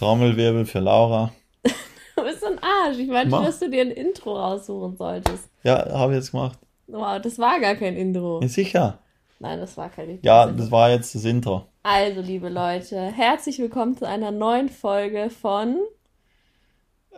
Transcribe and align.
Trommelwirbel 0.00 0.64
für 0.64 0.78
Laura. 0.78 1.30
du 1.62 2.22
bist 2.22 2.40
so 2.40 2.46
ein 2.46 2.58
Arsch. 2.58 2.96
Ich 2.96 3.08
meinte, 3.08 3.30
Mach. 3.30 3.44
dass 3.44 3.58
du 3.58 3.68
dir 3.68 3.82
ein 3.82 3.90
Intro 3.90 4.34
raussuchen 4.34 4.96
solltest. 4.96 5.50
Ja, 5.62 5.92
habe 5.92 6.14
ich 6.14 6.20
jetzt 6.20 6.30
gemacht. 6.30 6.58
Wow, 6.86 7.20
das 7.20 7.38
war 7.38 7.60
gar 7.60 7.74
kein 7.74 7.96
Intro. 7.96 8.40
Ja, 8.40 8.48
sicher. 8.48 8.98
Nein, 9.40 9.60
das 9.60 9.76
war 9.76 9.90
kein 9.90 10.06
richtiges 10.06 10.24
Ja, 10.26 10.44
Intro. 10.44 10.56
das 10.56 10.70
war 10.70 10.90
jetzt 10.90 11.14
das 11.14 11.26
Intro. 11.26 11.66
Also, 11.82 12.22
liebe 12.22 12.48
Leute, 12.48 12.98
herzlich 12.98 13.58
willkommen 13.58 13.94
zu 13.94 14.08
einer 14.08 14.30
neuen 14.30 14.70
Folge 14.70 15.28
von. 15.28 15.76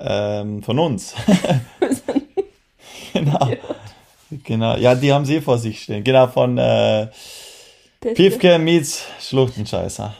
Ähm, 0.01 0.65
von 0.65 0.79
uns. 0.81 1.15
genau. 3.13 3.49
Genau. 4.43 4.77
Ja, 4.77 4.97
die 4.97 5.13
haben 5.13 5.25
sie 5.25 5.41
vor 5.41 5.59
sich 5.59 5.85
stehen. 5.85 6.03
Genau, 6.03 6.27
von 6.27 6.59
äh, 6.59 7.07
Piefke 8.01 8.59
meets 8.59 9.07
Schluchtenscheißer. 9.21 10.13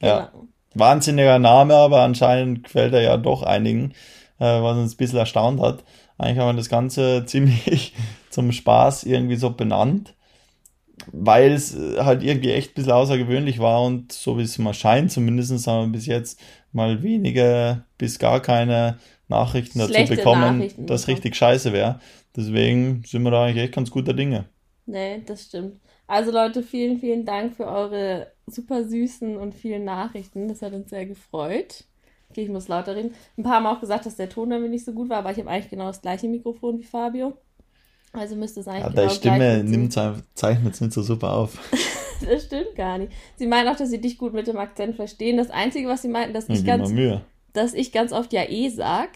Ja. 0.00 0.30
Genau. 0.32 0.45
Wahnsinniger 0.78 1.38
Name, 1.38 1.74
aber 1.74 2.02
anscheinend 2.02 2.64
gefällt 2.64 2.92
er 2.92 3.02
ja 3.02 3.16
doch 3.16 3.42
einigen, 3.42 3.92
äh, 4.38 4.60
was 4.62 4.76
uns 4.76 4.94
ein 4.94 4.96
bisschen 4.96 5.18
erstaunt 5.18 5.60
hat. 5.60 5.84
Eigentlich 6.18 6.38
haben 6.38 6.54
wir 6.54 6.60
das 6.60 6.68
Ganze 6.68 7.24
ziemlich 7.26 7.94
zum 8.30 8.52
Spaß 8.52 9.04
irgendwie 9.04 9.36
so 9.36 9.50
benannt, 9.50 10.14
weil 11.12 11.52
es 11.52 11.74
äh, 11.74 12.02
halt 12.02 12.22
irgendwie 12.22 12.52
echt 12.52 12.72
ein 12.72 12.74
bisschen 12.74 12.92
außergewöhnlich 12.92 13.58
war 13.58 13.82
und 13.82 14.12
so 14.12 14.38
wie 14.38 14.42
es 14.42 14.58
mal 14.58 14.74
scheint, 14.74 15.12
zumindest 15.12 15.66
haben 15.66 15.88
wir 15.88 15.92
bis 15.92 16.06
jetzt 16.06 16.40
mal 16.72 17.02
wenige 17.02 17.84
bis 17.98 18.18
gar 18.18 18.40
keine 18.40 18.98
Nachrichten 19.28 19.78
dazu 19.78 19.92
Schlechte 19.92 20.16
bekommen, 20.16 20.58
Nachrichten 20.58 20.86
dass 20.86 21.02
bekommen. 21.02 21.14
richtig 21.16 21.36
scheiße 21.36 21.72
wäre. 21.72 22.00
Deswegen 22.36 23.02
sind 23.06 23.22
wir 23.22 23.30
da 23.30 23.44
eigentlich 23.44 23.64
echt 23.64 23.74
ganz 23.74 23.90
guter 23.90 24.12
Dinge. 24.12 24.44
Nee, 24.84 25.22
das 25.26 25.44
stimmt. 25.44 25.80
Also, 26.06 26.30
Leute, 26.30 26.62
vielen, 26.62 26.98
vielen 26.98 27.24
Dank 27.24 27.56
für 27.56 27.66
eure 27.66 28.32
super 28.46 28.84
süßen 28.84 29.36
und 29.36 29.54
vielen 29.54 29.84
Nachrichten. 29.84 30.48
Das 30.48 30.62
hat 30.62 30.72
uns 30.72 30.90
sehr 30.90 31.06
gefreut. 31.06 31.84
Okay, 32.30 32.42
ich 32.42 32.48
muss 32.48 32.68
lauter 32.68 32.96
reden. 32.96 33.14
Ein 33.36 33.42
paar 33.42 33.54
haben 33.54 33.66
auch 33.66 33.80
gesagt, 33.80 34.06
dass 34.06 34.16
der 34.16 34.28
Ton 34.28 34.50
irgendwie 34.50 34.70
nicht 34.70 34.84
so 34.84 34.92
gut 34.92 35.08
war, 35.08 35.18
aber 35.18 35.30
ich 35.30 35.38
habe 35.38 35.48
eigentlich 35.48 35.70
genau 35.70 35.86
das 35.86 36.02
gleiche 36.02 36.28
Mikrofon 36.28 36.78
wie 36.78 36.84
Fabio. 36.84 37.36
Also 38.12 38.34
müsste 38.36 38.60
es 38.60 38.68
eigentlich 38.68 38.82
Ja, 38.82 38.88
genau 38.88 39.02
deine 39.02 39.10
Stimme 39.10 39.64
nimmt 39.64 39.92
zeichnet 40.34 40.74
es 40.74 40.80
nicht 40.80 40.92
so 40.92 41.02
super 41.02 41.32
auf. 41.32 41.58
Das 42.26 42.44
stimmt 42.44 42.74
gar 42.76 42.96
nicht. 42.96 43.12
Sie 43.36 43.46
meinen 43.46 43.68
auch, 43.68 43.76
dass 43.76 43.90
sie 43.90 44.00
dich 44.00 44.16
gut 44.16 44.32
mit 44.32 44.46
dem 44.46 44.56
Akzent 44.56 44.96
verstehen. 44.96 45.36
Das 45.36 45.50
Einzige, 45.50 45.86
was 45.86 46.00
sie 46.00 46.08
meinten, 46.08 46.32
dass 46.32 46.48
ich, 46.48 46.60
Ich 46.60 46.64
ganz, 46.64 46.90
dass 47.52 47.74
ich 47.74 47.92
ganz 47.92 48.12
oft 48.12 48.32
ja 48.32 48.48
eh 48.48 48.70
sag. 48.70 49.10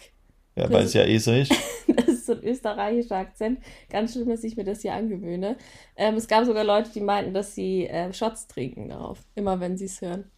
Ja, 0.54 0.70
weil 0.70 0.84
es 0.84 0.92
ja 0.92 1.04
eh 1.06 1.16
so 1.16 1.32
ist. 1.32 1.50
So 2.30 2.36
ein 2.36 2.44
österreichischer 2.44 3.16
Akzent. 3.16 3.58
Ganz 3.90 4.12
schlimm, 4.12 4.28
dass 4.28 4.44
ich 4.44 4.56
mir 4.56 4.64
das 4.64 4.82
hier 4.82 4.94
angewöhne. 4.94 5.56
Ähm, 5.96 6.14
es 6.14 6.28
gab 6.28 6.44
sogar 6.44 6.64
Leute, 6.64 6.90
die 6.94 7.00
meinten, 7.00 7.34
dass 7.34 7.54
sie 7.54 7.86
äh, 7.86 8.12
Shots 8.12 8.46
trinken 8.46 8.88
darauf. 8.88 9.18
Immer 9.34 9.58
wenn 9.60 9.76
sie 9.76 9.86
es 9.86 10.00
hören. 10.00 10.30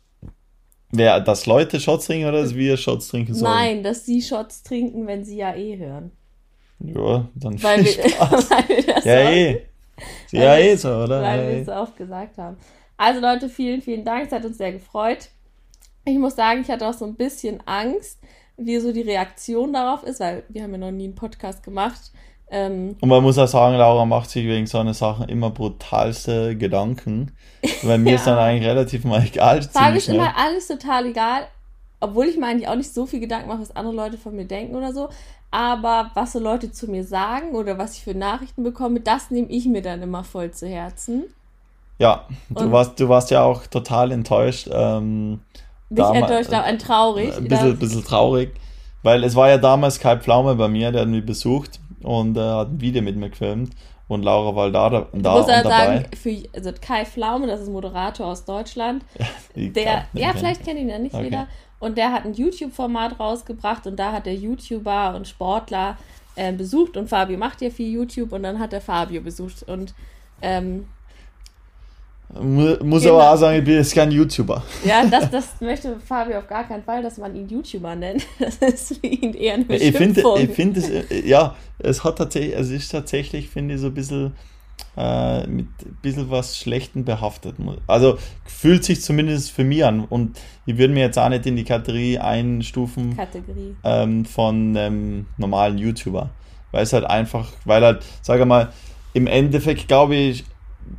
Wer, 0.91 1.21
dass 1.21 1.47
Leute 1.47 1.81
Shots 1.81 2.07
trinken 2.07 2.29
oder 2.29 2.43
dass 2.43 2.55
wir 2.55 2.77
Shots 2.77 3.09
trinken 3.09 3.34
sollen? 3.34 3.53
Nein, 3.53 3.83
dass 3.83 4.05
sie 4.07 4.21
Shots 4.23 4.62
trinken, 4.62 5.07
wenn 5.07 5.25
sie 5.25 5.37
ja 5.37 5.55
eh 5.55 5.77
hören. 5.79 6.12
Ja, 6.81 7.29
dann 7.34 7.62
Weil 7.62 7.84
viel 7.84 8.03
wir, 8.05 8.11
Spaß. 8.11 8.51
weil 8.51 8.69
wir 8.69 8.95
das 8.95 9.05
Ja, 9.05 9.25
so, 9.25 9.31
eh. 9.31 9.62
Ja, 10.31 10.56
eh 10.59 10.77
so, 10.77 10.89
oder? 10.89 11.23
weil 11.23 11.39
Ja, 11.41 11.47
wir 11.47 11.51
eh. 11.56 11.61
es 11.61 11.67
so 11.67 11.73
oft 11.73 11.97
gesagt 11.97 12.39
haben. 12.39 12.56
Also 12.97 13.21
Leute, 13.21 13.49
vielen, 13.49 13.81
vielen 13.83 14.05
Dank. 14.05 14.27
Es 14.27 14.33
hat 14.33 14.45
uns 14.45 14.59
sehr 14.59 14.73
gefreut. 14.73 15.29
Ich 16.05 16.19
muss 16.19 16.37
sagen, 16.37 16.62
ich 16.62 16.69
hatte 16.69 16.87
auch 16.87 16.95
so 16.95 17.05
ein 17.05 17.15
bisschen 17.15 17.61
Angst, 17.67 18.19
wie 18.56 18.78
so 18.78 18.92
die 18.92 19.03
Reaktion 19.03 19.72
darauf 19.72 20.03
ist, 20.03 20.20
weil 20.20 20.45
wir 20.48 20.62
haben 20.62 20.72
ja 20.72 20.78
noch 20.78 20.91
nie 20.91 21.05
einen 21.05 21.14
Podcast 21.14 21.62
gemacht. 21.62 22.12
Ähm, 22.50 22.97
Und 23.00 23.09
man 23.09 23.22
muss 23.22 23.39
auch 23.39 23.48
sagen, 23.48 23.77
Laura 23.77 24.05
macht 24.05 24.28
sich 24.28 24.44
wegen 24.44 24.67
so 24.67 24.78
einer 24.78 24.92
Sachen 24.92 25.28
immer 25.28 25.50
brutalste 25.50 26.56
Gedanken. 26.56 27.33
Weil 27.83 27.98
mir 27.98 28.11
Ja. 28.11 28.17
ist 28.17 28.27
dann 28.27 28.39
eigentlich 28.39 28.69
relativ 28.69 29.05
mal 29.05 29.25
egal. 29.25 29.62
Ziemlich 29.62 29.97
ist 29.97 30.09
immer 30.09 30.36
alles 30.36 30.69
total 30.69 31.06
egal, 31.06 31.47
obwohl 32.00 32.27
ich 32.27 32.36
mir 32.36 32.47
eigentlich 32.47 32.69
auch 32.69 32.77
nicht 32.77 32.92
so 32.92 33.06
viel 33.06 33.20
Gedanken 33.20 33.48
mache, 33.48 33.62
was 33.62 33.75
andere 33.75 33.94
Leute 33.94 34.19
von 34.19 34.36
mir 34.36 34.44
denken 34.44 34.77
oder 34.77 34.92
so. 34.92 35.09
Aber 35.50 36.11
was 36.14 36.33
so 36.33 36.39
Leute 36.39 36.72
zu 36.72 36.91
mir 36.91 37.05
sagen 37.05 37.55
oder 37.55 37.78
was 37.78 37.97
ich 37.97 38.05
für 38.05 38.14
Nachrichten 38.14 38.62
bekomme, 38.62 39.00
das 39.00 39.31
nehme 39.31 39.48
ich 39.48 39.66
mir 39.66 39.82
dann 39.82 40.03
immer 40.03 40.25
voll 40.25 40.50
zu 40.50 40.66
Herzen. 40.66 41.25
Ja, 41.98 42.27
du 42.48 42.72
warst, 42.72 42.98
du 42.98 43.09
warst 43.09 43.31
ja 43.31 43.44
auch 43.44 43.66
total 43.66 44.12
enttäuscht. 44.12 44.69
Ähm, 44.72 45.41
Nicht 45.92 46.00
Dama- 46.00 46.14
enttäuscht, 46.16 46.53
ein 46.53 46.78
traurig. 46.78 47.36
ein 47.36 47.44
bisschen, 47.48 47.78
bisschen 47.78 48.04
traurig. 48.04 48.54
Weil 49.03 49.25
es 49.25 49.34
war 49.34 49.48
ja 49.48 49.58
damals 49.58 49.98
Kai 49.98 50.16
Pflaume 50.16 50.54
bei 50.54 50.69
mir, 50.69 50.92
der 50.92 51.03
hat 51.03 51.08
mich 51.08 51.25
besucht 51.26 51.80
und 52.03 52.36
äh, 52.36 52.41
hat 52.41 52.69
ein 52.69 52.80
Video 52.80 53.03
mit 53.03 53.16
mir 53.16 53.30
gefilmt. 53.30 53.75
Und 54.08 54.22
Laura 54.25 54.54
war 54.54 54.70
da, 54.70 54.91
da, 54.91 55.06
Ich 55.12 55.22
muss 55.22 55.47
ja 55.48 55.62
sagen, 55.62 56.04
für, 56.20 56.36
also 56.54 56.70
Kai 56.80 57.04
Pflaume, 57.04 57.47
das 57.47 57.60
ist 57.60 57.69
Moderator 57.70 58.26
aus 58.26 58.44
Deutschland, 58.44 59.04
Die 59.56 59.72
der, 59.72 60.04
ja, 60.12 60.32
vielleicht 60.34 60.64
kennt 60.64 60.78
ihn 60.78 60.88
ja 60.88 60.98
nicht 60.98 61.14
Okay. 61.14 61.25
jeder, 61.25 61.47
und 61.80 61.97
der 61.98 62.12
hat 62.12 62.24
ein 62.24 62.34
YouTube-Format 62.34 63.19
rausgebracht 63.19 63.86
und 63.86 63.97
da 63.98 64.12
hat 64.12 64.26
der 64.26 64.34
YouTuber 64.34 65.14
und 65.16 65.26
Sportler 65.26 65.97
äh, 66.36 66.53
besucht 66.53 66.97
und 66.97 67.09
Fabio 67.09 67.38
macht 67.38 67.60
ja 67.62 67.70
viel 67.70 67.91
YouTube 67.92 68.32
und 68.32 68.42
dann 68.44 68.59
hat 68.59 68.72
der 68.72 68.80
Fabio 68.80 69.20
besucht 69.20 69.62
und 69.64 69.94
ähm, 70.42 70.86
Muss 72.41 73.03
Genau. 73.03 73.16
aber 73.16 73.32
auch 73.32 73.37
sagen, 73.37 73.59
ich 73.59 73.65
bin 73.65 73.75
jetzt 73.75 73.94
kein 73.94 74.10
YouTuber. 74.10 74.62
ja, 74.84 75.04
das, 75.04 75.31
das 75.31 75.60
möchte 75.60 75.98
Fabio 76.00 76.38
auf 76.38 76.47
gar 76.47 76.66
keinen 76.66 76.82
Fall, 76.82 77.03
dass 77.03 77.19
man 77.19 77.34
ihn 77.37 77.48
YouTuber 77.48 77.94
nennt. 77.94 78.26
Das 78.38 78.56
ist 78.56 78.98
für 79.00 79.06
ihn 79.06 79.34
eher 79.34 79.54
eine 79.54 79.76
Ich 79.76 79.97
finde, 79.97 80.22
ich 80.38 80.50
finde 80.50 80.81
es, 80.81 80.88
äh, 80.88 81.26
ja, 81.26 81.54
es 81.78 82.04
hat 82.04 82.19
tatsächlich, 82.19 82.54
es 82.56 82.71
ist 82.71 82.88
tatsächlich, 82.91 83.48
finde 83.50 83.75
ich, 83.75 83.81
so 83.81 83.88
ein 83.88 83.94
bisschen 83.94 84.32
äh, 84.97 85.47
mit 85.47 85.66
ein 85.84 85.98
bisschen 86.03 86.31
was 86.31 86.59
Schlechtem 86.59 87.04
behaftet. 87.04 87.56
Also 87.87 88.19
fühlt 88.44 88.84
sich 88.84 89.03
zumindest 89.03 89.50
für 89.50 89.65
mich 89.65 89.84
an. 89.84 90.04
Und 90.04 90.38
ich 90.66 90.78
würde 90.78 90.92
mir 90.92 91.00
jetzt 91.00 91.19
auch 91.19 91.28
nicht 91.28 91.47
in 91.47 91.56
die 91.56 91.65
Kategorie 91.65 92.19
einstufen 92.19 93.16
Kategorie. 93.16 93.75
ähm, 93.84 94.25
von 94.25 94.76
einem 94.76 95.26
normalen 95.37 95.78
YouTuber. 95.78 96.31
Weil 96.72 96.82
es 96.82 96.92
halt 96.92 97.04
einfach, 97.04 97.48
weil 97.65 97.82
halt, 97.82 98.04
sage 98.22 98.44
mal, 98.47 98.72
im 99.15 99.26
Endeffekt 99.26 99.88
glaube 99.88 100.15
ich, 100.15 100.44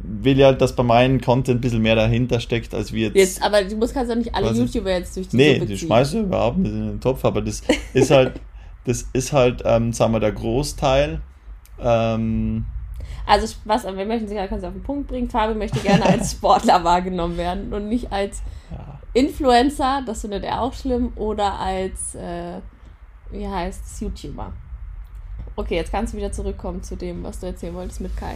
will 0.03 0.43
halt, 0.43 0.61
dass 0.61 0.75
bei 0.75 0.83
meinem 0.83 1.21
Content 1.21 1.57
ein 1.57 1.61
bisschen 1.61 1.81
mehr 1.81 1.95
dahinter 1.95 2.39
steckt, 2.39 2.73
als 2.73 2.93
wir 2.93 3.07
jetzt. 3.07 3.15
Jetzt, 3.15 3.43
aber 3.43 3.63
du 3.63 3.75
musst 3.75 3.93
kannst 3.93 4.11
doch 4.11 4.15
nicht 4.15 4.33
alle 4.33 4.51
YouTuber 4.51 4.91
jetzt 4.91 5.15
durch 5.15 5.27
die 5.29 5.37
Nee, 5.37 5.53
Suppe 5.55 5.65
die 5.65 5.77
schmeißen 5.77 6.19
wir 6.19 6.25
überhaupt 6.27 6.57
nicht 6.57 6.71
in 6.71 6.87
den 6.87 7.01
Topf, 7.01 7.23
aber 7.25 7.41
das 7.41 7.61
ist 7.93 8.11
halt, 8.11 8.39
das 8.85 9.07
ist 9.13 9.33
halt, 9.33 9.61
ähm, 9.65 9.93
sagen 9.93 10.13
wir, 10.13 10.19
der 10.19 10.31
Großteil. 10.31 11.21
Ähm, 11.79 12.65
Also 13.25 13.55
was, 13.65 13.85
wir 13.85 14.05
möchten 14.05 14.27
sich 14.27 14.37
ja 14.37 14.47
du 14.47 14.55
auf 14.55 14.73
den 14.73 14.83
Punkt 14.83 15.07
bringen. 15.07 15.29
Fabio 15.29 15.55
möchte 15.55 15.79
gerne 15.79 16.05
als 16.05 16.31
Sportler 16.33 16.83
wahrgenommen 16.83 17.37
werden 17.37 17.73
und 17.73 17.87
nicht 17.87 18.11
als 18.11 18.41
ja, 18.71 18.99
Influencer, 19.13 20.03
das 20.05 20.21
findet 20.21 20.43
er 20.43 20.61
auch 20.61 20.73
schlimm, 20.73 21.13
oder 21.15 21.59
als, 21.59 22.15
äh, 22.15 22.59
wie 23.31 23.47
heißt 23.47 23.81
es, 23.85 23.99
YouTuber. 24.01 24.51
Okay, 25.55 25.75
jetzt 25.75 25.91
kannst 25.91 26.13
du 26.13 26.17
wieder 26.17 26.31
zurückkommen 26.31 26.81
zu 26.83 26.95
dem, 26.95 27.23
was 27.23 27.39
du 27.39 27.45
erzählen 27.45 27.75
wolltest 27.75 28.01
mit 28.01 28.15
Kai. 28.17 28.35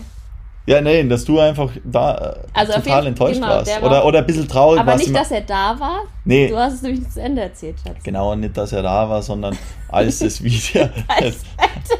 Ja, 0.67 0.81
nee, 0.81 1.03
dass 1.07 1.25
du 1.25 1.39
einfach 1.39 1.71
da 1.83 2.15
äh, 2.15 2.35
Also 2.53 2.73
total 2.73 2.95
jeden- 2.97 3.07
enttäuscht 3.07 3.35
genau, 3.35 3.47
warst. 3.47 3.67
der 3.67 3.81
war- 3.81 3.89
Oder, 3.89 4.05
oder 4.05 4.19
ein 4.19 4.25
bisschen 4.27 4.47
traurig 4.47 4.79
Aber 4.81 4.87
warst. 4.91 4.99
nicht, 4.99 5.09
immer- 5.09 5.19
dass 5.19 5.31
er 5.31 5.41
da 5.41 5.75
war. 5.79 5.99
nee, 6.25 6.47
Du 6.49 6.57
hast 6.57 6.73
es 6.73 6.81
nämlich 6.83 7.01
nicht 7.01 7.13
zu 7.13 7.21
Ende 7.21 7.41
erzählt, 7.41 7.75
Schatz. 7.83 8.03
genau, 8.03 8.35
nicht, 8.35 8.55
dass 8.55 8.71
er 8.73 8.83
da 8.83 9.09
war, 9.09 9.21
sondern 9.21 9.57
als 9.89 10.19
das 10.19 10.39
Video. 10.43 10.87
Als 11.07 11.37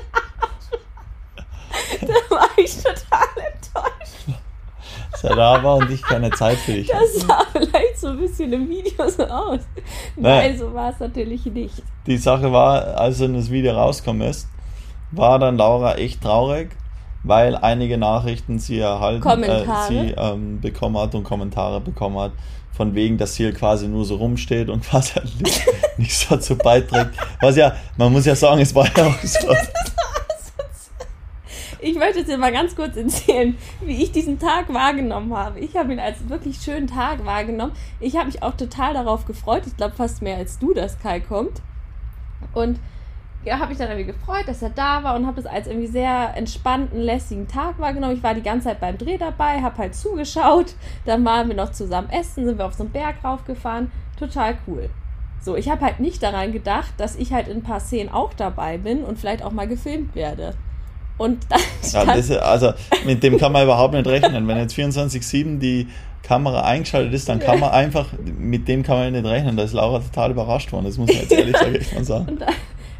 da 2.02 2.36
war 2.36 2.50
ich 2.58 2.76
total 2.76 3.28
enttäuscht. 3.38 4.42
dass 5.12 5.24
er 5.24 5.36
da 5.36 5.64
war 5.64 5.78
und 5.78 5.90
ich 5.92 6.02
keine 6.02 6.30
Zeit 6.32 6.58
für 6.58 6.74
dich. 6.74 6.88
Das 6.88 7.14
sah 7.26 7.44
vielleicht 7.52 8.00
so 8.00 8.08
ein 8.10 8.18
bisschen 8.20 8.54
im 8.54 8.70
Video 8.70 9.10
so 9.10 9.26
aus. 9.26 9.62
Nein, 10.16 10.58
so 10.58 10.74
war 10.74 10.92
es 10.92 11.00
natürlich 11.00 11.46
nicht. 11.46 11.82
die 12.06 12.18
Sache 12.18 12.52
war, 12.52 12.98
als 12.98 13.20
dann 13.20 13.34
das 13.34 13.50
Video 13.50 13.74
rausgekommen 13.74 14.28
ist, 14.28 14.48
war 15.12 15.40
dann 15.40 15.58
Laura 15.58 15.96
echt 15.96 16.22
traurig, 16.22 16.76
weil 17.24 17.56
einige 17.56 17.98
Nachrichten 17.98 18.60
sie 18.60 18.80
erhalten, 18.80 19.44
äh, 19.44 19.66
sie 19.88 20.14
ähm, 20.18 20.62
bekommen 20.62 20.98
hat 20.98 21.16
und 21.16 21.24
Kommentare 21.24 21.82
bekommen 21.82 22.18
hat, 22.20 22.32
von 22.72 22.94
wegen, 22.94 23.18
dass 23.18 23.36
sie 23.36 23.46
halt 23.46 23.58
quasi 23.58 23.88
nur 23.88 24.06
so 24.06 24.16
rumsteht 24.16 24.70
und 24.70 24.84
quasi 24.90 25.14
halt 25.14 25.42
nicht, 25.42 25.66
nichts 25.98 26.28
dazu 26.30 26.56
beiträgt. 26.56 27.12
Was 27.42 27.56
ja, 27.56 27.75
man 27.98 28.12
muss 28.12 28.25
ja 28.25 28.36
sagen, 28.36 28.62
es 28.62 28.74
war 28.74 28.88
ja 28.96 29.08
auch 29.08 29.24
so. 29.24 29.48
Ich 31.80 31.96
möchte 31.96 32.19
jetzt 32.19 32.28
dir 32.28 32.40
mal 32.40 32.52
ganz 32.52 32.75
kurz 32.75 32.98
erzählen, 32.98 33.56
wie 33.81 34.04
ich 34.04 34.12
diesen 34.12 34.40
Tag 34.40 34.74
wahrgenommen 34.74 35.36
habe. 35.36 35.60
Ich 35.60 35.75
habe 35.75 35.94
ihn 35.94 36.00
als 36.00 36.28
wirklich 36.28 36.58
schönen 36.58 36.88
Tag 36.88 37.24
wahrgenommen. 37.24 37.72
Ich 38.00 38.16
habe 38.16 38.25
mich 38.25 38.42
auch 38.42 38.58
total 38.58 38.96
darauf 38.96 39.25
gefreut. 39.25 39.63
Ich 39.68 39.78
glaube 39.78 39.96
fast 39.96 40.24
mehr 40.24 40.38
als 40.38 40.58
du, 40.58 40.74
dass 40.74 41.00
Kai 41.00 41.20
kommt. 41.20 41.62
Und 42.54 42.80
ja, 43.48 43.60
habe 43.60 43.70
mich 43.70 43.78
dann 43.78 43.90
irgendwie 43.90 44.12
gefreut, 44.12 44.44
dass 44.48 44.62
er 44.62 44.70
da 44.70 45.04
war 45.04 45.16
und 45.16 45.26
habe 45.26 45.42
das 45.42 45.50
als 45.50 45.68
irgendwie 45.68 45.88
sehr 45.88 46.36
entspannten, 46.36 47.00
lässigen 47.00 47.48
Tag 47.48 47.80
wahrgenommen. 47.80 48.16
Ich 48.16 48.24
war 48.24 48.34
die 48.34 48.44
ganze 48.44 48.68
Zeit 48.68 48.82
beim 48.82 48.98
Dreh 48.98 49.18
dabei, 49.18 49.62
habe 49.62 49.78
halt 49.78 49.96
zugeschaut. 49.96 50.76
Dann 51.06 51.24
waren 51.24 51.48
wir 51.48 51.56
noch 51.56 51.72
zusammen 51.72 52.10
essen, 52.10 52.46
sind 52.46 52.58
wir 52.58 52.66
auf 52.66 52.74
so 52.74 52.84
einen 52.84 52.92
Berg 52.92 53.24
raufgefahren. 53.24 53.92
Total 54.20 54.58
cool. 54.68 54.90
So, 55.42 55.56
ich 55.56 55.70
habe 55.70 55.86
halt 55.86 56.02
nicht 56.02 56.22
daran 56.22 56.52
gedacht, 56.52 56.94
dass 56.98 57.16
ich 57.16 57.32
halt 57.32 57.48
in 57.48 57.58
ein 57.58 57.64
paar 57.64 57.80
Szenen 57.80 58.10
auch 58.10 58.34
dabei 58.34 58.78
bin 58.78 59.04
und 59.04 59.18
vielleicht 59.18 59.44
auch 59.44 59.52
mal 59.52 59.68
gefilmt 59.68 60.14
werde. 60.14 60.54
Und 61.18 61.48
dann 61.50 61.62
ja, 61.94 62.06
das, 62.16 62.30
also 62.32 62.74
mit 63.06 63.24
dem 63.24 63.38
kann 63.38 63.54
man 63.54 63.64
überhaupt 63.64 63.94
nicht 63.94 64.08
rechnen. 64.08 64.46
Wenn 64.48 64.58
jetzt 64.58 64.76
24-7 64.76 65.58
die 65.58 65.88
Kamera 66.22 66.64
eingeschaltet 66.64 67.14
ist, 67.14 67.30
dann 67.30 67.40
kann 67.40 67.62
man 67.62 67.70
einfach, 67.70 68.08
mit 68.38 68.68
dem 68.68 68.84
kann 68.84 68.98
man 68.98 69.14
nicht 69.14 69.26
rechnen. 69.26 69.56
Da 69.56 69.64
ist 69.64 69.72
Laura 69.72 70.00
total 70.00 70.32
überrascht 70.32 70.74
worden. 70.74 70.86
Das 70.86 70.98
muss 70.98 71.08
man 71.08 71.18
jetzt 71.22 71.32
ehrlich 71.32 71.56
ja. 71.96 72.04
sagen. 72.04 72.28
Und 72.28 72.42
dann, 72.42 72.54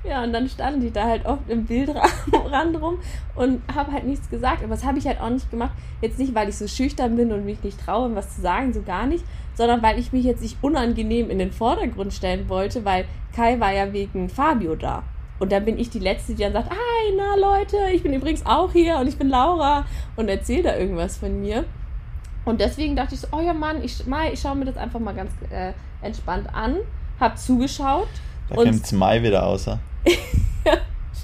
ja, 0.07 0.24
und 0.24 0.33
dann 0.33 0.48
stand 0.48 0.83
ich 0.83 0.94
da 0.94 1.04
halt 1.04 1.25
oft 1.25 1.50
im 1.50 1.65
Bildrand 1.65 2.81
rum 2.81 3.00
und 3.36 3.62
habe 3.74 3.92
halt 3.92 4.06
nichts 4.06 4.30
gesagt. 4.30 4.63
Aber 4.63 4.75
das 4.75 4.86
habe 4.86 4.98
ich 4.98 5.06
halt 5.06 5.19
auch 5.19 5.30
nicht 5.30 5.50
gemacht. 5.51 5.71
Jetzt 6.01 6.19
nicht, 6.19 6.33
weil 6.33 6.50
ich 6.50 6.57
so 6.57 6.68
schüchtern 6.68 7.15
bin 7.15 7.31
und 7.31 7.45
mich 7.45 7.63
nicht 7.63 7.80
traue, 7.80 8.15
was 8.15 8.36
zu 8.36 8.42
sagen, 8.42 8.74
so 8.74 8.81
gar 8.81 9.06
nicht, 9.06 9.24
sondern 9.56 9.81
weil 9.81 10.00
ich 10.00 10.13
mich 10.13 10.24
jetzt 10.24 10.42
nicht 10.42 10.57
unangenehm 10.62 11.30
in 11.30 11.39
den 11.39 11.51
Vordergrund 11.51 12.13
stellen 12.13 12.48
wollte, 12.50 12.86
weil 12.86 13.06
Kai 13.36 13.59
war 13.59 13.74
ja 13.74 13.92
wegen 13.94 14.30
Fabio 14.30 14.75
da. 14.75 15.04
Und 15.39 15.51
dann 15.51 15.65
bin 15.65 15.77
ich 15.77 15.89
die 15.89 16.00
Letzte, 16.00 16.33
die 16.33 16.44
dann 16.44 16.53
sagt, 16.53 16.71
hi, 16.71 17.13
na 17.15 17.36
Leute, 17.36 17.77
ich 17.94 18.01
bin 18.01 18.13
übrigens 18.13 18.45
auch 18.45 18.71
hier 18.71 18.98
und 18.98 19.07
ich 19.07 19.18
bin 19.18 19.30
Laura 19.30 19.86
und 20.15 20.30
erzähle 20.30 20.63
da 20.63 20.77
irgendwas 20.77 21.18
von 21.18 21.39
mir. 21.39 21.65
Und 22.45 22.62
deswegen 22.62 22.95
dachte 22.95 23.13
ich 23.13 23.21
so, 23.21 23.27
oh 23.31 23.42
ja 23.42 23.53
Mann, 23.53 23.83
ich, 23.83 24.03
ich 24.31 24.39
schaue 24.39 24.56
mir 24.56 24.65
das 24.65 24.77
einfach 24.77 25.00
mal 25.00 25.13
ganz 25.13 25.31
äh, 25.51 25.74
entspannt 26.01 26.48
an, 26.53 26.77
hab 27.19 27.38
zugeschaut. 27.38 28.07
Da 28.50 28.56
kommt 28.56 28.92
Mai 28.94 29.22
wieder 29.22 29.46
außer. 29.46 29.80
ja, 30.66 30.78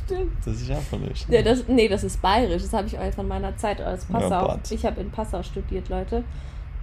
stimmt. 0.06 0.34
Das 0.46 0.56
ist 0.56 0.68
ja 0.68 0.76
verlöscht. 0.78 1.28
Ja, 1.30 1.42
das, 1.42 1.68
nee, 1.68 1.88
das 1.88 2.04
ist 2.04 2.22
bayerisch. 2.22 2.64
Das 2.64 2.74
habe 2.74 2.88
ich 2.88 3.00
euch 3.00 3.14
von 3.16 3.28
meiner 3.28 3.56
Zeit 3.58 3.82
aus 3.82 4.06
Passau. 4.06 4.54
Oh 4.54 4.60
ich 4.70 4.86
habe 4.86 5.02
in 5.02 5.10
Passau 5.10 5.42
studiert, 5.42 5.90
Leute. 5.90 6.24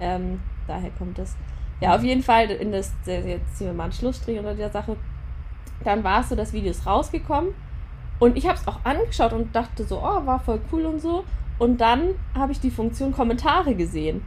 Ähm, 0.01 0.41
daher 0.67 0.91
kommt 0.99 1.19
das. 1.19 1.37
Ja, 1.81 1.95
auf 1.95 2.03
jeden 2.03 2.23
Fall, 2.23 2.51
in 2.51 2.73
das, 2.73 2.93
jetzt 3.07 3.57
ziehen 3.57 3.69
wir 3.69 3.75
mal 3.75 3.85
einen 3.85 3.93
Schlussstrich 3.93 4.39
unter 4.39 4.55
der 4.55 4.71
Sache. 4.71 4.97
Dann 5.85 6.05
war 6.05 6.21
es 6.21 6.29
so, 6.29 6.37
das 6.37 6.53
Video 6.53 6.71
ist 6.71 6.87
rausgekommen 6.87 7.55
und 8.19 8.37
ich 8.37 8.47
habe 8.47 8.59
es 8.59 8.69
auch 8.69 8.85
angeschaut 8.85 9.33
und 9.33 9.55
dachte 9.57 9.85
so, 9.85 9.99
oh, 9.99 10.27
war 10.27 10.41
voll 10.41 10.61
cool 10.71 10.85
und 10.85 11.01
so. 11.01 11.25
Und 11.59 11.81
dann 11.81 12.15
habe 12.35 12.53
ich 12.53 12.61
die 12.61 12.71
Funktion 12.71 13.13
Kommentare 13.13 13.75
gesehen. 13.75 14.23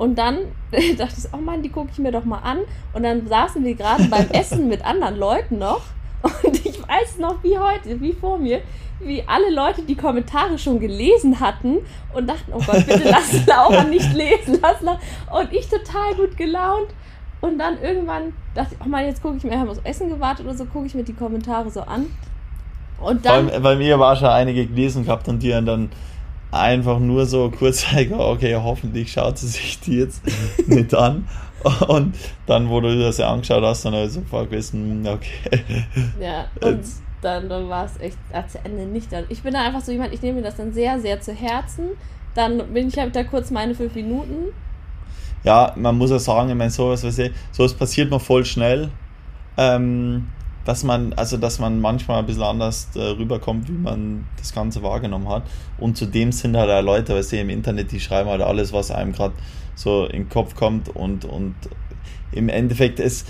Und 0.00 0.16
dann 0.16 0.38
dachte 0.70 1.14
ich, 1.18 1.24
oh 1.34 1.36
Mann, 1.36 1.60
die 1.62 1.68
gucke 1.68 1.90
ich 1.92 1.98
mir 1.98 2.10
doch 2.10 2.24
mal 2.24 2.38
an. 2.38 2.60
Und 2.94 3.02
dann 3.02 3.28
saßen 3.28 3.62
wir 3.62 3.74
gerade 3.74 4.04
beim 4.04 4.28
Essen 4.32 4.66
mit 4.66 4.82
anderen 4.82 5.18
Leuten 5.18 5.58
noch. 5.58 5.82
Und 6.22 6.64
ich 6.64 6.80
weiß 6.80 7.18
noch 7.18 7.42
wie 7.42 7.58
heute, 7.58 8.00
wie 8.00 8.14
vor 8.14 8.38
mir, 8.38 8.62
wie 9.00 9.22
alle 9.26 9.50
Leute 9.50 9.82
die 9.82 9.96
Kommentare 9.96 10.58
schon 10.58 10.80
gelesen 10.80 11.38
hatten 11.38 11.80
und 12.14 12.26
dachten, 12.26 12.50
oh 12.54 12.62
Gott, 12.66 12.86
bitte 12.86 13.10
lass 13.10 13.46
Laura 13.46 13.84
nicht 13.84 14.10
lesen. 14.14 14.58
Lass 14.62 14.80
Laura. 14.80 14.98
Und 15.38 15.52
ich 15.52 15.68
total 15.68 16.14
gut 16.14 16.34
gelaunt. 16.34 16.88
Und 17.42 17.58
dann 17.58 17.78
irgendwann 17.82 18.32
dachte 18.54 18.76
ich, 18.78 18.86
oh 18.86 18.88
Mann, 18.88 19.04
jetzt 19.04 19.20
gucke 19.20 19.36
ich 19.36 19.44
mir, 19.44 19.58
haben 19.58 19.66
wir 19.66 19.72
aufs 19.72 19.82
Essen 19.84 20.08
gewartet 20.08 20.46
oder 20.46 20.54
so, 20.54 20.64
gucke 20.64 20.86
ich 20.86 20.94
mir 20.94 21.04
die 21.04 21.12
Kommentare 21.12 21.70
so 21.70 21.82
an. 21.82 22.06
Und 23.02 23.26
dann. 23.26 23.48
Bei, 23.48 23.58
bei 23.58 23.76
mir 23.76 23.98
war 23.98 24.16
schon 24.16 24.28
einige 24.28 24.66
gelesen 24.66 25.04
gehabt 25.04 25.28
und 25.28 25.42
die 25.42 25.50
dann 25.50 25.90
einfach 26.50 26.98
nur 26.98 27.26
so 27.26 27.50
kurz 27.50 27.82
zeigen, 27.90 28.14
okay, 28.14 28.56
hoffentlich 28.56 29.12
schaut 29.12 29.38
sie 29.38 29.48
sich 29.48 29.80
die 29.80 29.98
jetzt 29.98 30.22
nicht 30.66 30.94
an. 30.94 31.28
Und 31.88 32.16
dann, 32.46 32.70
wo 32.70 32.80
du 32.80 32.98
das 32.98 33.18
ja 33.18 33.30
angeschaut 33.30 33.62
hast, 33.62 33.84
dann 33.84 33.94
habe 33.94 34.06
ich 34.06 34.12
sofort 34.12 34.50
gewesen, 34.50 35.06
okay. 35.06 35.74
Ja, 36.18 36.46
und 36.66 36.80
dann, 37.20 37.48
dann 37.50 37.68
war 37.68 37.84
es 37.84 38.00
echt 38.00 38.16
äh, 38.32 38.46
zu 38.46 38.58
Ende 38.64 38.86
nicht. 38.86 39.12
Dann. 39.12 39.24
Ich 39.28 39.42
bin 39.42 39.52
da 39.52 39.60
einfach 39.60 39.82
so 39.82 39.92
jemand, 39.92 40.14
ich 40.14 40.22
nehme 40.22 40.38
mir 40.38 40.42
das 40.42 40.56
dann 40.56 40.72
sehr, 40.72 40.98
sehr 41.00 41.20
zu 41.20 41.34
Herzen. 41.34 41.90
Dann 42.34 42.72
bin 42.72 42.88
ich 42.88 42.96
halt 42.96 43.14
da 43.14 43.24
kurz 43.24 43.50
meine 43.50 43.74
fünf 43.74 43.94
Minuten 43.94 44.52
ja, 45.42 45.72
man 45.76 45.96
muss 45.96 46.10
ja 46.10 46.18
sagen, 46.18 46.50
ich 46.50 46.54
meine, 46.54 46.70
sowas, 46.70 47.04
was 47.04 47.18
ich, 47.18 47.32
sowas 47.52 47.74
passiert 47.74 48.10
mir 48.10 48.20
voll 48.20 48.44
schnell. 48.44 48.90
Ähm, 49.56 50.28
dass 50.64 50.84
man, 50.84 51.12
also 51.14 51.36
dass 51.36 51.58
man 51.58 51.80
manchmal 51.80 52.18
ein 52.18 52.26
bisschen 52.26 52.42
anders 52.42 52.88
äh, 52.94 53.00
rüberkommt, 53.00 53.68
wie 53.68 53.72
man 53.72 54.26
das 54.36 54.52
Ganze 54.52 54.82
wahrgenommen 54.82 55.28
hat. 55.28 55.42
Und 55.78 55.96
zudem 55.96 56.32
sind 56.32 56.56
halt 56.56 56.70
auch 56.70 56.82
Leute, 56.82 57.14
weil 57.14 57.22
sie 57.22 57.38
im 57.38 57.50
Internet, 57.50 57.92
die 57.92 58.00
schreiben 58.00 58.28
halt 58.28 58.42
alles, 58.42 58.72
was 58.72 58.90
einem 58.90 59.12
gerade 59.12 59.34
so 59.74 60.04
in 60.04 60.24
den 60.24 60.28
Kopf 60.28 60.54
kommt 60.54 60.94
und, 60.94 61.24
und 61.24 61.54
im 62.32 62.48
Endeffekt 62.48 63.00
ist, 63.00 63.26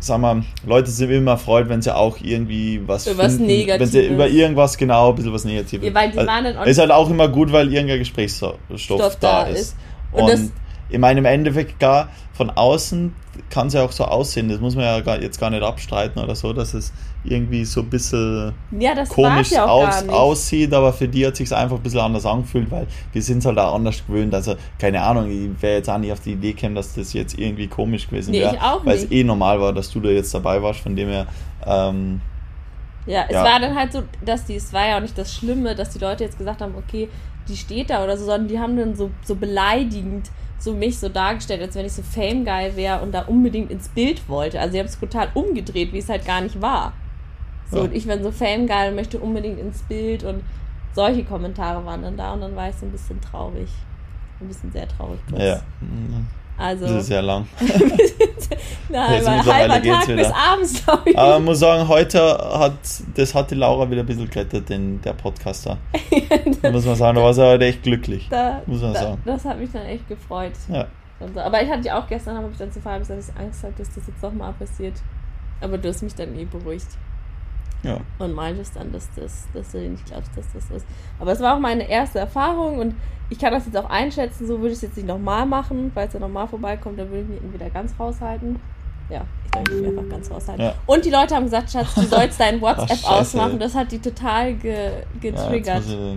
sag 0.00 0.20
mal, 0.20 0.44
Leute 0.66 0.90
sind 0.90 1.10
immer 1.10 1.32
erfreut, 1.32 1.68
wenn 1.68 1.82
sie 1.82 1.94
auch 1.94 2.18
irgendwie 2.20 2.82
was 2.86 3.06
über 3.06 3.24
finden, 3.24 3.40
was 3.40 3.46
Negatives. 3.46 3.92
wenn 3.94 4.02
sie 4.02 4.08
über 4.08 4.28
irgendwas 4.28 4.76
genau 4.76 5.10
ein 5.10 5.16
bisschen 5.16 5.32
was 5.32 5.44
Negatives. 5.44 5.86
Ja, 5.86 5.94
weil 5.94 6.12
die 6.12 6.18
also, 6.18 6.70
ist 6.70 6.78
halt 6.78 6.90
auch 6.90 7.10
immer 7.10 7.28
gut, 7.28 7.50
weil 7.50 7.72
irgendein 7.72 7.98
Gesprächsstoff 7.98 8.58
Stoff 8.76 9.16
da, 9.16 9.44
ist. 9.44 9.60
ist. 9.60 9.76
Und, 10.12 10.30
und 10.30 10.52
ich 10.88 10.98
meine, 10.98 11.20
im 11.20 11.26
Endeffekt 11.26 11.78
gar 11.78 12.08
von 12.32 12.50
außen 12.50 13.12
kann 13.50 13.66
es 13.66 13.74
ja 13.74 13.84
auch 13.84 13.90
so 13.90 14.04
aussehen, 14.04 14.48
das 14.48 14.60
muss 14.60 14.76
man 14.76 14.84
ja 14.84 15.00
gar, 15.00 15.20
jetzt 15.20 15.40
gar 15.40 15.50
nicht 15.50 15.62
abstreiten 15.62 16.22
oder 16.22 16.36
so, 16.36 16.52
dass 16.52 16.72
es 16.72 16.92
irgendwie 17.24 17.64
so 17.64 17.80
ein 17.80 17.90
bisschen 17.90 18.52
ja, 18.78 18.94
komisch 19.06 19.50
ja 19.50 19.66
aus, 19.66 20.08
aussieht, 20.08 20.72
aber 20.72 20.92
für 20.92 21.08
die 21.08 21.26
hat 21.26 21.36
sich 21.36 21.52
einfach 21.54 21.76
ein 21.76 21.82
bisschen 21.82 22.00
anders 22.00 22.24
angefühlt, 22.24 22.70
weil 22.70 22.86
wir 23.12 23.22
sind 23.22 23.38
es 23.38 23.46
halt 23.46 23.58
auch 23.58 23.74
anders 23.74 24.06
gewöhnt. 24.06 24.32
Also, 24.34 24.54
keine 24.78 25.02
Ahnung, 25.02 25.28
ich 25.30 25.62
wäre 25.62 25.78
jetzt 25.78 25.90
auch 25.90 25.98
nicht 25.98 26.12
auf 26.12 26.20
die 26.20 26.32
Idee 26.32 26.52
gekommen, 26.52 26.76
dass 26.76 26.94
das 26.94 27.12
jetzt 27.12 27.38
irgendwie 27.38 27.66
komisch 27.66 28.08
gewesen 28.08 28.32
wäre, 28.32 28.52
nee, 28.52 28.58
weil 28.84 28.96
es 28.96 29.10
eh 29.10 29.24
normal 29.24 29.60
war, 29.60 29.72
dass 29.72 29.90
du 29.90 30.00
da 30.00 30.08
jetzt 30.08 30.32
dabei 30.32 30.62
warst, 30.62 30.80
von 30.80 30.94
dem 30.94 31.08
her. 31.08 31.26
Ähm, 31.66 32.20
ja, 33.06 33.24
es 33.26 33.34
ja. 33.34 33.42
war 33.42 33.58
dann 33.58 33.74
halt 33.74 33.92
so, 33.92 34.02
dass 34.24 34.44
die, 34.44 34.56
es 34.56 34.72
war 34.72 34.86
ja 34.86 34.96
auch 34.98 35.02
nicht 35.02 35.16
das 35.18 35.34
Schlimme, 35.34 35.74
dass 35.74 35.90
die 35.90 35.98
Leute 35.98 36.24
jetzt 36.24 36.38
gesagt 36.38 36.60
haben, 36.60 36.74
okay, 36.76 37.08
die 37.48 37.56
steht 37.56 37.90
da 37.90 38.04
oder 38.04 38.16
so, 38.16 38.26
sondern 38.26 38.48
die 38.48 38.58
haben 38.58 38.76
dann 38.76 38.94
so, 38.94 39.10
so 39.24 39.34
beleidigend 39.34 40.30
so 40.58 40.74
mich 40.74 40.98
so 40.98 41.08
dargestellt, 41.08 41.62
als 41.62 41.74
wenn 41.74 41.86
ich 41.86 41.92
so 41.92 42.02
Fame-Guy 42.02 42.76
wäre 42.76 43.00
und 43.00 43.12
da 43.12 43.22
unbedingt 43.22 43.70
ins 43.70 43.88
Bild 43.88 44.28
wollte. 44.28 44.60
Also 44.60 44.72
sie 44.72 44.78
haben 44.80 44.86
es 44.86 44.98
total 44.98 45.28
umgedreht, 45.34 45.92
wie 45.92 45.98
es 45.98 46.08
halt 46.08 46.24
gar 46.24 46.40
nicht 46.40 46.60
war. 46.60 46.92
So, 47.70 47.78
ja. 47.78 47.82
und 47.84 47.94
ich 47.94 48.06
bin 48.06 48.22
so 48.22 48.30
Fame-Guy 48.30 48.88
und 48.88 48.94
möchte 48.96 49.18
unbedingt 49.18 49.58
ins 49.58 49.82
Bild 49.82 50.24
und 50.24 50.42
solche 50.94 51.24
Kommentare 51.24 51.84
waren 51.84 52.02
dann 52.02 52.16
da 52.16 52.32
und 52.32 52.40
dann 52.40 52.56
war 52.56 52.68
ich 52.68 52.76
so 52.76 52.86
ein 52.86 52.92
bisschen 52.92 53.20
traurig. 53.20 53.68
Ein 54.40 54.48
bisschen 54.48 54.72
sehr 54.72 54.88
traurig. 54.88 55.20
Kurz. 55.28 55.42
Ja. 55.42 55.62
Also, 56.56 56.86
das 56.86 57.04
ist 57.04 57.10
ja 57.10 57.20
lang. 57.20 57.46
Nein, 58.88 59.22
ja, 59.22 59.44
halber 59.44 59.82
Tag 59.82 60.06
bis 60.06 60.30
abends, 60.30 60.84
glaube 60.84 61.10
ich. 61.10 61.18
Aber 61.18 61.34
man 61.34 61.44
muss 61.44 61.58
sagen, 61.58 61.86
heute 61.88 62.20
hat, 62.20 62.72
das 63.14 63.34
hat 63.34 63.50
die 63.50 63.54
Laura 63.54 63.90
wieder 63.90 64.00
ein 64.00 64.06
bisschen 64.06 64.28
gerettet, 64.28 64.68
den, 64.68 65.00
der 65.02 65.12
Podcaster. 65.12 65.78
da 66.62 66.70
muss 66.72 66.86
man 66.86 66.96
sagen, 66.96 67.16
da 67.16 67.22
war 67.22 67.34
sie 67.34 67.44
heute 67.44 67.64
echt 67.66 67.82
glücklich. 67.82 68.28
Da, 68.30 68.62
muss 68.66 68.80
man 68.80 68.94
da, 68.94 69.00
sagen. 69.00 69.22
Das 69.24 69.44
hat 69.44 69.58
mich 69.58 69.70
dann 69.70 69.84
echt 69.84 70.08
gefreut. 70.08 70.52
Ja. 70.68 70.86
Aber 71.20 71.62
ich 71.62 71.68
hatte 71.68 71.86
ja 71.86 72.00
auch 72.00 72.06
gestern, 72.06 72.36
habe 72.36 72.48
ich 72.52 72.58
dann 72.58 72.70
zu 72.70 72.78
gesagt, 72.78 73.10
dass 73.10 73.28
ich 73.28 73.36
Angst 73.36 73.62
hatte, 73.62 73.74
dass 73.78 73.94
das 73.94 74.06
jetzt 74.06 74.22
nochmal 74.22 74.52
passiert. 74.52 74.94
Aber 75.60 75.76
du 75.76 75.88
hast 75.88 76.02
mich 76.02 76.14
dann 76.14 76.38
eh 76.38 76.44
beruhigt. 76.44 76.86
Ja. 77.82 77.98
Und 78.18 78.32
meintest 78.32 78.76
dann, 78.76 78.92
dass, 78.92 79.08
das, 79.14 79.46
dass 79.52 79.72
du 79.72 79.78
nicht 79.78 80.06
glaubst, 80.06 80.36
dass 80.36 80.46
das 80.52 80.70
ist. 80.70 80.86
Aber 81.20 81.32
es 81.32 81.40
war 81.40 81.56
auch 81.56 81.60
meine 81.60 81.88
erste 81.88 82.18
Erfahrung 82.18 82.78
und 82.78 82.94
ich 83.30 83.38
kann 83.38 83.52
das 83.52 83.66
jetzt 83.66 83.76
auch 83.76 83.88
einschätzen, 83.88 84.46
so 84.46 84.58
würde 84.58 84.68
ich 84.68 84.74
es 84.74 84.82
jetzt 84.82 84.96
nicht 84.96 85.06
nochmal 85.06 85.46
machen. 85.46 85.92
Falls 85.94 86.14
er 86.14 86.20
nochmal 86.20 86.48
vorbeikommt, 86.48 86.98
dann 86.98 87.10
würde 87.10 87.26
ich 87.32 87.42
ihn 87.42 87.52
wieder 87.52 87.70
ganz 87.70 87.94
raushalten. 87.98 88.58
Ja, 89.08 89.22
ich 89.44 89.50
glaube, 89.50 89.72
ich 89.72 89.78
will 89.78 89.88
einfach 89.98 90.08
ganz 90.10 90.30
raushalten. 90.30 90.64
Ja. 90.64 90.74
Und 90.86 91.04
die 91.04 91.10
Leute 91.10 91.34
haben 91.34 91.44
gesagt, 91.44 91.70
Schatz, 91.70 91.94
du 91.94 92.02
sollst 92.02 92.38
dein 92.38 92.60
WhatsApp 92.60 92.98
Ach, 93.04 93.20
ausmachen. 93.20 93.58
Das 93.58 93.74
hat 93.74 93.90
die 93.90 93.98
total 93.98 94.54
ge 94.54 94.90
getriggert. 95.20 95.84
Ja, 95.86 96.14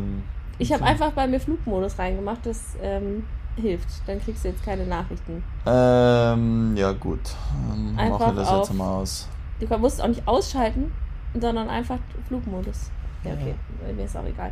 ich, 0.57 0.69
ich 0.69 0.73
habe 0.73 0.83
einfach 0.83 1.11
bei 1.11 1.27
mir 1.27 1.39
Flugmodus 1.39 1.97
reingemacht, 1.97 2.45
das 2.45 2.75
ähm, 2.81 3.25
hilft. 3.55 3.87
Dann 4.05 4.21
kriegst 4.21 4.43
du 4.43 4.49
jetzt 4.49 4.63
keine 4.63 4.85
Nachrichten. 4.85 5.43
Ähm, 5.65 6.75
ja 6.75 6.91
gut. 6.91 7.35
Dann 7.69 7.97
einfach 7.97 8.19
mache 8.19 8.35
das 8.35 8.51
jetzt 8.51 8.73
mal 8.73 9.01
aus. 9.01 9.27
Du 9.59 9.77
musst 9.77 9.95
es 9.95 10.01
auch 10.01 10.07
nicht 10.07 10.27
ausschalten, 10.27 10.91
sondern 11.39 11.69
einfach 11.69 11.99
Flugmodus. 12.27 12.91
Ja, 13.23 13.33
okay, 13.33 13.53
ja. 13.87 13.93
mir 13.93 14.05
ist 14.05 14.17
auch 14.17 14.25
egal. 14.25 14.51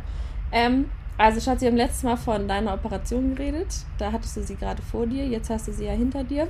Ähm, 0.52 0.86
also, 1.18 1.40
Schatz, 1.40 1.60
wir 1.60 1.68
haben 1.68 1.76
letztes 1.76 2.02
Mal 2.02 2.16
von 2.16 2.48
deiner 2.48 2.72
Operation 2.72 3.34
geredet. 3.34 3.84
Da 3.98 4.10
hattest 4.10 4.36
du 4.36 4.42
sie 4.42 4.56
gerade 4.56 4.80
vor 4.80 5.06
dir, 5.06 5.26
jetzt 5.26 5.50
hast 5.50 5.68
du 5.68 5.72
sie 5.72 5.84
ja 5.84 5.92
hinter 5.92 6.24
dir. 6.24 6.48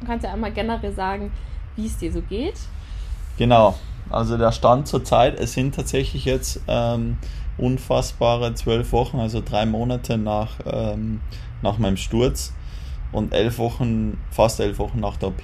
Du 0.00 0.06
kannst 0.06 0.24
ja 0.24 0.32
einmal 0.32 0.52
generell 0.52 0.92
sagen, 0.92 1.30
wie 1.76 1.86
es 1.86 1.96
dir 1.98 2.12
so 2.12 2.20
geht. 2.22 2.58
Genau, 3.38 3.76
also 4.10 4.36
der 4.38 4.52
Stand 4.52 4.88
zur 4.88 5.04
Zeit, 5.04 5.38
es 5.38 5.52
sind 5.52 5.74
tatsächlich 5.74 6.24
jetzt 6.24 6.60
ähm, 6.68 7.18
unfassbare 7.58 8.54
zwölf 8.54 8.92
Wochen, 8.92 9.18
also 9.18 9.42
drei 9.44 9.66
Monate 9.66 10.18
nach, 10.18 10.58
ähm, 10.64 11.20
nach 11.62 11.78
meinem 11.78 11.96
Sturz 11.96 12.52
und 13.12 13.32
elf 13.32 13.58
Wochen, 13.58 14.18
fast 14.30 14.60
elf 14.60 14.78
Wochen 14.78 15.00
nach 15.00 15.16
der 15.16 15.28
OP. 15.30 15.42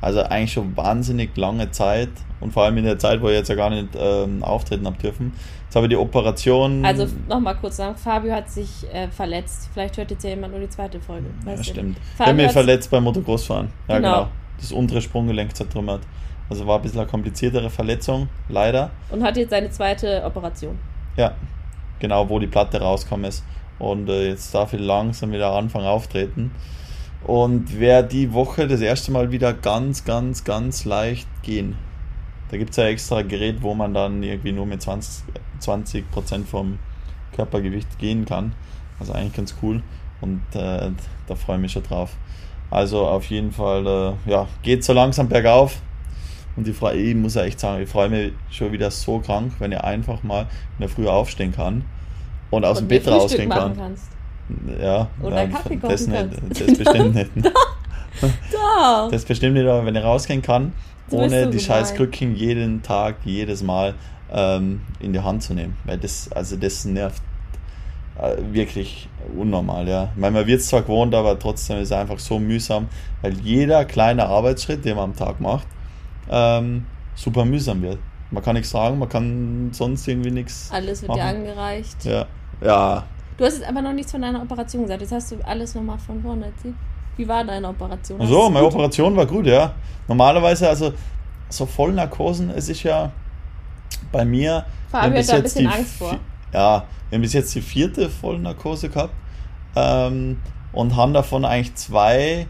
Also 0.00 0.22
eigentlich 0.22 0.52
schon 0.52 0.76
wahnsinnig 0.76 1.36
lange 1.36 1.70
Zeit 1.70 2.10
und 2.40 2.52
vor 2.52 2.64
allem 2.64 2.78
in 2.78 2.84
der 2.84 2.98
Zeit, 2.98 3.20
wo 3.20 3.28
ich 3.28 3.34
jetzt 3.34 3.48
ja 3.48 3.56
gar 3.56 3.70
nicht 3.70 3.88
ähm, 3.98 4.44
auftreten 4.44 4.86
habe 4.86 4.96
dürfen. 4.98 5.32
Jetzt 5.64 5.76
habe 5.76 5.86
ich 5.86 5.90
die 5.90 5.96
Operation. 5.96 6.84
Also 6.84 7.06
nochmal 7.28 7.56
kurz 7.56 7.76
sagen, 7.76 7.96
Fabio 7.96 8.32
hat 8.32 8.48
sich 8.48 8.86
äh, 8.92 9.08
verletzt. 9.08 9.68
Vielleicht 9.72 9.96
hört 9.96 10.10
jetzt 10.10 10.22
ja 10.22 10.30
jemand 10.30 10.52
nur 10.52 10.62
die 10.62 10.68
zweite 10.68 11.00
Folge. 11.00 11.26
Ja, 11.44 11.62
stimmt. 11.62 11.98
Ich 12.14 12.20
habe 12.20 12.34
mich 12.34 12.52
verletzt 12.52 12.90
beim 12.90 13.04
Motocrossfahren. 13.04 13.68
Ja, 13.88 13.96
genau. 13.96 14.12
genau. 14.12 14.28
Das 14.58 14.72
untere 14.72 15.00
Sprunggelenk 15.02 15.54
zertrümmert. 15.54 16.02
Also 16.48 16.66
war 16.66 16.76
ein 16.76 16.82
bisschen 16.82 17.00
eine 17.00 17.08
kompliziertere 17.08 17.68
Verletzung, 17.68 18.28
leider. 18.48 18.90
Und 19.10 19.22
hat 19.22 19.36
jetzt 19.36 19.50
seine 19.50 19.70
zweite 19.70 20.22
Operation. 20.24 20.78
Ja, 21.16 21.34
genau, 21.98 22.28
wo 22.28 22.38
die 22.38 22.46
Platte 22.46 22.80
rauskommt 22.80 23.26
ist. 23.26 23.44
Und 23.78 24.08
äh, 24.08 24.28
jetzt 24.28 24.54
darf 24.54 24.72
ich 24.72 24.80
langsam 24.80 25.32
wieder 25.32 25.52
anfangen 25.52 25.86
auftreten. 25.86 26.52
Und 27.24 27.78
werde 27.78 28.08
die 28.08 28.32
Woche 28.32 28.68
das 28.68 28.80
erste 28.80 29.10
Mal 29.10 29.32
wieder 29.32 29.52
ganz, 29.52 30.04
ganz, 30.04 30.44
ganz 30.44 30.84
leicht 30.84 31.28
gehen. 31.42 31.76
Da 32.50 32.56
gibt 32.56 32.70
es 32.70 32.76
ja 32.76 32.84
extra 32.84 33.22
Gerät, 33.22 33.62
wo 33.62 33.74
man 33.74 33.92
dann 33.92 34.22
irgendwie 34.22 34.52
nur 34.52 34.66
mit 34.66 34.80
20%, 34.80 35.22
20 35.58 36.04
vom 36.46 36.78
Körpergewicht 37.34 37.98
gehen 37.98 38.24
kann. 38.24 38.52
Also 38.98 39.12
eigentlich 39.12 39.34
ganz 39.34 39.54
cool 39.62 39.82
und 40.20 40.40
äh, 40.54 40.90
da 41.26 41.34
freue 41.34 41.56
ich 41.56 41.62
mich 41.62 41.72
schon 41.72 41.82
drauf. 41.82 42.16
Also 42.70 43.06
auf 43.06 43.26
jeden 43.26 43.52
Fall, 43.52 43.86
äh, 43.86 44.30
ja, 44.30 44.46
geht 44.62 44.84
so 44.84 44.92
langsam 44.92 45.28
bergauf. 45.28 45.80
Und 46.56 46.66
ich, 46.66 46.76
freu, 46.76 46.92
ich 46.92 47.14
muss 47.14 47.34
ja 47.34 47.42
echt 47.44 47.60
sagen, 47.60 47.82
ich 47.82 47.88
freue 47.88 48.08
mich 48.08 48.32
schon 48.50 48.72
wieder 48.72 48.90
so 48.90 49.20
krank, 49.20 49.52
wenn 49.60 49.70
ich 49.70 49.80
einfach 49.80 50.22
mal 50.24 50.42
in 50.42 50.80
der 50.80 50.88
Früh 50.88 51.06
aufstehen 51.06 51.52
kann 51.52 51.84
und 52.50 52.64
aus 52.64 52.80
und 52.80 52.84
dem 52.84 52.88
Bett 52.88 53.06
rausgehen 53.06 53.48
kann. 53.48 53.76
Kannst. 53.76 54.10
Ja, 54.80 55.08
Oder 55.22 55.42
ja, 55.42 55.46
Kaffee 55.48 55.78
das, 55.80 56.06
nicht, 56.06 56.28
das 56.50 56.78
bestimmt 56.78 57.14
nicht. 57.14 57.30
Doch. 58.52 59.10
Das 59.10 59.24
bestimmt 59.24 59.54
nicht, 59.54 59.66
aber 59.66 59.84
wenn 59.84 59.94
ich 59.94 60.02
rausgehen 60.02 60.42
kann, 60.42 60.72
so 61.08 61.18
ohne 61.18 61.48
die 61.48 61.60
scheiß 61.60 61.94
Krücken 61.94 62.34
jeden 62.34 62.82
Tag, 62.82 63.16
jedes 63.24 63.62
Mal 63.62 63.94
ähm, 64.32 64.82
in 65.00 65.12
die 65.12 65.20
Hand 65.20 65.42
zu 65.42 65.54
nehmen. 65.54 65.76
Weil 65.84 65.98
das, 65.98 66.30
also 66.32 66.56
das 66.56 66.84
nervt 66.84 67.22
äh, 68.20 68.36
wirklich 68.52 69.08
unnormal, 69.36 69.88
ja. 69.88 70.10
Ich 70.14 70.20
meine, 70.20 70.38
man 70.38 70.46
wird 70.46 70.60
es 70.60 70.68
zwar 70.68 70.82
gewohnt, 70.82 71.14
aber 71.14 71.38
trotzdem 71.38 71.78
ist 71.78 71.90
es 71.90 71.92
einfach 71.92 72.18
so 72.18 72.38
mühsam, 72.38 72.88
weil 73.22 73.34
jeder 73.34 73.84
kleine 73.84 74.26
Arbeitsschritt, 74.26 74.84
den 74.84 74.96
man 74.96 75.10
am 75.10 75.16
Tag 75.16 75.40
macht, 75.40 75.66
ähm, 76.30 76.86
super 77.14 77.44
mühsam 77.44 77.82
wird. 77.82 77.98
Man 78.30 78.42
kann 78.42 78.54
nichts 78.54 78.70
sagen, 78.70 78.98
man 78.98 79.08
kann 79.08 79.70
sonst 79.72 80.06
irgendwie 80.06 80.30
nichts. 80.30 80.68
Alles 80.70 81.02
wird 81.02 81.08
machen. 81.08 81.20
dir 81.20 81.26
angereicht. 81.26 82.04
Ja. 82.04 82.26
Ja. 82.62 83.04
Du 83.38 83.44
hast 83.44 83.58
jetzt 83.58 83.68
aber 83.68 83.80
noch 83.80 83.92
nichts 83.92 84.10
von 84.10 84.20
deiner 84.20 84.42
Operation 84.42 84.82
gesagt. 84.82 85.00
Jetzt 85.00 85.12
hast 85.12 85.30
du 85.30 85.36
alles 85.44 85.74
nochmal 85.74 85.98
von 85.98 86.20
vorne 86.20 86.46
erzählt. 86.46 86.74
Wie 87.16 87.26
war 87.26 87.44
deine 87.44 87.68
Operation? 87.68 88.26
So, 88.26 88.50
meine 88.50 88.66
gut? 88.66 88.74
Operation 88.74 89.16
war 89.16 89.26
gut, 89.26 89.46
ja. 89.46 89.74
Normalerweise, 90.08 90.68
also 90.68 90.92
so 91.48 91.64
Vollnarkosen, 91.64 92.50
es 92.50 92.68
ist 92.68 92.82
ja 92.82 93.12
bei 94.10 94.24
mir. 94.24 94.66
Fabio 94.90 95.18
hat 95.18 95.28
da 95.28 95.34
ein 95.34 95.42
bisschen 95.42 95.66
Angst 95.68 95.94
vor. 95.94 96.18
Ja, 96.52 96.84
wir 97.08 97.16
haben 97.16 97.22
bis 97.22 97.32
jetzt 97.32 97.54
die 97.54 97.60
vierte 97.60 98.10
Vollnarkose 98.10 98.88
gehabt 98.88 99.14
ähm, 99.76 100.38
und 100.72 100.96
haben 100.96 101.12
davon 101.12 101.44
eigentlich 101.44 101.74
zwei 101.76 102.46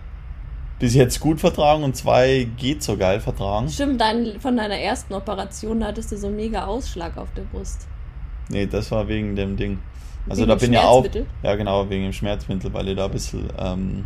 bis 0.78 0.94
jetzt 0.94 1.20
gut 1.20 1.40
vertragen 1.40 1.82
und 1.82 1.96
zwei 1.96 2.48
geht 2.56 2.82
so 2.82 2.96
geil 2.96 3.20
vertragen. 3.20 3.68
Stimmt, 3.68 4.00
dein, 4.00 4.40
von 4.40 4.56
deiner 4.56 4.78
ersten 4.78 5.12
Operation 5.14 5.84
hattest 5.84 6.12
du 6.12 6.16
so 6.16 6.28
einen 6.28 6.36
mega 6.36 6.64
Ausschlag 6.64 7.16
auf 7.18 7.28
der 7.34 7.42
Brust. 7.42 7.86
Nee, 8.48 8.66
das 8.66 8.90
war 8.90 9.08
wegen 9.08 9.36
dem 9.36 9.56
Ding. 9.56 9.78
Also 10.28 10.42
wegen 10.42 10.48
da 10.48 10.54
bin 10.56 10.72
ich 10.72 10.78
auch. 10.78 11.06
Ja, 11.42 11.54
genau, 11.56 11.88
wegen 11.88 12.04
dem 12.04 12.12
Schmerzmittel, 12.12 12.72
weil 12.72 12.88
ich 12.88 12.96
da 12.96 13.06
ein 13.06 13.10
bisschen 13.10 13.48
ähm, 13.58 14.04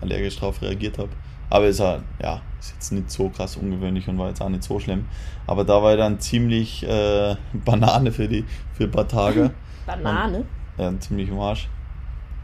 allergisch 0.00 0.38
drauf 0.38 0.60
reagiert 0.62 0.98
habe. 0.98 1.10
Aber 1.50 1.66
ist 1.66 1.80
ja, 1.80 2.00
ja, 2.22 2.42
ist 2.60 2.74
jetzt 2.74 2.92
nicht 2.92 3.10
so 3.10 3.30
krass 3.30 3.56
ungewöhnlich 3.56 4.06
und 4.08 4.18
war 4.18 4.28
jetzt 4.28 4.42
auch 4.42 4.48
nicht 4.48 4.62
so 4.62 4.78
schlimm. 4.78 5.06
Aber 5.46 5.64
da 5.64 5.82
war 5.82 5.92
ich 5.92 5.98
dann 5.98 6.20
ziemlich 6.20 6.86
äh, 6.86 7.36
Banane 7.64 8.12
für 8.12 8.28
die 8.28 8.44
für 8.74 8.84
ein 8.84 8.90
paar 8.90 9.08
Tage. 9.08 9.50
Banane? 9.86 10.44
Und, 10.76 10.84
ja, 10.84 11.00
ziemlich 11.00 11.28
im 11.28 11.40
Arsch. 11.40 11.68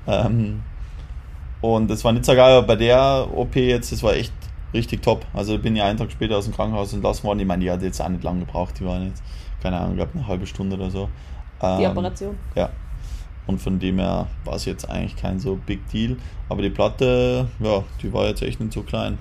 Ähm, 0.06 0.62
und 1.60 1.88
das 1.88 2.04
war 2.04 2.12
nicht 2.12 2.24
so 2.24 2.34
geil, 2.34 2.56
aber 2.56 2.66
bei 2.66 2.76
der 2.76 3.26
OP 3.34 3.56
jetzt, 3.56 3.92
das 3.92 4.02
war 4.02 4.14
echt 4.14 4.32
richtig 4.72 5.02
top. 5.02 5.24
Also 5.32 5.58
bin 5.58 5.76
ich 5.76 5.82
einen 5.82 5.98
Tag 5.98 6.10
später 6.10 6.36
aus 6.36 6.44
dem 6.44 6.54
Krankenhaus 6.54 6.92
entlassen 6.92 7.24
worden. 7.24 7.40
Ich 7.40 7.46
meine, 7.46 7.64
die 7.64 7.70
hat 7.70 7.82
jetzt 7.82 8.00
auch 8.00 8.08
nicht 8.08 8.24
lange 8.24 8.40
gebraucht, 8.40 8.78
die 8.80 8.84
waren 8.84 9.06
jetzt, 9.06 9.22
keine 9.62 9.78
Ahnung, 9.78 9.92
ich 9.92 9.96
glaube 9.96 10.12
eine 10.14 10.26
halbe 10.26 10.46
Stunde 10.46 10.76
oder 10.76 10.90
so. 10.90 11.08
Ähm, 11.62 11.78
die 11.78 11.86
Operation? 11.86 12.36
Ja. 12.54 12.70
Und 13.46 13.60
von 13.60 13.78
dem 13.78 13.98
her 13.98 14.26
war 14.44 14.54
es 14.54 14.64
jetzt 14.64 14.88
eigentlich 14.88 15.16
kein 15.16 15.38
so 15.38 15.56
Big 15.56 15.86
Deal. 15.90 16.16
Aber 16.48 16.62
die 16.62 16.70
Platte, 16.70 17.48
ja, 17.60 17.84
die 18.02 18.12
war 18.12 18.26
jetzt 18.26 18.42
echt 18.42 18.60
nicht 18.60 18.72
so 18.72 18.82
klein. 18.82 19.18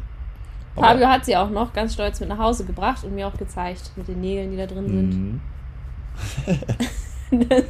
Aber 0.76 0.88
Fabio 0.88 1.08
hat 1.08 1.26
sie 1.26 1.36
auch 1.36 1.50
noch 1.50 1.74
ganz 1.74 1.94
stolz 1.94 2.20
mit 2.20 2.30
nach 2.30 2.38
Hause 2.38 2.66
gebracht 2.66 3.04
und 3.04 3.14
mir 3.14 3.28
auch 3.28 3.38
gezeigt, 3.38 3.92
mit 3.96 4.08
den 4.08 4.22
Nägeln, 4.22 4.52
die 4.52 4.58
da 4.58 4.66
drin 4.66 4.88
sind. 4.88 5.10
Mhm. 5.20 5.42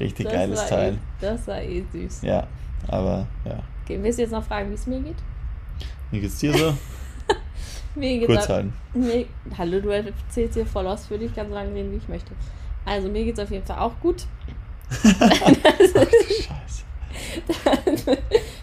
Richtig 0.00 0.24
das 0.24 0.34
geiles 0.34 0.66
Teil. 0.66 0.94
Eh, 0.94 0.96
das 1.20 1.46
war 1.46 1.62
eh 1.62 1.84
süß. 1.92 2.22
Ja, 2.22 2.46
aber 2.88 3.26
ja. 3.44 3.58
Okay, 3.84 3.98
willst 4.02 4.18
du 4.18 4.22
jetzt 4.22 4.32
noch 4.32 4.44
fragen, 4.44 4.70
wie 4.70 4.74
es 4.74 4.86
mir 4.86 5.00
geht? 5.00 5.16
Wie 6.10 6.20
geht's 6.20 6.38
dir 6.38 6.52
so? 6.52 6.74
mir 7.94 8.18
geht's 8.18 8.26
Kurz 8.26 8.48
halten. 8.48 8.72
Mir, 8.94 9.26
hallo, 9.56 9.80
du 9.80 9.90
erzählst 9.90 10.54
hier 10.54 10.66
voll 10.66 10.86
ausführlich, 10.86 11.30
ich 11.30 11.36
kann 11.36 11.48
so 11.48 11.54
lange 11.54 11.74
reden, 11.74 11.92
wie 11.92 11.96
ich 11.96 12.08
möchte. 12.08 12.32
Also, 12.84 13.08
mir 13.08 13.24
geht's 13.24 13.38
auf 13.38 13.50
jeden 13.50 13.64
Fall 13.64 13.78
auch 13.78 13.98
gut. 14.00 14.26
Scheiße. 16.42 16.84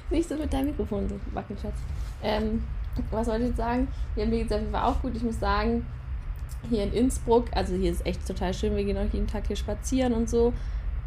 Nicht 0.10 0.30
so 0.30 0.36
mit 0.36 0.52
deinem 0.52 0.68
Mikrofon 0.68 1.08
so 1.08 1.20
wackeln, 1.34 1.58
Schatz. 1.60 1.76
Ähm, 2.24 2.64
was 3.12 3.28
wollte 3.28 3.44
ich 3.44 3.50
jetzt 3.50 3.58
sagen? 3.58 3.88
Ja, 4.16 4.26
mir 4.26 4.44
geht 4.44 4.52
es 4.52 4.72
Fall 4.72 4.84
auch 4.84 5.02
gut. 5.02 5.16
Ich 5.16 5.24
muss 5.24 5.40
sagen, 5.40 5.86
hier 6.70 6.84
in 6.84 6.94
Innsbruck, 6.94 7.46
also 7.52 7.76
hier 7.76 7.92
ist 7.92 8.06
echt 8.06 8.26
total 8.28 8.54
schön, 8.54 8.76
wir 8.76 8.84
gehen 8.84 8.98
auch 8.98 9.14
jeden 9.14 9.28
Tag 9.28 9.48
hier 9.48 9.56
spazieren 9.56 10.14
und 10.14 10.30
so. 10.30 10.54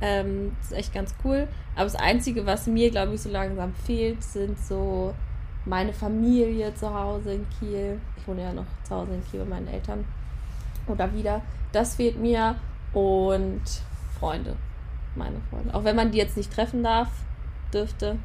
Ähm, 0.01 0.53
das 0.61 0.73
ist 0.73 0.79
echt 0.79 0.95
ganz 0.95 1.15
cool. 1.25 1.47
Aber 1.75 1.85
das 1.85 1.97
Einzige, 1.97 2.47
was 2.47 2.67
mir, 2.67 2.91
glaube 2.91 3.15
ich, 3.15 3.21
so 3.21 3.31
langsam 3.31 3.75
fehlt, 3.75 4.23
sind 4.23 4.59
so 4.59 5.15
meine 5.65 5.93
Familie 5.93 6.75
zu 6.75 6.93
Hause 6.93 7.35
in 7.35 7.47
Kiel. 7.59 8.01
Ich 8.17 8.27
wohne 8.27 8.43
ja 8.43 8.53
noch 8.53 8.67
zu 8.83 8.97
Hause 8.97 9.15
in 9.15 9.25
Kiel 9.25 9.41
bei 9.41 9.47
meinen 9.47 9.69
Eltern. 9.69 10.05
Oder 10.89 11.13
wieder. 11.15 11.43
Das 11.71 11.97
fehlt 11.97 12.19
mir. 12.19 12.57
Und 12.93 13.63
Freunde 14.19 14.57
meine 15.17 15.41
Freunde. 15.51 15.75
Auch 15.75 15.85
wenn 15.85 15.97
man 15.97 16.11
die 16.11 16.19
jetzt 16.19 16.37
nicht 16.37 16.53
treffen 16.53 16.83
darf, 16.83 17.09
dürfte, 17.73 18.17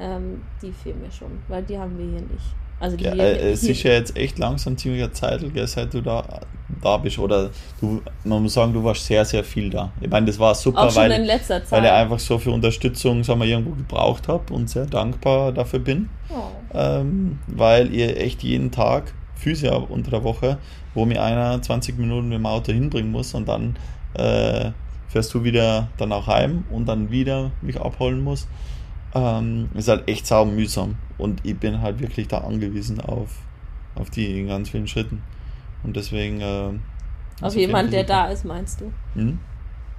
ähm, 0.00 0.42
die 0.62 0.72
fehlen 0.72 1.00
mir 1.00 1.10
schon, 1.10 1.38
weil 1.48 1.62
die 1.62 1.78
haben 1.78 1.98
wir 1.98 2.06
hier 2.06 2.22
nicht. 2.22 2.54
Also 2.80 2.96
die 2.96 3.04
ja, 3.04 3.14
äh, 3.14 3.52
es 3.52 3.62
ist 3.62 3.82
ja 3.82 3.92
jetzt 3.92 4.16
echt 4.16 4.38
langsam 4.38 4.76
ziemlicher 4.76 5.12
Zeit, 5.12 5.40
seit 5.66 5.94
du 5.94 6.00
da, 6.00 6.40
da 6.82 6.96
bist. 6.96 7.18
Oder 7.18 7.50
du, 7.80 8.02
man 8.24 8.42
muss 8.42 8.54
sagen, 8.54 8.72
du 8.72 8.82
warst 8.82 9.06
sehr, 9.06 9.24
sehr 9.24 9.44
viel 9.44 9.70
da. 9.70 9.92
Ich 10.00 10.10
meine, 10.10 10.26
das 10.26 10.38
war 10.38 10.54
super, 10.54 10.94
weil, 10.94 11.10
weil 11.10 11.84
ich 11.84 11.90
einfach 11.90 12.18
so 12.18 12.38
viel 12.38 12.52
Unterstützung 12.52 13.22
sagen 13.22 13.40
wir, 13.40 13.46
irgendwo 13.46 13.70
gebraucht 13.70 14.28
habe 14.28 14.52
und 14.52 14.68
sehr 14.68 14.86
dankbar 14.86 15.52
dafür 15.52 15.78
bin. 15.78 16.08
Oh. 16.30 16.34
Ähm, 16.74 17.38
weil 17.46 17.94
ihr 17.94 18.20
echt 18.20 18.42
jeden 18.42 18.70
Tag, 18.70 19.14
Physio 19.36 19.86
unter 19.88 20.10
der 20.10 20.24
Woche, 20.24 20.58
wo 20.94 21.04
mir 21.06 21.22
einer 21.22 21.62
20 21.62 21.98
Minuten 21.98 22.28
mit 22.28 22.38
dem 22.38 22.46
Auto 22.46 22.72
hinbringen 22.72 23.12
muss 23.12 23.34
und 23.34 23.48
dann 23.48 23.76
äh, 24.14 24.72
fährst 25.14 25.32
du 25.32 25.44
wieder 25.44 25.86
dann 25.96 26.10
auch 26.10 26.26
heim 26.26 26.64
und 26.70 26.86
dann 26.86 27.08
wieder 27.08 27.52
mich 27.62 27.80
abholen 27.80 28.20
muss. 28.20 28.48
Ähm, 29.14 29.68
ist 29.74 29.86
halt 29.86 30.08
echt 30.08 30.26
sau 30.26 30.44
mühsam. 30.44 30.96
Und 31.18 31.40
ich 31.46 31.56
bin 31.56 31.80
halt 31.80 32.00
wirklich 32.00 32.26
da 32.26 32.38
angewiesen 32.38 33.00
auf, 33.00 33.28
auf 33.94 34.10
die 34.10 34.44
ganz 34.44 34.70
vielen 34.70 34.88
Schritten. 34.88 35.22
Und 35.84 35.94
deswegen. 35.94 36.40
Äh, 36.40 36.72
auf 37.40 37.54
jemand, 37.54 37.92
der 37.92 38.02
da 38.02 38.26
ist, 38.26 38.44
meinst 38.44 38.80
du? 38.80 38.92
Hm? 39.14 39.38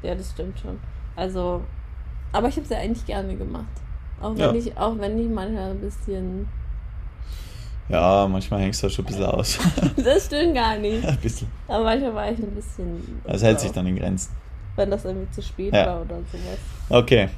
Ja, 0.04 0.16
das 0.16 0.32
stimmt 0.32 0.60
schon. 0.60 0.78
Also, 1.16 1.62
aber 2.34 2.50
ich 2.50 2.56
habe 2.56 2.66
es 2.66 2.70
ja 2.72 2.80
eigentlich 2.80 3.06
gerne 3.06 3.38
gemacht. 3.38 3.64
Auch 4.20 4.32
wenn, 4.32 4.40
ja. 4.40 4.54
ich, 4.54 4.78
auch 4.78 5.00
wenn 5.00 5.18
ich 5.18 5.30
manchmal 5.30 5.72
ein 5.72 5.80
bisschen. 5.80 6.46
Ja, 7.88 8.28
manchmal 8.30 8.60
hängst 8.60 8.84
du 8.84 8.90
schon 8.90 9.06
ein 9.06 9.08
bisschen 9.08 9.26
aus. 9.26 9.60
das 9.96 10.26
stimmt 10.26 10.56
gar 10.56 10.78
nicht. 10.78 11.06
ein 11.08 11.18
bisschen. 11.20 11.48
Aber 11.70 11.86
manchmal 11.86 12.16
war 12.16 12.32
ich 12.34 12.40
ein 12.40 12.52
bisschen. 12.52 13.22
Das 13.24 13.42
hält 13.44 13.62
sich 13.62 13.72
dann 13.72 13.88
in 13.88 13.96
Grenzen 13.96 14.44
wenn 14.76 14.92
das 14.92 15.06
irgendwie 15.06 15.30
zu 15.32 15.42
spät 15.42 15.74
ja. 15.74 15.86
war 15.86 16.02
oder 16.02 16.18
sowas. 16.32 16.60
Okay. 16.90 17.30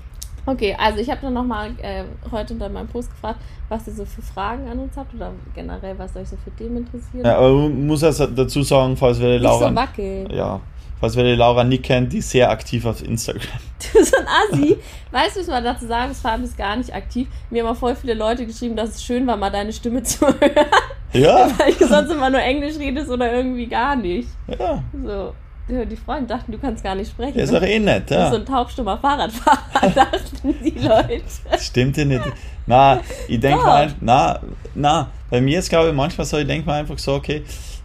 Okay, 0.46 0.74
also 0.80 1.00
ich 1.00 1.10
habe 1.10 1.20
dann 1.22 1.34
nochmal 1.34 1.72
äh, 1.82 2.06
heute 2.32 2.54
unter 2.54 2.70
meinem 2.70 2.88
Post 2.88 3.12
gefragt, 3.12 3.42
was 3.68 3.86
ihr 3.86 3.94
so 3.94 4.06
für 4.06 4.22
Fragen 4.22 4.66
an 4.70 4.80
uns 4.80 4.96
habt 4.96 5.14
oder 5.14 5.34
generell, 5.54 6.00
was 6.00 6.16
euch 6.16 6.30
so 6.30 6.38
für 6.38 6.52
Themen 6.56 6.78
interessiert. 6.78 7.26
Ja, 7.26 7.38
aber 7.38 7.52
man 7.52 7.86
muss 7.86 8.00
das 8.00 8.18
dazu 8.18 8.64
sagen, 8.64 8.96
falls 8.96 9.20
wir 9.20 9.38
die 9.38 9.44
Laura. 9.44 9.70
Nicht 9.70 9.78
so 9.78 9.88
wackeln. 9.88 10.30
Ja. 10.32 10.62
Falls 11.02 11.16
wer 11.18 11.26
die 11.26 11.36
Laura 11.36 11.66
nicht 11.66 11.84
kennt, 11.84 12.14
die 12.14 12.20
ist 12.20 12.30
sehr 12.30 12.50
aktiv 12.50 12.86
auf 12.86 13.04
Instagram. 13.04 13.44
Du 13.78 14.00
bist 14.00 14.12
so 14.12 14.18
ein 14.18 14.26
Assi. 14.26 14.78
weißt 15.12 15.36
du, 15.36 15.42
was 15.42 15.48
man 15.48 15.64
dazu 15.64 15.86
sagen 15.86 16.10
muss? 16.10 16.20
Fabi 16.20 16.46
ist 16.46 16.58
gar 16.58 16.76
nicht 16.78 16.96
aktiv. 16.96 17.28
Mir 17.52 17.64
haben 17.64 17.76
auch 17.76 17.78
voll 17.80 17.96
viele 17.96 18.16
Leute 18.16 18.48
geschrieben, 18.48 18.76
dass 18.76 18.90
es 18.90 19.04
schön 19.04 19.28
war, 19.28 19.38
mal 19.38 19.52
deine 19.52 19.72
Stimme 19.72 20.02
zu 20.04 20.26
hören. 20.26 20.66
Ja. 21.14 21.48
Weil 21.58 21.70
ich 21.70 21.78
sonst 21.78 22.10
immer 22.10 22.32
nur 22.32 22.42
Englisch 22.42 22.80
redest 22.80 23.12
oder 23.12 23.32
irgendwie 23.32 23.68
gar 23.68 23.96
nicht. 23.96 24.30
Ja. 24.48 24.82
So 25.06 25.34
die 25.68 25.98
Freunde 25.98 26.28
dachten, 26.28 26.52
du 26.52 26.58
kannst 26.58 26.84
gar 26.84 26.96
nicht 26.96 27.12
sprechen. 27.12 27.38
ist 27.38 27.54
doch 27.54 27.62
eh 27.62 27.80
nett, 27.80 28.10
ja. 28.10 28.18
Du 28.18 28.24
bist 28.24 28.34
so 28.34 28.40
ein 28.40 28.46
taubstummer 28.46 28.98
Fahrradfahrer, 28.98 29.90
dachten 29.96 30.56
die 30.64 30.80
Leute. 30.80 31.22
Stimmt 31.60 31.98
ja 31.98 32.06
nicht. 32.06 32.24
Na, 32.66 33.02
ich 33.28 33.40
denke 33.40 33.64
mal, 33.64 33.94
na, 34.00 34.40
na, 34.76 35.10
bei 35.30 35.42
mir 35.42 35.60
ist 35.60 35.70
glaube 35.70 35.90
ich 35.90 35.96
manchmal 35.96 36.26
so, 36.26 36.38
ich 36.38 36.48
denke 36.48 36.70
mir 36.70 36.76
einfach 36.76 36.98
so, 36.98 37.16
okay, 37.16 37.44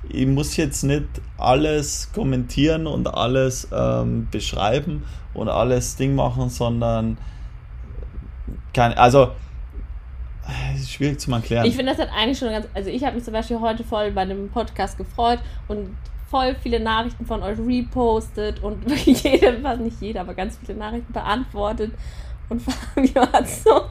ich 0.09 0.27
muss 0.27 0.57
jetzt 0.57 0.83
nicht 0.85 1.07
alles 1.39 2.11
kommentieren 2.15 2.87
und 2.87 3.13
alles 3.13 3.69
ähm, 3.73 4.29
beschreiben 4.31 5.05
und 5.35 5.49
alles 5.49 5.97
Ding 5.97 6.15
machen, 6.15 6.51
sondern 6.51 7.19
kann, 8.73 8.93
also 8.93 9.31
ist 10.75 10.91
schwierig 10.91 11.21
zu 11.21 11.31
erklären. 11.31 11.65
Ich 11.67 11.77
finde 11.77 11.93
das 11.93 11.99
halt 11.99 12.11
eigentlich 12.17 12.39
schon 12.39 12.51
ganz, 12.51 12.67
also 12.75 12.91
ich 12.91 13.05
habe 13.05 13.15
mich 13.15 13.25
zum 13.25 13.33
Beispiel 13.33 13.61
heute 13.61 13.85
voll 13.85 14.11
bei 14.11 14.23
einem 14.23 14.49
Podcast 14.49 14.99
gefreut 14.99 15.39
und 15.69 15.97
voll 16.33 16.57
viele 16.63 16.81
Nachrichten 16.81 17.27
von 17.27 17.43
euch 17.43 17.59
repostet 17.59 18.63
und 18.63 18.91
jede, 19.05 19.53
nicht 19.79 20.01
jeder, 20.01 20.23
aber 20.23 20.35
ganz 20.35 20.59
viele 20.59 20.77
Nachrichten 20.77 21.13
beantwortet. 21.13 21.93
Und 22.49 22.61
Fabio 22.95 23.21
hat 23.33 23.49
so 23.49 23.83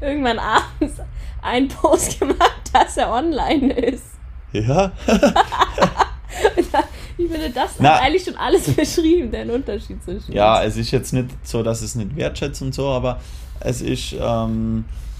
irgendwann 0.00 0.38
abends 0.38 0.96
einen 1.42 1.68
Post 1.68 2.18
gemacht, 2.20 2.62
dass 2.72 2.96
er 2.96 3.12
online 3.12 3.72
ist. 3.72 4.06
Ja. 4.52 4.92
und 7.16 7.28
finde, 7.28 7.50
das 7.50 7.72
Na. 7.78 7.96
hat 7.96 8.02
eigentlich 8.02 8.24
schon 8.24 8.36
alles 8.36 8.72
beschrieben, 8.74 9.30
den 9.30 9.50
Unterschied 9.50 10.02
zwischen 10.02 10.32
Ja, 10.32 10.62
es 10.62 10.76
ist 10.76 10.90
jetzt 10.90 11.12
nicht 11.12 11.28
so, 11.46 11.62
dass 11.62 11.82
es 11.82 11.94
nicht 11.94 12.16
wertschätzt 12.16 12.62
und 12.62 12.74
so, 12.74 12.88
aber 12.88 13.20
es 13.60 13.82
ist, 13.82 14.14
ähm, 14.18 14.84
äh, 14.88 15.11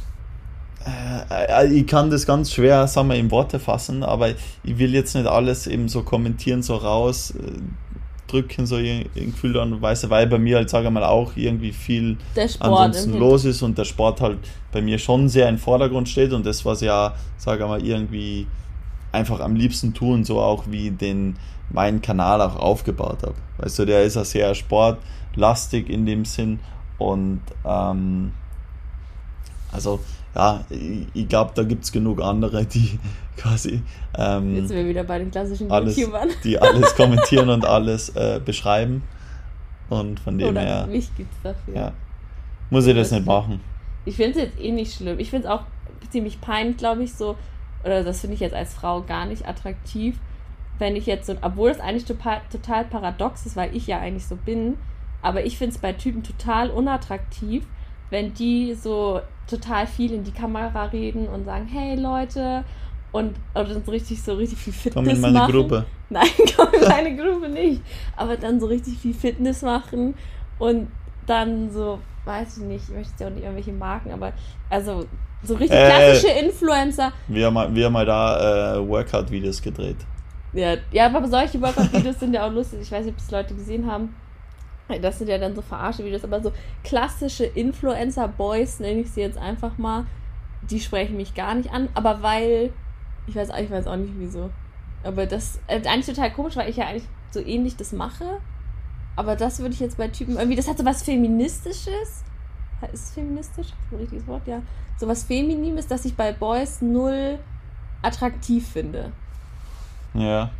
ich 1.70 1.86
kann 1.86 2.10
das 2.10 2.26
ganz 2.26 2.52
schwer, 2.52 2.86
sagen 2.86 3.08
wir, 3.08 3.16
in 3.16 3.30
Worte 3.30 3.58
fassen, 3.58 4.02
aber 4.02 4.30
ich 4.30 4.78
will 4.78 4.94
jetzt 4.94 5.14
nicht 5.14 5.26
alles 5.26 5.66
eben 5.66 5.88
so 5.88 6.02
kommentieren, 6.02 6.62
so 6.62 6.76
raus 6.76 7.32
äh, 7.32 8.64
so 8.64 8.78
in, 8.78 9.04
in 9.14 9.32
Gefühl 9.32 9.58
und 9.58 9.82
Weise, 9.82 10.08
weil 10.08 10.26
bei 10.26 10.38
mir 10.38 10.56
halt, 10.56 10.70
sage 10.70 10.86
ich 10.86 10.92
mal, 10.92 11.04
auch 11.04 11.32
irgendwie 11.36 11.72
viel 11.72 12.16
ansonsten 12.60 13.18
los 13.18 13.44
ist 13.44 13.60
und 13.60 13.76
der 13.76 13.84
Sport 13.84 14.22
halt 14.22 14.38
bei 14.72 14.80
mir 14.80 14.98
schon 14.98 15.28
sehr 15.28 15.50
im 15.50 15.58
Vordergrund 15.58 16.08
steht 16.08 16.32
und 16.32 16.46
das, 16.46 16.64
was 16.64 16.80
ja, 16.80 17.14
sage 17.36 17.64
ich 17.64 17.68
mal, 17.68 17.84
irgendwie 17.84 18.46
einfach 19.12 19.40
am 19.40 19.54
liebsten 19.54 19.92
tun, 19.92 20.24
so 20.24 20.40
auch 20.40 20.64
wie 20.68 20.90
den 20.90 21.36
meinen 21.70 22.00
Kanal 22.00 22.40
auch 22.40 22.56
aufgebaut 22.56 23.18
habe. 23.22 23.34
Weißt 23.58 23.78
du, 23.78 23.84
der 23.84 24.02
ist 24.04 24.16
ja 24.16 24.24
sehr 24.24 24.54
sportlastig 24.54 25.90
in 25.90 26.06
dem 26.06 26.24
Sinn 26.24 26.58
und 26.98 27.42
ähm, 27.66 28.32
also 29.70 30.00
ja, 30.34 30.64
ich, 30.70 31.06
ich 31.14 31.28
glaube, 31.28 31.52
da 31.54 31.62
gibt 31.62 31.84
es 31.84 31.92
genug 31.92 32.22
andere, 32.22 32.64
die 32.64 32.98
quasi 33.36 33.82
ähm, 34.16 34.56
Jetzt 34.56 34.68
sind 34.68 34.76
wir 34.76 34.88
wieder 34.88 35.04
bei 35.04 35.18
den 35.18 35.30
klassischen 35.30 35.70
alles, 35.70 35.96
YouTubern. 35.96 36.28
die 36.44 36.58
alles 36.58 36.94
kommentieren 36.96 37.48
und 37.50 37.64
alles 37.64 38.10
äh, 38.10 38.40
beschreiben 38.44 39.02
und 39.88 40.20
von 40.20 40.38
dem 40.38 40.48
Oder 40.48 40.60
her, 40.60 40.86
mich 40.86 41.14
gibt's 41.16 41.36
dafür. 41.42 41.74
ja, 41.74 41.92
muss 42.70 42.86
ich 42.86 42.94
das 42.94 43.10
nicht 43.10 43.26
machen. 43.26 43.60
Ich 44.04 44.16
finde 44.16 44.30
es 44.32 44.36
jetzt 44.46 44.60
eh 44.60 44.72
nicht 44.72 44.94
schlimm. 44.94 45.18
Ich 45.20 45.30
finde 45.30 45.46
es 45.48 45.52
auch 45.52 45.62
ziemlich 46.10 46.40
peinlich, 46.40 46.76
glaube 46.76 47.02
ich, 47.04 47.14
so, 47.14 47.36
oder 47.84 48.02
das 48.04 48.20
finde 48.20 48.34
ich 48.34 48.40
jetzt 48.40 48.54
als 48.54 48.74
Frau 48.74 49.02
gar 49.02 49.26
nicht 49.26 49.46
attraktiv, 49.46 50.18
wenn 50.78 50.96
ich 50.96 51.06
jetzt 51.06 51.26
so, 51.26 51.36
obwohl 51.42 51.70
das 51.70 51.80
eigentlich 51.80 52.04
total, 52.04 52.40
total 52.50 52.84
paradox 52.84 53.46
ist, 53.46 53.56
weil 53.56 53.74
ich 53.76 53.86
ja 53.86 53.98
eigentlich 53.98 54.26
so 54.26 54.36
bin, 54.36 54.76
aber 55.20 55.44
ich 55.44 55.56
finde 55.58 55.74
es 55.74 55.80
bei 55.80 55.92
Typen 55.92 56.22
total 56.22 56.70
unattraktiv, 56.70 57.64
wenn 58.12 58.34
die 58.34 58.74
so 58.74 59.20
total 59.48 59.86
viel 59.86 60.12
in 60.12 60.22
die 60.22 60.32
Kamera 60.32 60.84
reden 60.84 61.26
und 61.28 61.46
sagen, 61.46 61.66
hey 61.66 61.96
Leute, 61.96 62.62
und, 63.10 63.34
dann 63.54 63.82
so 63.84 63.90
richtig, 63.90 64.22
so 64.22 64.34
richtig 64.34 64.58
viel 64.58 64.72
Fitness 64.72 65.04
Komm 65.04 65.14
in 65.16 65.20
meine 65.20 65.38
machen. 65.38 65.52
Gruppe. 65.52 65.86
Nein, 66.10 66.28
komm 66.54 66.68
in 66.74 66.88
meine 66.88 67.16
Gruppe 67.16 67.48
nicht. 67.48 67.80
Aber 68.16 68.36
dann 68.36 68.60
so 68.60 68.66
richtig 68.66 68.98
viel 68.98 69.14
Fitness 69.14 69.62
machen 69.62 70.14
und 70.58 70.88
dann 71.26 71.70
so, 71.70 71.98
weiß 72.26 72.58
ich 72.58 72.64
nicht, 72.64 72.84
ich 72.88 72.94
möchte 72.94 73.10
jetzt 73.12 73.20
ja 73.20 73.26
auch 73.28 73.30
nicht 73.32 73.42
irgendwelche 73.44 73.72
Marken, 73.72 74.12
aber 74.12 74.32
also 74.68 75.06
so 75.42 75.54
richtig 75.54 75.78
Äh. 75.78 75.86
klassische 75.88 76.32
Influencer. 76.38 77.12
Wir 77.28 77.46
haben, 77.46 77.54
mal- 77.54 77.74
wir 77.74 77.86
haben 77.86 77.92
mal 77.94 78.04
da 78.06 78.76
äh, 78.76 78.88
Workout-Videos 78.88 79.62
gedreht. 79.62 79.96
Ja, 80.52 80.74
ja 80.92 81.06
aber 81.06 81.26
solche 81.28 81.60
Workout-Videos 81.62 82.20
sind 82.20 82.34
ja 82.34 82.46
auch 82.46 82.52
lustig. 82.52 82.80
Ich 82.82 82.92
weiß 82.92 83.06
nicht, 83.06 83.14
ob 83.14 83.18
das 83.18 83.30
Leute 83.30 83.54
gesehen 83.54 83.90
haben. 83.90 84.14
Das 85.00 85.18
sind 85.18 85.28
ja 85.28 85.38
dann 85.38 85.54
so 85.54 85.62
Verarsche-Videos, 85.62 86.24
aber 86.24 86.42
so 86.42 86.52
klassische 86.84 87.44
Influencer-Boys, 87.44 88.80
nenne 88.80 89.00
ich 89.00 89.10
sie 89.10 89.20
jetzt 89.20 89.38
einfach 89.38 89.78
mal, 89.78 90.06
die 90.70 90.80
sprechen 90.80 91.16
mich 91.16 91.34
gar 91.34 91.54
nicht 91.54 91.72
an, 91.72 91.88
aber 91.94 92.22
weil, 92.22 92.72
ich 93.26 93.34
weiß, 93.34 93.50
ich 93.60 93.70
weiß 93.70 93.86
auch 93.86 93.96
nicht 93.96 94.14
wieso. 94.18 94.50
Aber 95.04 95.26
das 95.26 95.60
ist 95.68 95.86
eigentlich 95.86 96.06
total 96.06 96.32
komisch, 96.32 96.56
weil 96.56 96.70
ich 96.70 96.76
ja 96.76 96.86
eigentlich 96.86 97.08
so 97.30 97.40
ähnlich 97.40 97.76
das 97.76 97.92
mache. 97.92 98.38
Aber 99.16 99.36
das 99.36 99.58
würde 99.58 99.74
ich 99.74 99.80
jetzt 99.80 99.96
bei 99.96 100.08
Typen 100.08 100.36
irgendwie, 100.36 100.56
das 100.56 100.68
hat 100.68 100.78
so 100.78 100.84
was 100.84 101.02
Feministisches. 101.02 102.24
Ist 102.92 103.04
es 103.04 103.10
feministisch? 103.12 103.68
Ist 103.68 103.92
ein 103.92 103.98
richtiges 103.98 104.26
Wort? 104.26 104.46
Ja. 104.46 104.62
So 104.98 105.06
was 105.06 105.24
Feminimes, 105.24 105.86
das 105.86 106.04
ich 106.04 106.16
bei 106.16 106.32
Boys 106.32 106.82
null 106.82 107.38
attraktiv 108.02 108.66
finde. 108.66 109.12
Ja, 110.14 110.50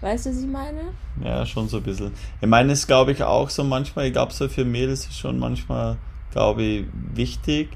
Weißt 0.00 0.26
du, 0.26 0.30
was 0.30 0.38
ich 0.38 0.46
meine? 0.46 0.80
ja, 1.24 1.46
schon 1.46 1.68
so 1.68 1.78
ein 1.78 1.82
bisschen. 1.82 2.12
Ich 2.40 2.48
meine, 2.48 2.72
es 2.72 2.86
glaube 2.86 3.12
ich 3.12 3.22
auch 3.22 3.48
so 3.50 3.64
manchmal, 3.64 4.06
ich 4.06 4.12
glaube 4.12 4.32
so 4.32 4.48
für 4.48 4.64
Mädels 4.64 5.06
ist 5.06 5.18
schon 5.18 5.38
manchmal, 5.38 5.96
glaube 6.32 6.62
ich, 6.62 6.84
wichtig, 7.14 7.70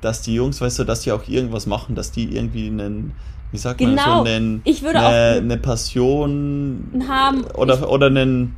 dass 0.00 0.22
die 0.22 0.34
Jungs, 0.34 0.60
weißt 0.60 0.78
du, 0.80 0.84
dass 0.84 1.00
die 1.00 1.12
auch 1.12 1.26
irgendwas 1.26 1.66
machen, 1.66 1.94
dass 1.96 2.12
die 2.12 2.36
irgendwie 2.36 2.68
einen, 2.68 3.12
wie 3.50 3.58
sagt 3.58 3.80
man, 3.80 3.90
Genau. 3.96 4.22
so 4.24 4.30
einen, 4.30 4.60
Ich 4.64 4.82
würde 4.82 4.98
eine, 5.00 5.06
auch- 5.08 5.42
eine 5.42 5.56
Passion 5.56 7.04
Haben. 7.08 7.44
oder, 7.54 7.74
Ich- 7.74 7.82
oder 7.82 8.06
einen, 8.06 8.54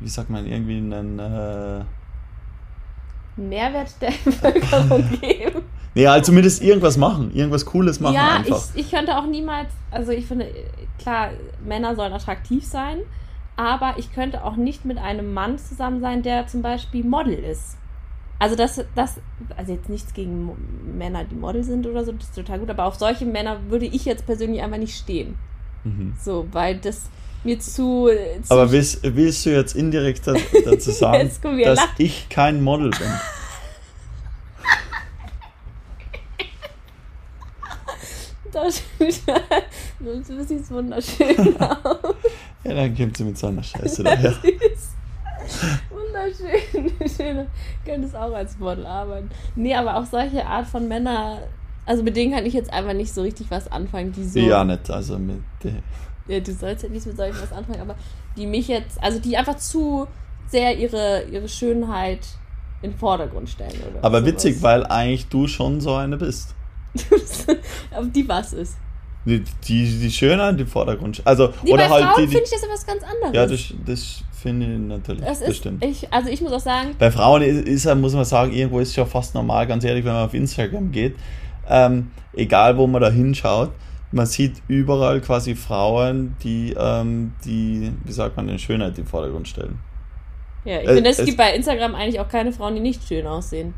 wie 0.00 0.08
sagt 0.08 0.28
man, 0.30 0.46
irgendwie 0.46 0.76
einen, 0.76 1.18
äh, 1.18 1.80
Mehrwert 3.36 3.90
der 4.00 4.12
Bevölkerung 4.24 5.04
geben. 5.20 5.62
Nee, 5.96 6.06
halt 6.06 6.24
zumindest 6.24 6.62
irgendwas 6.62 6.96
machen, 6.96 7.34
irgendwas 7.34 7.66
Cooles 7.66 7.98
machen 7.98 8.14
ja, 8.14 8.36
einfach. 8.36 8.62
ich, 8.74 8.84
ich 8.86 8.90
könnte 8.92 9.16
auch 9.18 9.26
niemals, 9.26 9.68
also 9.90 10.12
ich 10.12 10.26
finde, 10.26 10.46
klar, 10.98 11.30
Männer 11.64 11.96
sollen 11.96 12.12
attraktiv 12.12 12.64
sein, 12.64 12.98
aber 13.56 13.94
ich 13.96 14.12
könnte 14.12 14.44
auch 14.44 14.54
nicht 14.56 14.84
mit 14.84 14.98
einem 14.98 15.34
Mann 15.34 15.58
zusammen 15.58 16.00
sein, 16.00 16.22
der 16.22 16.46
zum 16.46 16.62
Beispiel 16.62 17.04
Model 17.04 17.34
ist. 17.34 17.76
Also 18.38 18.54
das, 18.54 18.84
das, 18.94 19.14
also 19.56 19.72
jetzt 19.72 19.88
nichts 19.88 20.12
gegen 20.12 20.50
Männer, 20.98 21.24
die 21.24 21.34
Model 21.34 21.64
sind 21.64 21.86
oder 21.86 22.04
so, 22.04 22.12
das 22.12 22.24
ist 22.24 22.34
total 22.34 22.58
gut, 22.58 22.68
aber 22.70 22.84
auf 22.84 22.96
solche 22.96 23.24
Männer 23.24 23.58
würde 23.70 23.86
ich 23.86 24.04
jetzt 24.04 24.26
persönlich 24.26 24.60
einfach 24.62 24.76
nicht 24.76 24.94
stehen. 24.94 25.36
Mhm. 25.84 26.12
So, 26.22 26.46
weil 26.52 26.76
das 26.76 27.08
mir 27.44 27.58
zu. 27.58 28.08
zu 28.42 28.52
Aber 28.52 28.70
willst, 28.72 29.00
willst 29.02 29.46
du 29.46 29.50
jetzt 29.50 29.74
indirekt 29.74 30.26
da- 30.26 30.34
dazu 30.66 30.90
sagen, 31.02 31.30
dass 31.64 31.76
lacht. 31.78 31.94
ich 31.98 32.28
kein 32.28 32.62
Model 32.62 32.90
bin? 32.90 33.08
Das, 38.64 38.82
das 40.28 40.48
sieht 40.48 40.70
wunderschön 40.70 41.56
aus. 41.60 41.98
Ja, 42.64 42.74
dann 42.74 42.96
kommt 42.96 43.16
sie 43.16 43.22
mit 43.22 43.38
so 43.38 43.46
einer 43.46 43.62
Scheiße 43.62 44.02
daher. 44.02 44.32
Süß. 44.42 45.70
Wunderschön. 45.90 46.90
Schön. 47.16 47.46
Könnte 47.84 48.08
es 48.08 48.14
auch 48.14 48.32
als 48.32 48.58
Model 48.58 48.84
arbeiten. 48.86 49.30
Nee, 49.54 49.72
aber 49.74 49.96
auch 49.96 50.04
solche 50.04 50.44
Art 50.44 50.66
von 50.66 50.88
Männer, 50.88 51.38
also 51.84 52.02
mit 52.02 52.16
denen 52.16 52.32
kann 52.32 52.44
ich 52.44 52.54
jetzt 52.54 52.72
einfach 52.72 52.92
nicht 52.94 53.14
so 53.14 53.22
richtig 53.22 53.46
was 53.50 53.70
anfangen, 53.70 54.10
die 54.12 54.24
so. 54.24 54.40
Ja, 54.40 54.64
nicht. 54.64 54.90
Also 54.90 55.16
mit. 55.16 55.36
äh, 55.62 55.70
Ja, 56.32 56.40
du 56.40 56.52
sollst 56.52 56.82
ja 56.82 56.88
nicht 56.88 57.06
mit 57.06 57.16
solchen 57.16 57.40
was 57.40 57.52
anfangen, 57.52 57.80
aber 57.80 57.94
die 58.36 58.46
mich 58.48 58.66
jetzt, 58.66 59.00
also 59.00 59.20
die 59.20 59.36
einfach 59.36 59.56
zu 59.58 60.08
sehr 60.48 60.76
ihre, 60.76 61.22
ihre 61.30 61.48
Schönheit 61.48 62.26
in 62.82 62.90
den 62.90 62.98
Vordergrund 62.98 63.48
stellen. 63.48 63.80
Oder 63.92 64.04
Aber 64.04 64.18
sowas. 64.18 64.32
witzig, 64.32 64.60
weil 64.62 64.84
eigentlich 64.86 65.28
du 65.28 65.46
schon 65.46 65.80
so 65.80 65.94
eine 65.94 66.16
bist. 66.16 66.55
Auf 67.94 68.06
die 68.14 68.28
was 68.28 68.52
ist. 68.52 68.76
Die, 69.24 69.42
die, 69.66 69.98
die 69.98 70.10
Schönheit 70.10 70.60
im 70.60 70.66
Vordergrund. 70.68 71.20
Also, 71.24 71.48
Die 71.66 71.72
oder 71.72 71.88
bei 71.88 71.94
halt 71.94 72.04
Frauen 72.04 72.28
finde 72.28 72.44
ich 72.44 72.50
das 72.50 72.62
etwas 72.62 72.86
ganz 72.86 73.02
anderes. 73.02 73.32
ja, 73.34 73.46
das, 73.46 73.74
das 73.84 74.22
finde 74.40 74.66
ich 74.72 74.78
natürlich. 74.78 75.22
das 75.24 75.40
Das, 75.40 75.48
ist, 75.48 75.56
stimmt. 75.56 75.84
ich, 75.84 76.12
also 76.12 76.30
ich 76.30 76.40
muss 76.40 76.52
auch 76.52 76.60
sagen, 76.60 76.90
Bei 76.98 77.10
Frauen 77.10 77.42
ist, 77.42 77.66
ist, 77.66 77.84
ja, 77.86 77.94
muss 77.96 78.14
man 78.14 78.24
sagen, 78.24 78.52
irgendwo 78.52 78.78
ist 78.78 78.90
es 78.90 78.96
ja 78.96 79.04
fast 79.04 79.34
normal, 79.34 79.66
ganz 79.66 79.82
ehrlich, 79.82 80.04
wenn 80.04 80.12
man 80.12 80.26
auf 80.26 80.34
Instagram 80.34 80.92
geht. 80.92 81.16
Ähm, 81.68 82.12
egal, 82.34 82.76
wo 82.78 82.86
man 82.86 83.02
da 83.02 83.10
hinschaut, 83.10 83.70
man 84.12 84.26
sieht 84.26 84.62
überall 84.68 85.20
quasi 85.20 85.56
Frauen, 85.56 86.36
die, 86.44 86.72
ähm, 86.78 87.32
die, 87.44 87.90
wie 88.04 88.12
sagt 88.12 88.36
man, 88.36 88.46
den 88.46 88.60
Schönheit 88.60 88.96
im 88.96 89.06
Vordergrund 89.06 89.48
stellen. 89.48 89.80
ja, 90.64 90.80
ich 90.82 90.88
Äh, 90.88 90.94
finde, 90.94 91.10
es 91.10 91.18
es- 91.18 91.26
gibt 91.26 91.36
bei 91.38 91.52
Instagram 91.52 91.96
eigentlich 91.96 92.20
auch 92.20 92.28
keine 92.28 92.52
Frauen, 92.52 92.76
die 92.76 92.80
nicht 92.80 93.02
schön 93.08 93.26
aussehen. 93.26 93.74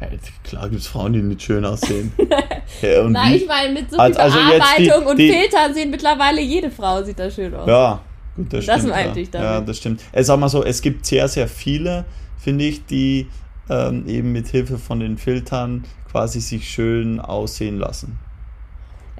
Ja, 0.00 0.06
klar 0.44 0.68
gibt 0.70 0.80
es 0.80 0.86
Frauen, 0.86 1.12
die 1.12 1.20
nicht 1.22 1.42
schön 1.42 1.64
aussehen. 1.64 2.12
ja, 2.82 3.02
und 3.02 3.14
wie? 3.14 3.36
ich 3.36 3.46
meine, 3.46 3.72
mit 3.74 3.90
so 3.90 3.96
viel 3.96 4.00
Also- 4.00 4.18
also 4.20 4.38
jetzt 4.38 4.64
die- 4.78 4.84
Bearbeitung 4.86 5.06
und 5.10 5.16
die- 5.18 5.30
Filtern 5.32 5.74
sehen 5.74 5.90
mittlerweile 5.90 6.40
jede 6.40 6.70
Frau 6.70 7.02
sieht 7.02 7.18
da 7.18 7.30
schön 7.30 7.54
aus. 7.54 7.68
Ja, 7.68 8.00
gut, 8.34 8.52
das, 8.52 8.64
Das 8.66 8.78
stimmt. 8.80 8.94
meinte 8.94 9.18
ja. 9.18 9.22
ich 9.22 9.30
damit. 9.30 9.46
Ja, 9.48 9.60
das 9.60 9.76
stimmt. 9.76 10.02
Ich 10.14 10.26
sag 10.26 10.38
mal 10.40 10.48
so, 10.48 10.64
es 10.64 10.80
gibt 10.80 11.04
sehr, 11.04 11.28
sehr 11.28 11.46
viele, 11.48 12.04
finde 12.38 12.64
ich, 12.64 12.86
die 12.86 13.28
ähm, 13.68 14.08
eben 14.08 14.32
mit 14.32 14.48
Hilfe 14.48 14.78
von 14.78 15.00
den 15.00 15.18
Filtern 15.18 15.84
quasi 16.10 16.40
sich 16.40 16.68
schön 16.68 17.20
aussehen 17.20 17.78
lassen. 17.78 18.18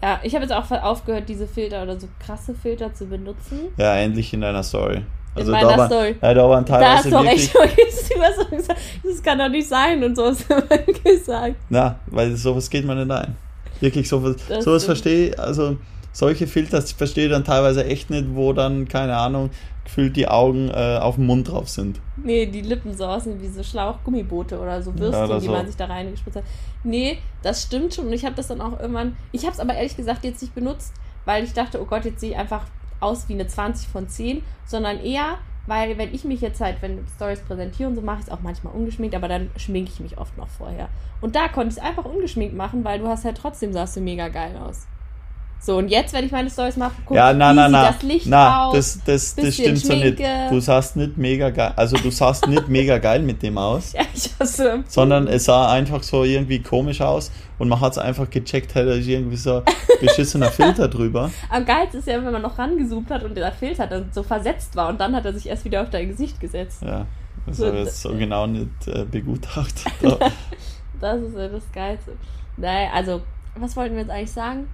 Ja, 0.02 0.18
ich 0.22 0.34
habe 0.34 0.44
jetzt 0.44 0.52
auch 0.52 0.70
aufgehört, 0.70 1.28
diese 1.28 1.46
Filter 1.46 1.82
oder 1.82 2.00
so 2.00 2.08
krasse 2.24 2.54
Filter 2.54 2.94
zu 2.94 3.04
benutzen. 3.06 3.68
Ja, 3.76 3.96
endlich 3.96 4.32
in 4.32 4.40
deiner 4.40 4.62
Story. 4.62 5.02
Also 5.40 5.52
da 5.52 5.78
waren, 5.78 5.90
Story. 5.90 6.16
Ja, 6.20 6.34
da 6.34 6.48
waren 6.48 6.64
Da 6.64 6.72
teilweise 6.72 6.96
hast 6.96 7.04
du 7.06 7.10
wirklich, 7.10 7.42
echt 7.42 7.56
auch 7.56 8.50
gesagt, 8.50 8.80
das 9.02 9.22
kann 9.22 9.38
doch 9.38 9.48
nicht 9.48 9.68
sein 9.68 10.02
und 10.04 10.16
so 10.16 10.24
hast 10.26 10.46
du 10.48 10.92
gesagt. 11.02 11.56
na, 11.68 11.98
weil 12.06 12.36
sowas 12.36 12.68
geht 12.68 12.84
man 12.84 12.98
nicht 12.98 13.10
ein. 13.10 13.36
Wirklich 13.80 14.08
sowas, 14.08 14.36
Das 14.48 14.64
sowas 14.64 14.84
verstehe 14.84 15.28
ich, 15.28 15.38
also 15.38 15.76
solche 16.12 16.46
Filter 16.46 16.82
verstehe 16.82 17.26
ich 17.26 17.30
dann 17.30 17.44
teilweise 17.44 17.84
echt 17.84 18.10
nicht, 18.10 18.26
wo 18.34 18.52
dann, 18.52 18.88
keine 18.88 19.16
Ahnung, 19.16 19.50
gefühlt 19.84 20.16
die 20.16 20.28
Augen 20.28 20.68
äh, 20.68 20.98
auf 21.00 21.16
dem 21.16 21.26
Mund 21.26 21.48
drauf 21.48 21.68
sind. 21.68 22.00
Nee, 22.16 22.46
die 22.46 22.60
Lippen 22.60 22.96
so 22.96 23.06
aussehen 23.06 23.40
wie 23.40 23.48
so 23.48 23.62
Schlauchgummiboote 23.62 24.58
oder 24.58 24.82
so 24.82 24.96
Würstchen, 24.96 25.24
oder 25.24 25.40
die 25.40 25.46
so. 25.46 25.52
man 25.52 25.66
sich 25.66 25.76
da 25.76 25.86
reingespritzt 25.86 26.36
hat. 26.36 26.44
Nee, 26.84 27.18
das 27.42 27.62
stimmt 27.62 27.94
schon 27.94 28.06
und 28.06 28.12
ich 28.12 28.24
habe 28.24 28.34
das 28.34 28.48
dann 28.48 28.60
auch 28.60 28.78
irgendwann, 28.78 29.16
ich 29.32 29.42
habe 29.42 29.52
es 29.52 29.60
aber 29.60 29.74
ehrlich 29.74 29.96
gesagt 29.96 30.24
jetzt 30.24 30.42
nicht 30.42 30.54
benutzt, 30.54 30.92
weil 31.24 31.44
ich 31.44 31.52
dachte, 31.52 31.80
oh 31.80 31.86
Gott, 31.86 32.04
jetzt 32.04 32.20
sehe 32.20 32.30
ich 32.30 32.36
einfach 32.36 32.64
aus 33.00 33.28
wie 33.28 33.34
eine 33.34 33.46
20 33.46 33.88
von 33.88 34.08
10, 34.08 34.42
sondern 34.64 35.00
eher, 35.00 35.38
weil 35.66 35.98
wenn 35.98 36.14
ich 36.14 36.24
mich 36.24 36.40
jetzt 36.40 36.60
halt, 36.60 36.82
wenn 36.82 37.06
Stories 37.16 37.40
präsentiere 37.40 37.88
und 37.88 37.96
so, 37.96 38.02
mache 38.02 38.20
ich 38.20 38.26
es 38.26 38.30
auch 38.30 38.40
manchmal 38.40 38.74
ungeschminkt, 38.74 39.14
aber 39.14 39.28
dann 39.28 39.50
schminke 39.56 39.90
ich 39.92 40.00
mich 40.00 40.18
oft 40.18 40.36
noch 40.36 40.48
vorher. 40.48 40.88
Und 41.20 41.36
da 41.36 41.48
konnte 41.48 41.68
ich 41.68 41.76
es 41.76 41.82
einfach 41.82 42.04
ungeschminkt 42.04 42.54
machen, 42.54 42.84
weil 42.84 42.98
du 42.98 43.06
hast 43.06 43.24
halt 43.24 43.36
trotzdem, 43.36 43.72
sahst 43.72 43.96
du 43.96 44.00
mega 44.00 44.28
geil 44.28 44.56
aus. 44.56 44.86
So, 45.62 45.76
und 45.76 45.88
jetzt, 45.88 46.14
wenn 46.14 46.24
ich 46.24 46.32
meine 46.32 46.48
Stories 46.48 46.78
mache, 46.78 46.94
guck, 47.04 47.14
Ja, 47.16 47.34
na, 47.34 47.50
wie 47.52 47.56
na, 47.56 47.68
na. 47.68 47.90
das 47.92 48.02
Licht 48.02 48.26
na, 48.26 48.64
aus. 48.64 48.74
das, 48.74 49.00
das, 49.04 49.34
das 49.34 49.54
stimmt 49.54 49.78
so 49.78 49.92
nicht. 49.92 50.16
Schminke. 50.16 50.46
Du 50.48 50.58
sahst 50.58 50.96
nicht 50.96 51.18
mega 51.18 51.50
geil, 51.50 51.74
also 51.76 51.98
du 51.98 52.10
sahst 52.10 52.46
nicht 52.48 52.66
mega 52.70 52.96
geil 52.96 53.20
mit 53.20 53.42
dem 53.42 53.58
aus, 53.58 53.92
ja, 53.92 54.00
ich 54.14 54.30
hasse. 54.40 54.82
sondern 54.88 55.28
es 55.28 55.44
sah 55.44 55.70
einfach 55.70 56.02
so 56.02 56.24
irgendwie 56.24 56.60
komisch 56.62 57.02
aus 57.02 57.30
und 57.58 57.68
man 57.68 57.78
hat 57.78 57.92
es 57.92 57.98
einfach 57.98 58.30
gecheckt, 58.30 58.74
hey, 58.74 58.86
da 58.86 58.92
ist 58.92 59.06
irgendwie 59.06 59.36
so 59.36 59.56
ein 59.56 59.62
beschissener 60.00 60.46
Filter 60.50 60.88
drüber. 60.88 61.30
Am 61.50 61.66
geilsten 61.66 62.00
ist 62.00 62.06
ja, 62.08 62.24
wenn 62.24 62.32
man 62.32 62.40
noch 62.40 62.58
rangezoomt 62.58 63.10
hat 63.10 63.22
und 63.22 63.36
der 63.36 63.52
Filter 63.52 63.86
dann 63.86 64.08
so 64.12 64.22
versetzt 64.22 64.74
war 64.76 64.88
und 64.88 64.98
dann 64.98 65.14
hat 65.14 65.26
er 65.26 65.34
sich 65.34 65.46
erst 65.46 65.66
wieder 65.66 65.82
auf 65.82 65.90
dein 65.90 66.08
Gesicht 66.08 66.40
gesetzt. 66.40 66.80
Ja, 66.82 67.04
das 67.46 67.58
So, 67.58 67.66
habe 67.66 67.80
ich 67.80 67.84
jetzt 67.84 68.00
so 68.00 68.14
genau 68.16 68.46
nicht 68.46 68.70
äh, 68.86 69.04
begutachtet. 69.04 69.92
Da. 70.00 70.18
Das 71.00 71.20
ist 71.22 71.36
ja 71.36 71.48
das 71.48 71.62
Geilste. 71.72 72.12
Naja, 72.56 72.90
also, 72.94 73.20
was 73.56 73.74
wollten 73.76 73.94
wir 73.94 74.02
jetzt 74.02 74.10
eigentlich 74.10 74.32
sagen? 74.32 74.68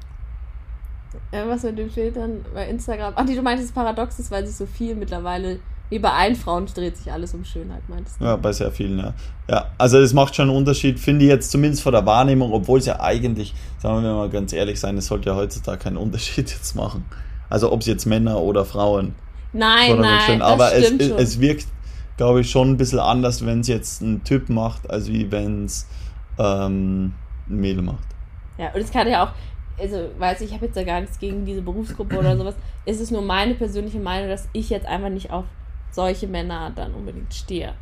Irgendwas 1.32 1.62
mit 1.62 1.78
den 1.78 1.90
Filtern 1.90 2.44
bei 2.52 2.68
Instagram. 2.68 3.14
Ach, 3.16 3.24
die, 3.24 3.34
du 3.34 3.42
meintest, 3.42 3.70
es 3.70 3.74
paradox 3.74 4.18
ist, 4.18 4.30
weil 4.30 4.46
sich 4.46 4.56
so 4.56 4.66
viel 4.66 4.94
mittlerweile, 4.94 5.58
wie 5.88 5.98
bei 5.98 6.10
allen 6.10 6.34
Frauen, 6.34 6.66
dreht 6.66 6.96
sich 6.96 7.10
alles 7.10 7.32
um 7.34 7.44
Schönheit, 7.44 7.88
meintest 7.88 8.20
du? 8.20 8.24
Ja, 8.24 8.36
bei 8.36 8.52
sehr 8.52 8.70
vielen, 8.70 8.98
ja. 8.98 9.14
Ja, 9.48 9.70
also 9.78 9.98
es 9.98 10.12
macht 10.12 10.34
schon 10.34 10.48
einen 10.48 10.56
Unterschied, 10.56 10.98
finde 11.00 11.24
ich 11.24 11.30
jetzt 11.30 11.50
zumindest 11.50 11.82
von 11.82 11.92
der 11.92 12.04
Wahrnehmung, 12.04 12.52
obwohl 12.52 12.78
es 12.80 12.86
ja 12.86 13.00
eigentlich, 13.00 13.54
sagen 13.78 14.02
wir 14.02 14.12
mal 14.12 14.28
ganz 14.28 14.52
ehrlich 14.52 14.78
sein, 14.78 14.98
es 14.98 15.06
sollte 15.06 15.30
ja 15.30 15.36
heutzutage 15.36 15.78
keinen 15.78 15.96
Unterschied 15.96 16.50
jetzt 16.50 16.74
machen. 16.74 17.04
Also 17.48 17.72
ob 17.72 17.80
es 17.80 17.86
jetzt 17.86 18.06
Männer 18.06 18.40
oder 18.40 18.64
Frauen 18.64 19.14
Nein, 19.56 19.98
nein, 19.98 20.20
schön. 20.26 20.38
das 20.40 20.48
Aber 20.48 20.74
es, 20.74 20.90
es, 20.92 21.10
es 21.10 21.40
wirkt, 21.40 21.66
glaube 22.16 22.40
ich, 22.40 22.50
schon 22.50 22.70
ein 22.72 22.76
bisschen 22.76 22.98
anders, 22.98 23.44
wenn 23.46 23.60
es 23.60 23.68
jetzt 23.68 24.02
ein 24.02 24.22
Typ 24.24 24.48
macht, 24.48 24.90
als 24.90 25.08
wie 25.08 25.30
wenn 25.30 25.64
es 25.64 25.86
ähm, 26.38 27.14
ein 27.48 27.56
Mädel 27.56 27.82
macht. 27.82 28.04
Ja, 28.58 28.72
und 28.74 28.80
es 28.80 28.90
kann 28.90 29.08
ja 29.08 29.24
auch, 29.24 29.30
also, 29.78 30.08
weiß 30.18 30.40
ich, 30.40 30.48
ich 30.48 30.54
habe 30.54 30.66
jetzt 30.66 30.76
ja 30.76 30.84
gar 30.84 31.00
nichts 31.00 31.18
gegen 31.18 31.44
diese 31.44 31.62
Berufsgruppe 31.62 32.18
oder 32.18 32.36
sowas. 32.38 32.54
Es 32.84 33.00
ist 33.00 33.10
nur 33.10 33.22
meine 33.22 33.54
persönliche 33.54 33.98
Meinung, 33.98 34.28
dass 34.28 34.48
ich 34.52 34.70
jetzt 34.70 34.86
einfach 34.86 35.08
nicht 35.10 35.30
auf 35.30 35.44
solche 35.90 36.26
Männer 36.26 36.72
dann 36.74 36.92
unbedingt 36.94 37.32
stehe, 37.32 37.72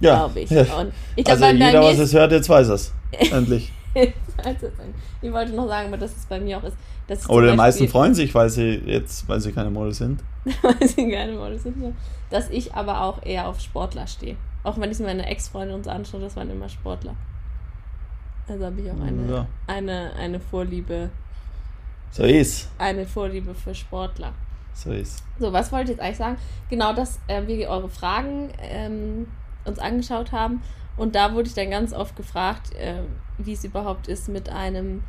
Ja. 0.00 0.16
glaube 0.16 0.40
ich. 0.40 0.50
ja. 0.50 0.62
Und 0.78 0.92
ich 1.16 1.24
glaube, 1.24 1.44
Also 1.44 1.56
jeder, 1.64 1.82
was 1.82 1.98
es 1.98 2.12
hört, 2.14 2.32
jetzt 2.32 2.48
weiß 2.48 2.68
es. 2.68 2.92
Endlich. 3.32 3.72
ich 3.94 5.32
wollte 5.32 5.52
noch 5.52 5.66
sagen, 5.68 5.88
aber 5.88 5.96
dass 5.98 6.16
es 6.16 6.26
bei 6.26 6.38
mir 6.40 6.58
auch 6.58 6.64
ist, 6.64 6.76
dass 7.06 7.28
Oder 7.28 7.50
die 7.50 7.56
meisten 7.56 7.88
freuen 7.88 8.14
sich, 8.14 8.34
weil 8.34 8.48
sie 8.48 8.80
jetzt, 8.86 9.28
weil 9.28 9.40
sie 9.40 9.52
keine 9.52 9.70
Model 9.70 9.92
sind. 9.92 10.22
weil 10.62 10.88
sie 10.88 11.10
keine 11.10 11.32
Models 11.32 11.64
sind, 11.64 11.82
ja. 11.82 11.90
dass 12.30 12.48
ich 12.50 12.72
aber 12.74 13.02
auch 13.02 13.24
eher 13.24 13.48
auf 13.48 13.60
Sportler 13.60 14.06
stehe. 14.06 14.36
Auch 14.62 14.78
wenn 14.78 14.90
ich 14.90 14.98
meine 15.00 15.26
Ex-Freunde 15.26 15.74
uns 15.74 15.88
anschaue, 15.88 16.20
das 16.20 16.36
waren 16.36 16.50
immer 16.50 16.68
Sportler. 16.68 17.16
Also 18.50 18.66
habe 18.66 18.80
ich 18.80 18.90
auch 18.90 19.00
eine, 19.00 19.32
Ja. 19.32 19.46
eine, 19.66 20.12
eine 20.18 20.40
Vorliebe, 20.40 21.10
So 22.10 22.24
ist. 22.24 22.68
eine 22.78 23.06
Vorliebe 23.06 23.54
für 23.54 23.74
Sportler. 23.74 24.32
So 24.74 24.90
ist. 24.92 25.22
So, 25.38 25.52
was 25.52 25.70
wollte 25.72 25.92
ich 25.92 25.98
jetzt 25.98 26.00
eigentlich 26.04 26.16
sagen? 26.16 26.36
Genau, 26.68 26.92
dass 26.92 27.18
äh, 27.28 27.46
wir 27.46 27.68
eure 27.68 27.88
Fragen 27.88 28.50
ähm, 28.60 29.26
uns 29.64 29.78
angeschaut 29.78 30.32
haben 30.32 30.62
und 30.96 31.14
da 31.14 31.32
wurde 31.34 31.48
ich 31.48 31.54
dann 31.54 31.70
ganz 31.70 31.92
oft 31.92 32.16
gefragt, 32.16 32.74
äh, 32.74 32.94
wie 33.38 33.52
es 33.52 33.64
überhaupt 33.64 34.08
ist, 34.08 34.28
mit 34.28 34.48
einem 34.48 35.02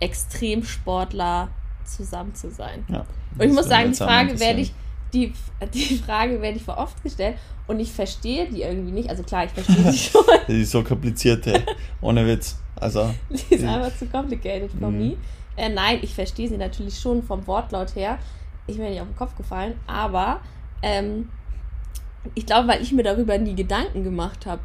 Extremsportler 0.00 1.48
zusammen 1.84 2.34
zu 2.34 2.50
sein. 2.50 2.84
Ja. 2.88 3.04
Und 3.38 3.48
ich 3.48 3.52
muss 3.52 3.68
sagen, 3.68 3.90
die 3.90 3.96
Frage 3.96 4.38
werde 4.40 4.60
ich, 4.60 4.72
die, 5.12 5.32
die 5.74 5.96
Frage 5.98 6.40
werde 6.40 6.56
ich 6.56 6.64
vor 6.64 6.78
oft 6.78 7.02
gestellt 7.02 7.36
und 7.66 7.80
ich 7.80 7.92
verstehe 7.92 8.48
die 8.50 8.62
irgendwie 8.62 8.92
nicht. 8.92 9.08
Also 9.10 9.22
klar, 9.22 9.44
ich 9.44 9.50
verstehe 9.52 9.92
sie 9.92 9.98
schon. 10.10 10.22
Die 10.48 10.62
ist 10.62 10.70
so 10.70 10.82
komplizierte. 10.82 11.62
Ohne 12.00 12.26
Witz. 12.26 12.58
Also, 12.80 13.10
Die 13.30 13.54
ist 13.54 13.64
einfach 13.64 13.96
zu 13.96 14.06
complicated 14.06 14.70
for 14.72 14.90
Mhm. 14.90 14.98
me. 14.98 15.16
Äh, 15.56 15.70
nein, 15.70 16.00
ich 16.02 16.14
verstehe 16.14 16.48
sie 16.48 16.58
natürlich 16.58 16.98
schon 16.98 17.22
vom 17.22 17.46
Wortlaut 17.46 17.94
her. 17.96 18.18
Ich 18.66 18.76
bin 18.76 18.90
nicht 18.90 19.00
auf 19.00 19.06
den 19.08 19.16
Kopf 19.16 19.34
gefallen, 19.36 19.74
aber 19.86 20.40
ähm, 20.82 21.30
ich 22.34 22.44
glaube, 22.46 22.68
weil 22.68 22.82
ich 22.82 22.92
mir 22.92 23.02
darüber 23.04 23.38
nie 23.38 23.54
Gedanken 23.54 24.02
gemacht 24.04 24.44
habe. 24.46 24.60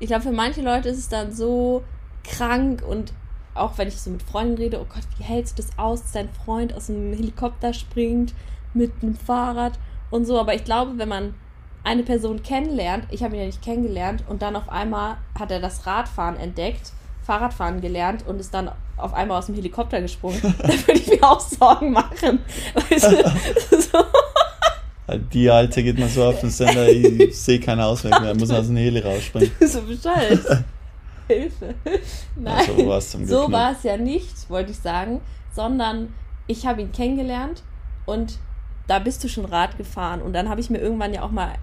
Ich 0.00 0.08
glaube, 0.08 0.22
für 0.22 0.32
manche 0.32 0.60
Leute 0.60 0.88
ist 0.90 0.98
es 0.98 1.08
dann 1.08 1.32
so 1.32 1.82
krank 2.24 2.82
und 2.86 3.12
auch 3.54 3.78
wenn 3.78 3.88
ich 3.88 3.98
so 4.00 4.10
mit 4.10 4.22
Freunden 4.22 4.56
rede, 4.56 4.80
oh 4.80 4.86
Gott, 4.92 5.02
wie 5.16 5.24
hältst 5.24 5.58
du 5.58 5.62
das 5.62 5.78
aus, 5.78 6.02
dass 6.02 6.12
dein 6.12 6.28
Freund 6.28 6.74
aus 6.74 6.90
einem 6.90 7.12
Helikopter 7.14 7.72
springt 7.72 8.34
mit 8.74 8.92
einem 9.02 9.14
Fahrrad 9.16 9.78
und 10.10 10.26
so. 10.26 10.38
Aber 10.38 10.54
ich 10.54 10.64
glaube, 10.64 10.98
wenn 10.98 11.08
man 11.08 11.34
eine 11.84 12.02
Person 12.02 12.42
kennenlernt, 12.42 13.06
ich 13.10 13.22
habe 13.22 13.34
ihn 13.34 13.40
ja 13.40 13.46
nicht 13.46 13.62
kennengelernt 13.62 14.24
und 14.28 14.42
dann 14.42 14.54
auf 14.56 14.68
einmal 14.68 15.16
hat 15.38 15.50
er 15.50 15.60
das 15.60 15.86
Radfahren 15.86 16.36
entdeckt, 16.36 16.92
Fahrradfahren 17.28 17.82
gelernt 17.82 18.24
und 18.26 18.40
ist 18.40 18.54
dann 18.54 18.70
auf 18.96 19.12
einmal 19.12 19.38
aus 19.38 19.46
dem 19.46 19.54
Helikopter 19.54 20.00
gesprungen, 20.00 20.40
dann 20.42 20.86
würde 20.86 20.98
ich 20.98 21.08
mir 21.08 21.22
auch 21.22 21.38
Sorgen 21.38 21.92
machen. 21.92 22.38
Weißt 22.74 23.12
du, 23.12 23.80
so, 23.80 23.98
die 25.30 25.50
Alte 25.50 25.82
geht 25.82 25.98
mal 25.98 26.08
so 26.08 26.24
auf 26.24 26.40
den 26.40 26.48
Sender, 26.48 26.88
ich 26.88 27.38
sehe 27.38 27.60
keinen 27.60 27.80
Ausweg 27.80 28.18
mehr, 28.18 28.34
muss 28.34 28.50
aus 28.50 28.68
dem 28.68 28.76
Heli 28.76 29.00
rausspringen. 29.00 29.50
so 29.60 29.82
bescheuert. 29.82 30.64
Hilfe. 31.26 31.74
Nein, 32.34 32.66
Ja, 32.78 33.00
so 33.02 33.18
Glück 33.18 33.28
so 33.28 33.52
war 33.52 33.72
es 33.72 33.82
ja 33.82 33.98
nicht, 33.98 34.48
wollte 34.48 34.70
ich 34.70 34.78
sagen, 34.78 35.20
sondern 35.54 36.14
ich 36.46 36.64
habe 36.64 36.80
ihn 36.80 36.92
kennengelernt 36.92 37.62
und 38.06 38.38
da 38.86 39.00
bist 39.00 39.22
du 39.22 39.28
schon 39.28 39.44
Rad 39.44 39.76
gefahren 39.76 40.22
und 40.22 40.32
dann 40.32 40.48
habe 40.48 40.62
ich 40.62 40.70
mir 40.70 40.78
irgendwann 40.78 41.12
ja 41.12 41.22
auch 41.24 41.30
mal 41.30 41.56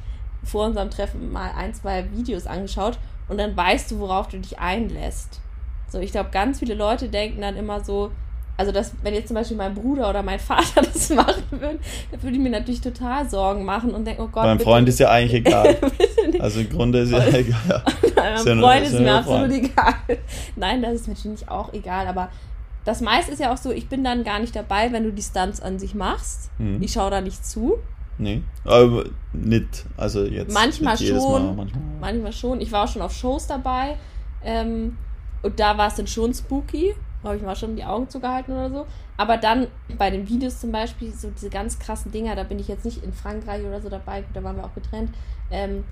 vor 0.43 0.67
unserem 0.67 0.91
Treffen 0.91 1.31
mal 1.31 1.49
ein, 1.57 1.73
zwei 1.73 2.05
Videos 2.11 2.45
angeschaut 2.45 2.99
und 3.27 3.39
dann 3.39 3.57
weißt 3.57 3.89
du, 3.89 3.99
worauf 3.99 4.27
du 4.27 4.37
dich 4.37 4.59
einlässt. 4.59 5.41
So, 5.89 5.99
ich 5.99 6.11
glaube, 6.11 6.29
ganz 6.31 6.59
viele 6.59 6.73
Leute 6.75 7.07
denken 7.09 7.41
dann 7.41 7.55
immer 7.55 7.83
so, 7.83 8.11
also 8.57 8.71
dass, 8.71 8.93
wenn 9.03 9.13
jetzt 9.13 9.27
zum 9.27 9.35
Beispiel 9.35 9.57
mein 9.57 9.73
Bruder 9.75 10.09
oder 10.09 10.23
mein 10.23 10.39
Vater 10.51 10.81
das 10.81 11.09
machen 11.09 11.43
würden, 11.51 11.79
dann 12.11 12.23
würde 12.23 12.35
ich 12.37 12.41
mir 12.41 12.49
natürlich 12.49 12.81
total 12.81 13.29
Sorgen 13.29 13.65
machen 13.65 13.91
und 13.91 14.05
denken, 14.05 14.21
oh 14.23 14.27
Gott, 14.31 14.45
bitte- 14.53 14.63
Freund 14.63 14.87
ist 14.89 14.99
ja 14.99 15.09
eigentlich 15.09 15.33
egal. 15.45 15.77
Also 16.39 16.61
im 16.61 16.69
Grunde 16.69 16.99
ist 16.99 17.11
ja 17.11 17.25
egal. 17.27 17.83
Nur- 18.55 18.63
Freund 18.69 18.85
ist 18.85 18.93
ist 18.93 18.99
mir 19.01 19.13
absolut 19.15 19.51
Freund. 19.51 19.63
egal. 19.63 19.93
Nein, 20.55 20.81
das 20.81 20.93
ist 20.93 21.07
natürlich 21.07 21.47
auch 21.49 21.73
egal, 21.73 22.07
aber 22.07 22.29
das 22.85 23.01
meiste 23.01 23.31
ist 23.31 23.39
ja 23.39 23.51
auch 23.53 23.57
so, 23.57 23.71
ich 23.71 23.87
bin 23.89 24.03
dann 24.03 24.23
gar 24.23 24.39
nicht 24.39 24.55
dabei, 24.55 24.91
wenn 24.91 25.03
du 25.03 25.11
die 25.11 25.21
Stunts 25.23 25.59
an 25.61 25.79
sich 25.79 25.95
machst. 25.95 26.49
Mhm. 26.59 26.81
Ich 26.81 26.93
schaue 26.93 27.09
da 27.11 27.19
nicht 27.21 27.45
zu. 27.45 27.75
Nee, 28.17 28.43
aber 28.63 29.05
nicht. 29.33 29.85
Also 29.97 30.23
jetzt. 30.23 30.53
Manchmal 30.53 30.93
nicht 30.93 31.01
jedes 31.03 31.21
schon. 31.21 31.45
Mal, 31.47 31.53
manchmal. 31.55 31.81
Manchmal 31.99 32.31
schon. 32.31 32.61
Ich 32.61 32.71
war 32.71 32.85
auch 32.85 32.87
schon 32.87 33.01
auf 33.01 33.11
Shows 33.13 33.47
dabei. 33.47 33.97
Ähm, 34.43 34.95
und 35.45 35.59
da 35.59 35.77
war 35.77 35.87
es 35.87 35.95
dann 35.95 36.07
schon 36.07 36.33
spooky. 36.33 36.95
Da 37.21 37.29
habe 37.29 37.37
ich 37.37 37.43
mal 37.43 37.55
schon 37.55 37.75
die 37.75 37.83
Augen 37.83 38.09
zugehalten 38.09 38.53
oder 38.53 38.69
so. 38.69 38.87
Aber 39.17 39.37
dann 39.37 39.67
bei 39.97 40.09
den 40.09 40.27
Videos 40.27 40.59
zum 40.59 40.71
Beispiel, 40.71 41.13
so 41.13 41.29
diese 41.29 41.49
ganz 41.49 41.77
krassen 41.79 42.11
Dinger, 42.11 42.35
da 42.35 42.43
bin 42.43 42.59
ich 42.59 42.67
jetzt 42.67 42.83
nicht 42.83 43.03
in 43.03 43.13
Frankreich 43.13 43.63
oder 43.63 43.79
so 43.81 43.89
dabei, 43.89 44.23
da 44.33 44.43
waren 44.43 44.57
wir 44.57 44.65
auch 44.65 44.73
getrennt. 44.73 45.11
Ähm, 45.51 45.83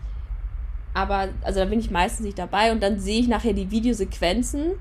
aber, 0.93 1.29
also 1.43 1.59
da 1.59 1.65
bin 1.65 1.79
ich 1.79 1.91
meistens 1.91 2.25
nicht 2.25 2.39
dabei 2.39 2.71
und 2.71 2.81
dann 2.81 2.99
sehe 2.99 3.19
ich 3.19 3.27
nachher 3.27 3.53
die 3.53 3.71
Videosequenzen 3.71 4.73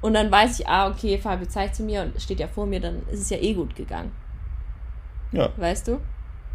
und 0.00 0.14
dann 0.14 0.30
weiß 0.30 0.60
ich, 0.60 0.68
ah, 0.68 0.88
okay, 0.88 1.18
Fabio 1.18 1.46
zeigt 1.46 1.76
zu 1.76 1.82
mir 1.82 2.02
und 2.02 2.20
steht 2.20 2.40
ja 2.40 2.48
vor 2.48 2.66
mir, 2.66 2.80
dann 2.80 3.02
ist 3.10 3.20
es 3.20 3.30
ja 3.30 3.38
eh 3.38 3.54
gut 3.54 3.74
gegangen. 3.74 4.12
Ja, 5.32 5.50
Weißt 5.56 5.88
du? 5.88 6.00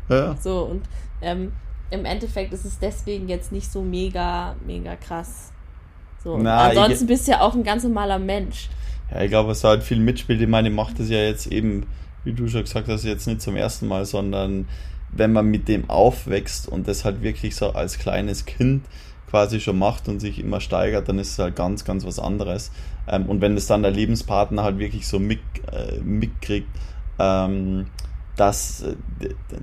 ja. 0.09 0.35
So, 0.37 0.63
und 0.63 0.83
ähm, 1.21 1.53
im 1.91 2.05
Endeffekt 2.05 2.53
ist 2.53 2.65
es 2.65 2.79
deswegen 2.79 3.27
jetzt 3.29 3.51
nicht 3.51 3.71
so 3.71 3.81
mega, 3.81 4.55
mega 4.65 4.95
krass. 4.95 5.52
So, 6.23 6.37
Na, 6.37 6.69
ansonsten 6.69 7.07
bist 7.07 7.27
du 7.27 7.31
ja 7.31 7.41
auch 7.41 7.53
ein 7.53 7.63
ganz 7.63 7.83
normaler 7.83 8.19
Mensch. 8.19 8.69
Ja, 9.11 9.21
ich 9.21 9.29
glaube, 9.29 9.49
was 9.49 9.61
da 9.61 9.69
halt 9.69 9.83
viel 9.83 9.99
mitspielt, 9.99 10.41
ich 10.41 10.47
meine, 10.47 10.69
ich 10.69 10.75
mache 10.75 10.93
das 10.97 11.09
ja 11.09 11.17
jetzt 11.17 11.47
eben, 11.47 11.85
wie 12.23 12.33
du 12.33 12.47
schon 12.47 12.61
gesagt 12.61 12.87
hast, 12.87 13.03
jetzt 13.03 13.27
nicht 13.27 13.41
zum 13.41 13.55
ersten 13.55 13.87
Mal, 13.87 14.05
sondern 14.05 14.67
wenn 15.11 15.33
man 15.33 15.45
mit 15.47 15.67
dem 15.67 15.89
aufwächst 15.89 16.67
und 16.67 16.87
das 16.87 17.05
halt 17.05 17.21
wirklich 17.21 17.55
so 17.55 17.71
als 17.73 17.99
kleines 17.99 18.45
Kind 18.45 18.85
quasi 19.29 19.59
schon 19.59 19.77
macht 19.77 20.07
und 20.07 20.19
sich 20.19 20.39
immer 20.39 20.59
steigert, 20.59 21.09
dann 21.09 21.19
ist 21.19 21.31
es 21.31 21.39
halt 21.39 21.55
ganz, 21.55 21.85
ganz 21.85 22.05
was 22.05 22.19
anderes. 22.19 22.71
Ähm, 23.07 23.25
und 23.25 23.41
wenn 23.41 23.57
es 23.57 23.67
dann 23.67 23.81
der 23.81 23.91
Lebenspartner 23.91 24.63
halt 24.63 24.79
wirklich 24.79 25.07
so 25.07 25.19
mit, 25.19 25.39
äh, 25.71 25.99
mitkriegt, 26.01 26.67
ähm, 27.19 27.87
dass, 28.35 28.83
äh, 28.83 28.95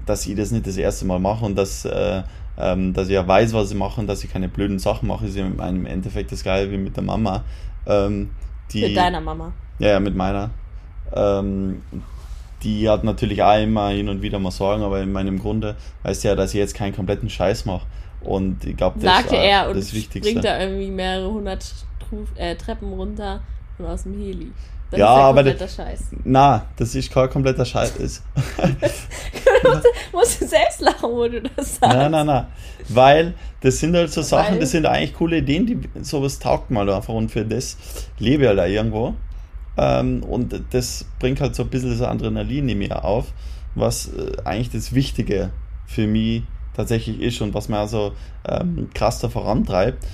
dass 0.07 0.27
ich 0.27 0.37
das 0.37 0.51
nicht 0.51 0.67
das 0.67 0.77
erste 0.77 1.05
Mal 1.07 1.19
mache 1.19 1.45
und 1.45 1.57
dass, 1.57 1.85
äh, 1.85 2.23
ähm, 2.61 2.93
dass 2.93 3.09
ich 3.09 3.15
ja 3.15 3.27
weiß, 3.27 3.53
was 3.55 3.71
ich 3.71 3.77
mache 3.77 4.01
und 4.01 4.07
dass 4.07 4.23
ich 4.23 4.33
keine 4.33 4.49
blöden 4.49 4.79
Sachen 4.79 5.09
mache, 5.09 5.27
ist 5.27 5.37
ja 5.37 5.47
im 5.47 5.87
Endeffekt 5.87 6.33
das 6.33 6.43
gleiche 6.43 6.71
wie 6.71 6.77
mit 6.77 6.97
der 6.97 7.05
Mama. 7.05 7.45
Ähm, 7.87 8.31
die, 8.73 8.83
Mit 8.83 8.97
deiner 8.97 9.21
Mama. 9.21 9.53
ja, 9.79 9.91
ja, 9.91 10.01
mit 10.01 10.15
meiner. 10.15 10.51
Ähm, 11.13 11.83
die 12.63 12.89
hat 12.89 13.05
natürlich 13.05 13.43
auch 13.43 13.59
immer 13.61 13.89
hin 13.89 14.09
und 14.09 14.23
wieder 14.23 14.39
mal 14.39 14.51
Sorgen, 14.51 14.83
aber 14.83 15.01
in 15.01 15.13
meinem 15.13 15.39
Grunde 15.39 15.77
weißt 16.03 16.23
du 16.23 16.29
ja, 16.29 16.35
dass 16.35 16.53
ich 16.53 16.59
jetzt 16.59 16.75
keinen 16.75 16.95
kompletten 16.95 17.31
Scheiß 17.31 17.65
mache. 17.65 17.87
Und 18.21 18.65
ich 18.65 18.77
glaube, 18.77 19.01
das 19.01 19.17
Sagte 19.17 19.37
ist 19.37 19.43
er 19.43 19.69
und 19.69 19.77
das 19.77 19.89
springt 19.89 20.15
Wichtigste. 20.15 20.41
da 20.41 20.61
irgendwie 20.61 20.91
mehrere 20.91 21.33
hundert 21.33 21.65
Truf, 22.07 22.29
äh, 22.37 22.55
Treppen 22.55 22.93
runter 22.93 23.41
und 23.79 23.87
aus 23.87 24.03
dem 24.03 24.19
Heli. 24.19 24.53
Das 24.91 24.99
Ja, 24.99 25.07
ist 25.15 25.21
aber 25.21 25.35
kompletter 25.45 25.69
Scheiß. 25.69 26.01
Na, 26.25 26.67
das 26.77 26.95
ist 26.95 27.13
kein 27.13 27.31
kompletter 27.31 27.65
Scheiß. 27.65 27.93
Ist. 27.99 28.23
Musst 30.13 30.41
du 30.41 30.47
selbst 30.47 30.81
lachen, 30.81 31.11
wo 31.11 31.29
du 31.29 31.43
das 31.43 31.77
sagst. 31.77 31.97
nein, 31.97 32.11
nein, 32.11 32.27
nein. 32.27 32.47
Weil 32.89 33.35
das 33.61 33.79
sind 33.79 33.95
halt 33.95 34.11
so 34.13 34.23
Sachen, 34.23 34.55
Weil- 34.55 34.61
das 34.61 34.71
sind 34.73 34.87
eigentlich 34.87 35.15
coole 35.15 35.39
Ideen, 35.39 35.67
die 35.67 35.81
sowas 36.03 36.39
taugt 36.39 36.71
mal 36.71 36.89
einfach 36.91 37.15
und 37.15 37.31
für 37.31 37.45
das 37.45 37.77
lebe 38.19 38.43
ich 38.45 38.49
halt 38.49 38.59
auch 38.61 38.65
irgendwo. 38.67 39.15
Ähm, 39.77 40.23
und 40.25 40.61
das 40.73 41.05
bringt 41.19 41.41
halt 41.41 41.55
so 41.55 41.63
ein 41.63 41.69
bisschen 41.71 41.91
das 41.97 42.03
Adrenalin 42.07 42.69
in 42.69 42.79
mir 42.79 43.05
auf, 43.05 43.27
was 43.75 44.09
äh, 44.09 44.33
eigentlich 44.45 44.71
das 44.71 44.93
Wichtige 44.95 45.51
für 45.87 46.07
mich 46.07 46.43
tatsächlich 46.77 47.21
ist 47.21 47.41
und 47.41 47.55
was 47.55 47.69
man 47.69 47.81
also 47.81 48.13
ähm, 48.49 48.89
krass 48.95 49.21
da 49.21 49.29
vorantreibt. 49.29 50.05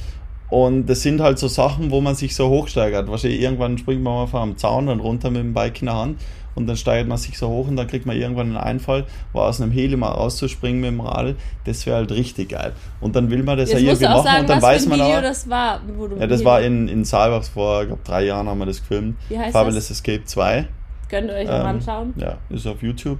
Und 0.49 0.87
das 0.87 1.03
sind 1.03 1.21
halt 1.21 1.39
so 1.39 1.49
Sachen, 1.49 1.91
wo 1.91 2.01
man 2.01 2.15
sich 2.15 2.37
so 2.37 2.49
hochsteigert. 2.49 3.11
Wahrscheinlich 3.11 3.41
irgendwann 3.41 3.79
springt 3.79 4.03
man 4.03 4.15
mal 4.15 4.27
vom 4.27 4.57
Zaun 4.57 4.89
und 4.89 5.01
runter 5.01 5.31
mit 5.31 5.41
dem 5.43 5.55
Bike 5.55 5.81
in 5.83 5.87
der 5.87 5.97
Hand 5.97 6.21
und 6.55 6.67
dann 6.69 6.77
steigert 6.77 7.09
man 7.09 7.19
sich 7.19 7.37
so 7.37 7.49
hoch 7.49 7.69
und 7.69 7.77
dann 7.77 7.87
kriegt 7.87 8.07
man 8.07 8.17
irgendwann 8.17 8.47
einen 8.49 8.57
Einfall, 8.57 9.05
wo 9.33 9.41
aus 9.41 9.61
einem 9.61 9.73
Heli 9.73 9.97
mal 9.97 10.09
rauszuspringen 10.09 10.81
mit 10.81 10.91
dem 10.91 11.01
Radl, 11.01 11.37
das 11.65 11.85
wäre 11.85 11.97
halt 11.97 12.13
richtig 12.13 12.51
geil. 12.51 12.73
Und 13.01 13.15
dann 13.17 13.29
will 13.31 13.43
man 13.43 13.59
das 13.59 13.71
Jetzt 13.71 13.83
ja 13.83 13.89
irgendwie 13.91 14.07
machen 14.07 14.23
sagen, 14.23 14.41
und 14.43 14.49
dann 14.49 14.63
weiß 14.63 14.87
man 14.87 14.99
Video 15.01 15.17
auch. 15.19 15.23
das 15.23 15.51
war. 15.51 15.81
Ja, 16.19 16.27
das 16.27 16.45
war 16.45 16.63
in, 16.63 16.89
in 16.89 17.05
Saalbachs 17.05 17.49
vor, 17.49 17.83
ich 17.83 17.89
glaube, 17.89 18.03
drei 18.05 18.25
Jahren 18.25 18.49
haben 18.49 18.59
wir 18.59 18.67
das 18.67 18.81
gefilmt. 18.81 19.17
Wie 19.29 19.39
heißt 19.39 19.53
Fabulous 19.53 19.89
das? 19.89 19.99
Escape 19.99 20.25
2. 20.25 20.69
Könnt 21.11 21.29
ihr 21.29 21.35
euch 21.37 21.47
noch 21.47 21.55
Ähm, 21.61 21.67
anschauen. 21.67 22.15
Ja, 22.17 22.39
ist 22.49 22.67
auf 22.67 22.83
YouTube. 22.83 23.19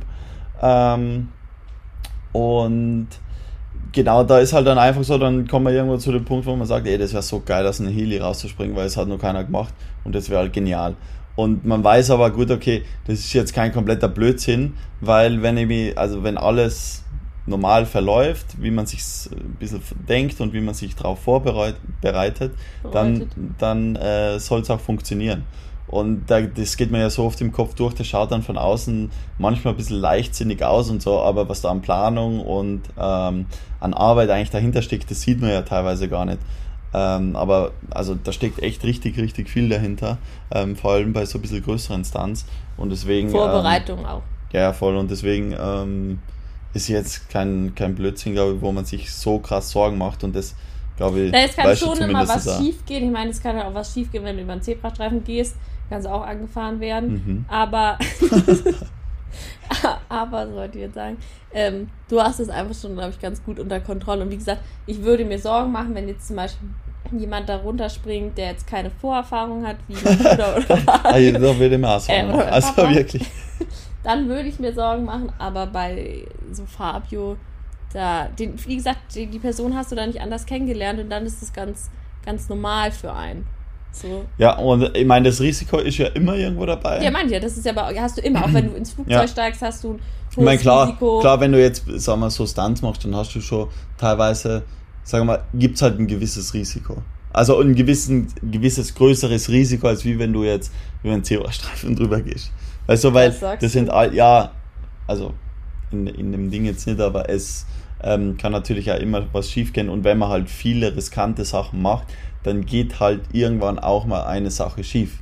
Ähm, 0.63 1.29
und 2.33 3.09
genau, 3.93 4.25
da 4.25 4.39
ist 4.39 4.53
halt 4.53 4.67
dann 4.67 4.79
einfach 4.79 5.05
so, 5.05 5.19
dann 5.19 5.47
kommen 5.47 5.67
wir 5.67 5.73
irgendwo 5.73 5.97
zu 5.97 6.13
dem 6.13 6.25
Punkt, 6.25 6.47
wo 6.47 6.55
man 6.55 6.67
sagt, 6.67 6.87
ey, 6.87 6.99
das 6.99 7.13
wäre 7.13 7.23
so 7.23 7.41
geil, 7.41 7.67
aus 7.67 7.81
einem 7.81 7.93
Heli 7.93 8.19
rauszuspringen, 8.19 8.77
weil 8.77 8.87
es 8.87 8.97
hat 8.97 9.09
noch 9.09 9.19
keiner 9.19 9.45
gemacht 9.45 9.75
und 10.05 10.15
das 10.15 10.31
wäre 10.31 10.41
halt 10.41 10.53
genial. 10.53 10.97
Und 11.37 11.67
man 11.67 11.85
weiß 11.85 12.11
aber 12.11 12.31
gut, 12.31 12.51
okay, 12.51 12.83
das 13.07 13.19
ist 13.19 13.33
jetzt 13.35 13.55
kein 13.55 13.73
kompletter 13.73 14.09
Blödsinn, 14.09 14.75
weil 15.01 15.43
wenn 15.43 15.59
ich 15.59 15.67
mich, 15.67 15.99
also 15.99 16.23
wenn 16.23 16.39
alles 16.39 17.05
normal 17.47 17.87
verläuft, 17.87 18.61
wie 18.61 18.71
man 18.71 18.87
sich 18.87 19.01
ein 19.31 19.57
bisschen 19.59 19.81
denkt 20.09 20.41
und 20.41 20.53
wie 20.53 20.61
man 20.61 20.75
sich 20.75 20.97
darauf 20.97 21.21
vorbereitet, 21.21 21.81
bereitet, 22.01 22.53
dann, 22.93 23.31
dann 23.59 23.97
äh, 23.97 24.39
soll 24.41 24.63
es 24.63 24.71
auch 24.71 24.81
funktionieren. 24.81 25.45
Und 25.89 26.27
da, 26.27 26.41
das 26.41 26.77
geht 26.77 26.91
mir 26.91 27.01
ja 27.01 27.11
so 27.11 27.25
oft 27.25 27.41
im 27.41 27.53
Kopf 27.53 27.75
durch, 27.75 27.95
das 27.95 28.09
schaut 28.09 28.33
dann 28.33 28.43
von 28.43 28.59
außen 28.59 29.11
manchmal 29.39 29.75
ein 29.75 29.77
bisschen 29.77 30.01
leichtsinnig 30.01 30.65
aus 30.65 30.91
und 30.91 31.01
so, 31.01 31.21
aber 31.21 31.49
was 31.49 31.61
da 31.61 31.71
an 31.71 31.81
Planung 31.81 32.41
und 32.41 32.83
ähm, 32.99 33.47
an 33.79 33.95
Arbeit 33.95 34.31
eigentlich 34.31 34.51
dahinter 34.51 34.83
steckt, 34.83 35.11
das 35.11 35.21
sieht 35.21 35.41
man 35.41 35.51
ja 35.51 35.63
teilweise 35.63 36.09
gar 36.09 36.25
nicht. 36.25 36.39
Ähm, 36.93 37.37
aber 37.37 37.73
also 37.91 38.15
da 38.15 38.33
steckt 38.33 38.63
echt 38.63 38.83
richtig, 38.85 39.19
richtig 39.19 39.51
viel 39.51 39.69
dahinter, 39.69 40.19
ähm, 40.51 40.77
vor 40.77 40.93
allem 40.93 41.13
bei 41.13 41.25
so 41.27 41.39
ein 41.39 41.43
bisschen 41.43 41.63
größeren 41.63 42.05
Stunts. 42.05 42.47
Und 42.77 42.91
deswegen. 42.91 43.31
Vorbereitung 43.31 44.07
auch. 44.07 44.23
Ähm, 44.53 44.61
ja, 44.61 44.73
voll. 44.73 44.97
Und 44.97 45.11
deswegen 45.11 45.55
ähm, 45.59 46.21
ist 46.73 46.89
jetzt 46.89 47.29
kein, 47.29 47.75
kein 47.75 47.95
Blödsinn, 47.95 48.33
glaube 48.33 48.55
ich, 48.55 48.63
wo 48.63 48.73
man 48.73 48.85
sich 48.85 49.13
so 49.13 49.39
krass 49.39 49.71
Sorgen 49.71 49.99
macht 49.99 50.25
und 50.25 50.35
das, 50.35 50.55
glaube 50.97 51.21
ich, 51.21 51.33
Da 51.33 51.39
es 51.39 51.57
kann 51.57 51.77
schon 51.77 51.99
immer 51.99 52.27
was 52.27 52.59
schief 52.59 52.85
gehen. 52.87 53.05
Ich 53.05 53.13
meine, 53.13 53.31
es 53.31 53.43
kann 53.43 53.57
ja 53.57 53.69
auch 53.69 53.75
was 53.75 53.93
schief 53.93 54.11
gehen, 54.11 54.25
wenn 54.25 54.37
du 54.37 54.43
über 54.43 54.53
einen 54.53 54.63
Zebrastreifen 54.63 55.25
gehst. 55.25 55.57
Kannst 55.89 56.07
du 56.07 56.13
auch 56.13 56.27
angefahren 56.27 56.81
werden. 56.81 57.09
Mhm. 57.13 57.45
Aber, 57.49 57.99
aber 60.09 60.47
sollte 60.49 60.79
ich 60.79 60.85
jetzt 60.85 60.95
sagen, 60.95 61.17
ähm, 61.53 61.89
du 62.09 62.21
hast 62.21 62.41
es 62.41 62.49
einfach 62.49 62.75
schon, 62.75 62.95
glaube 62.95 63.11
ich, 63.11 63.21
ganz 63.21 63.43
gut 63.45 63.59
unter 63.59 63.81
Kontrolle. 63.81 64.23
Und 64.23 64.31
wie 64.31 64.37
gesagt, 64.37 64.63
ich 64.87 65.03
würde 65.03 65.25
mir 65.25 65.39
Sorgen 65.39 65.73
machen, 65.73 65.95
wenn 65.95 66.09
jetzt 66.09 66.27
zum 66.29 66.37
Beispiel 66.37 66.69
jemand 67.13 67.49
da 67.49 67.57
runterspringt, 67.59 68.37
der 68.37 68.51
jetzt 68.51 68.67
keine 68.67 68.91
Vorerfahrung 68.91 69.65
hat, 69.67 69.77
wie 69.89 69.95
mein 69.95 70.19
Bruder 70.19 70.57
oder 70.57 70.79
ich 71.69 71.79
mir 71.79 71.89
auch 71.89 72.01
Äh, 72.09 72.25
oder 72.25 72.37
machen. 72.37 72.39
mein 72.39 72.53
Also 72.53 72.73
Papa. 72.73 72.95
wirklich. 72.95 73.31
dann 74.03 74.29
würde 74.29 74.49
ich 74.49 74.59
mir 74.59 74.73
Sorgen 74.73 75.05
machen, 75.05 75.33
aber 75.39 75.67
bei 75.67 76.25
so 76.53 76.65
Fabio, 76.67 77.37
da, 77.93 78.27
den, 78.39 78.55
wie 78.67 78.77
gesagt, 78.77 78.99
die, 79.15 79.27
die 79.27 79.39
Person 79.39 79.77
hast 79.77 79.93
du 79.93 79.97
da 79.97 80.07
nicht 80.07 80.21
anders 80.21 80.47
kennengelernt 80.47 80.99
und 81.01 81.11
dann 81.11 81.25
ist 81.27 81.43
das 81.43 81.53
ganz, 81.53 81.91
ganz 82.25 82.49
normal 82.49 82.91
für 82.91 83.13
einen. 83.13 83.47
So. 83.93 84.27
Ja, 84.37 84.59
und 84.59 84.95
ich 84.97 85.07
meine, 85.07 85.29
das 85.31 85.41
Risiko 85.41 85.79
ist 85.79 85.97
ja 85.97 86.09
immer 86.09 86.35
irgendwo 86.37 86.67
dabei. 86.67 87.03
Ja, 87.03 87.11
manche, 87.11 87.41
das 87.41 87.57
ist 87.57 87.65
ja 87.65 87.73
bei, 87.73 87.99
hast 87.99 88.19
du 88.19 88.21
immer, 88.23 88.45
auch 88.45 88.53
wenn 88.53 88.67
du 88.71 88.77
ins 88.77 88.93
Flugzeug 88.93 89.13
Ja. 89.23 89.27
steigst, 89.29 89.63
hast 89.63 89.85
du 89.85 89.93
ein 89.95 90.01
ich 90.31 90.37
meine, 90.37 90.51
hohes 90.51 90.61
klar, 90.61 90.87
Risiko. 90.89 91.21
klar, 91.21 91.41
wenn 91.41 91.53
du 91.53 91.61
jetzt, 91.61 91.85
sagen 91.97 92.21
wir, 92.21 92.31
so 92.31 92.47
Stunts 92.47 92.83
machst, 92.83 93.05
dann 93.05 93.17
hast 93.17 93.35
du 93.35 93.41
schon 93.41 93.69
teilweise, 93.97 94.65
sagen 95.03 95.27
wir 95.27 95.33
mal, 95.39 95.45
gibt 95.55 95.77
es 95.77 95.83
halt 95.83 95.99
ein 95.99 96.07
gewisses 96.07 96.53
Risiko. 96.53 96.99
Also 97.33 97.59
ein 97.61 97.75
gewissen, 97.75 98.29
gewisses 98.43 98.95
größeres 98.95 99.49
Risiko, 99.49 99.89
als 99.89 100.05
wie 100.05 100.19
wenn 100.19 100.33
du 100.33 100.45
jetzt 100.45 100.73
über 101.03 101.15
einen 101.15 101.25
Zebrastreifen 101.25 101.97
drüber 101.97 102.21
gehst. 102.21 102.51
Weißt 102.87 103.05
du, 103.05 103.15
weil 103.15 103.31
das 103.31 103.59
du? 103.61 103.69
sind 103.69 103.91
all, 103.91 104.15
ja, 104.15 104.53
also 105.07 105.33
in, 105.91 106.07
in 106.07 106.33
dem 106.33 106.51
Ding 106.51 106.65
jetzt 106.67 106.87
nicht, 106.87 107.01
aber 107.01 107.31
es 107.31 107.67
ähm, 108.03 108.37
kann 108.37 108.53
natürlich 108.53 108.91
auch 108.93 108.99
immer 108.99 109.27
was 109.33 109.51
schiefgehen 109.51 109.89
und 109.89 110.05
wenn 110.05 110.19
man 110.19 110.29
halt 110.29 110.51
viele 110.51 110.95
riskante 110.95 111.45
Sachen 111.45 111.81
macht, 111.83 112.07
dann 112.47 112.65
geht 112.65 113.01
halt 113.01 113.23
irgendwann 113.33 113.79
auch 113.79 114.05
mal 114.07 114.25
eine 114.25 114.51
Sache 114.51 114.85
schief. 114.85 115.19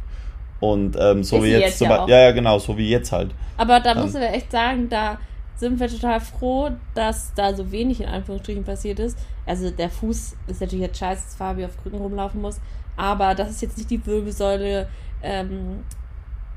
Und 0.60 0.96
ähm, 0.98 1.24
so 1.24 1.38
Ist 1.38 1.42
wie 1.44 1.48
jetzt, 1.50 1.60
jetzt 1.62 1.78
zum 1.78 1.90
ja 1.90 2.06
ja, 2.06 2.18
ja, 2.20 2.30
genau, 2.32 2.58
so 2.58 2.76
wie 2.78 2.88
jetzt 2.88 3.12
halt. 3.12 3.34
Aber 3.56 3.80
da 3.80 3.92
Ähm. 3.92 4.02
muss 4.02 4.14
ich 4.14 4.22
echt 4.22 4.52
sagen, 4.52 4.88
da 4.88 5.18
sind 5.56 5.78
wir 5.78 5.88
total 5.88 6.20
froh, 6.20 6.70
dass 6.94 7.32
da 7.34 7.54
so 7.54 7.70
wenig 7.70 8.00
in 8.00 8.08
Anführungsstrichen 8.08 8.64
passiert 8.64 8.98
ist. 8.98 9.18
Also 9.46 9.70
der 9.70 9.90
Fuß 9.90 10.36
ist 10.46 10.60
natürlich 10.60 10.86
jetzt 10.86 10.98
scheiße, 10.98 11.22
dass 11.24 11.34
Fabio 11.34 11.66
auf 11.66 11.76
Krücken 11.82 11.98
rumlaufen 12.00 12.40
muss, 12.40 12.60
aber 12.96 13.34
dass 13.34 13.50
es 13.50 13.60
jetzt 13.60 13.76
nicht 13.76 13.90
die 13.90 14.04
Wirbelsäule 14.04 14.88
ähm, 15.22 15.84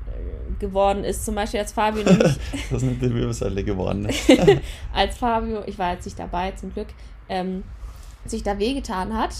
äh, 0.06 0.58
geworden 0.58 1.04
ist. 1.04 1.24
Zum 1.24 1.34
Beispiel 1.34 1.60
als 1.60 1.72
Fabio 1.72 2.02
nämlich 2.06 2.38
Das 2.70 2.82
ist 2.82 2.88
nicht 2.88 3.02
die 3.02 3.14
Wirbelsäule 3.14 3.62
geworden. 3.62 4.02
Ne? 4.02 4.10
als 4.92 5.16
Fabio, 5.16 5.62
ich 5.66 5.78
war 5.78 5.92
jetzt 5.92 6.04
nicht 6.06 6.18
dabei 6.18 6.52
zum 6.52 6.72
Glück, 6.72 6.88
ähm, 7.28 7.62
sich 8.24 8.42
da 8.42 8.58
wehgetan 8.58 9.16
hat, 9.16 9.34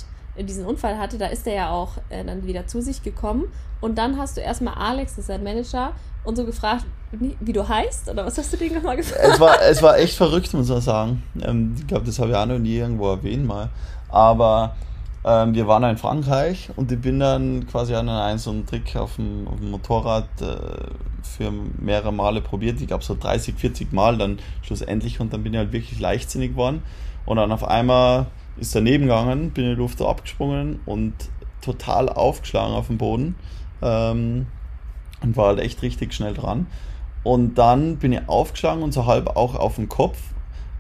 diesen 0.47 0.65
Unfall 0.65 0.99
hatte, 0.99 1.19
da 1.19 1.27
ist 1.27 1.47
er 1.47 1.55
ja 1.55 1.71
auch 1.71 1.99
äh, 2.09 2.25
dann 2.25 2.47
wieder 2.47 2.67
zu 2.67 2.81
sich 2.81 3.03
gekommen. 3.03 3.45
Und 3.81 3.99
dann 3.99 4.19
hast 4.19 4.37
du 4.37 4.41
erstmal 4.41 4.75
Alex, 4.75 5.13
das 5.13 5.21
ist 5.21 5.27
sein 5.27 5.43
Manager, 5.43 5.93
und 6.25 6.37
so 6.37 6.45
gefragt, 6.45 6.85
wie 7.13 7.53
du 7.53 7.67
heißt, 7.67 8.11
oder 8.11 8.27
was 8.27 8.37
hast 8.37 8.53
du 8.53 8.57
den 8.59 8.75
nochmal 8.75 8.97
gefragt? 8.97 9.23
es, 9.23 9.41
war, 9.41 9.63
es 9.63 9.83
war 9.83 9.99
echt 9.99 10.15
verrückt, 10.15 10.53
muss 10.53 10.69
man 10.69 10.81
sagen. 10.81 11.23
Ähm, 11.41 11.75
ich 11.79 11.87
glaube, 11.87 12.05
das 12.05 12.19
habe 12.19 12.31
ich 12.31 12.37
auch 12.37 12.47
noch 12.47 12.59
nie 12.59 12.77
irgendwo 12.77 13.09
erwähnt 13.09 13.47
mal. 13.47 13.71
Aber 14.11 14.77
ähm, 15.25 15.55
wir 15.55 15.67
waren 15.67 15.85
in 15.85 15.97
Frankreich 15.97 16.71
und 16.77 16.93
ich 16.93 17.01
bin 17.01 17.21
dann 17.21 17.67
quasi 17.67 17.95
an 17.95 18.09
einen 18.09 18.39
so 18.39 18.51
einen 18.51 18.67
Trick 18.67 18.95
auf 18.97 19.17
dem, 19.17 19.49
auf 19.49 19.57
dem 19.57 19.71
Motorrad 19.71 20.29
äh, 20.41 20.57
für 21.23 21.51
mehrere 21.79 22.13
Male 22.13 22.41
probiert. 22.41 22.81
Ich 22.81 22.89
glaube 22.89 23.05
so 23.05 23.17
30, 23.19 23.55
40 23.55 23.93
Mal 23.93 24.19
dann 24.19 24.39
schlussendlich 24.63 25.21
und 25.21 25.33
dann 25.33 25.43
bin 25.43 25.55
ich 25.55 25.59
halt 25.59 25.73
wirklich 25.73 25.99
leichtsinnig 25.99 26.51
geworden. 26.51 26.83
Und 27.25 27.37
dann 27.37 27.53
auf 27.53 27.65
einmal 27.65 28.27
ist 28.61 28.75
daneben 28.75 29.05
gegangen, 29.05 29.51
bin 29.51 29.65
in 29.65 29.71
die 29.71 29.77
Luft 29.77 30.01
abgesprungen 30.01 30.81
und 30.87 31.15
total 31.61 32.09
aufgeschlagen 32.09 32.75
auf 32.75 32.87
dem 32.89 32.99
Boden. 32.99 33.35
Ähm, 33.83 34.47
und 35.21 35.37
war 35.37 35.49
halt 35.49 35.61
echt 35.61 35.83
richtig 35.83 36.15
schnell 36.15 36.35
dran. 36.35 36.67
Und 37.25 37.57
dann 37.57 37.97
bin 37.97 38.13
ich 38.13 38.29
aufgeschlagen 38.29 38.83
und 38.83 38.93
so 38.93 39.07
halb 39.07 39.37
auch 39.37 39.55
auf 39.55 39.77
den 39.77 39.89
Kopf 39.89 40.19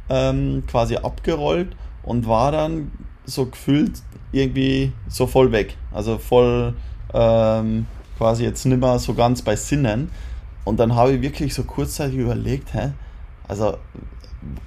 ähm, 0.08 0.62
quasi 0.66 0.96
abgerollt 0.96 1.76
und 2.02 2.26
war 2.26 2.52
dann 2.52 2.92
so 3.24 3.46
gefühlt 3.46 4.00
irgendwie 4.32 4.92
so 5.08 5.26
voll 5.26 5.52
weg. 5.52 5.76
Also 5.92 6.18
voll 6.18 6.74
ähm, 7.12 7.86
quasi 8.16 8.44
jetzt 8.44 8.64
nimmer 8.64 8.98
so 8.98 9.14
ganz 9.14 9.42
bei 9.42 9.56
Sinnen. 9.56 10.10
Und 10.64 10.78
dann 10.80 10.94
habe 10.94 11.12
ich 11.12 11.22
wirklich 11.22 11.54
so 11.54 11.64
kurzzeitig 11.64 12.18
überlegt, 12.18 12.74
hä? 12.74 12.92
Also, 13.46 13.78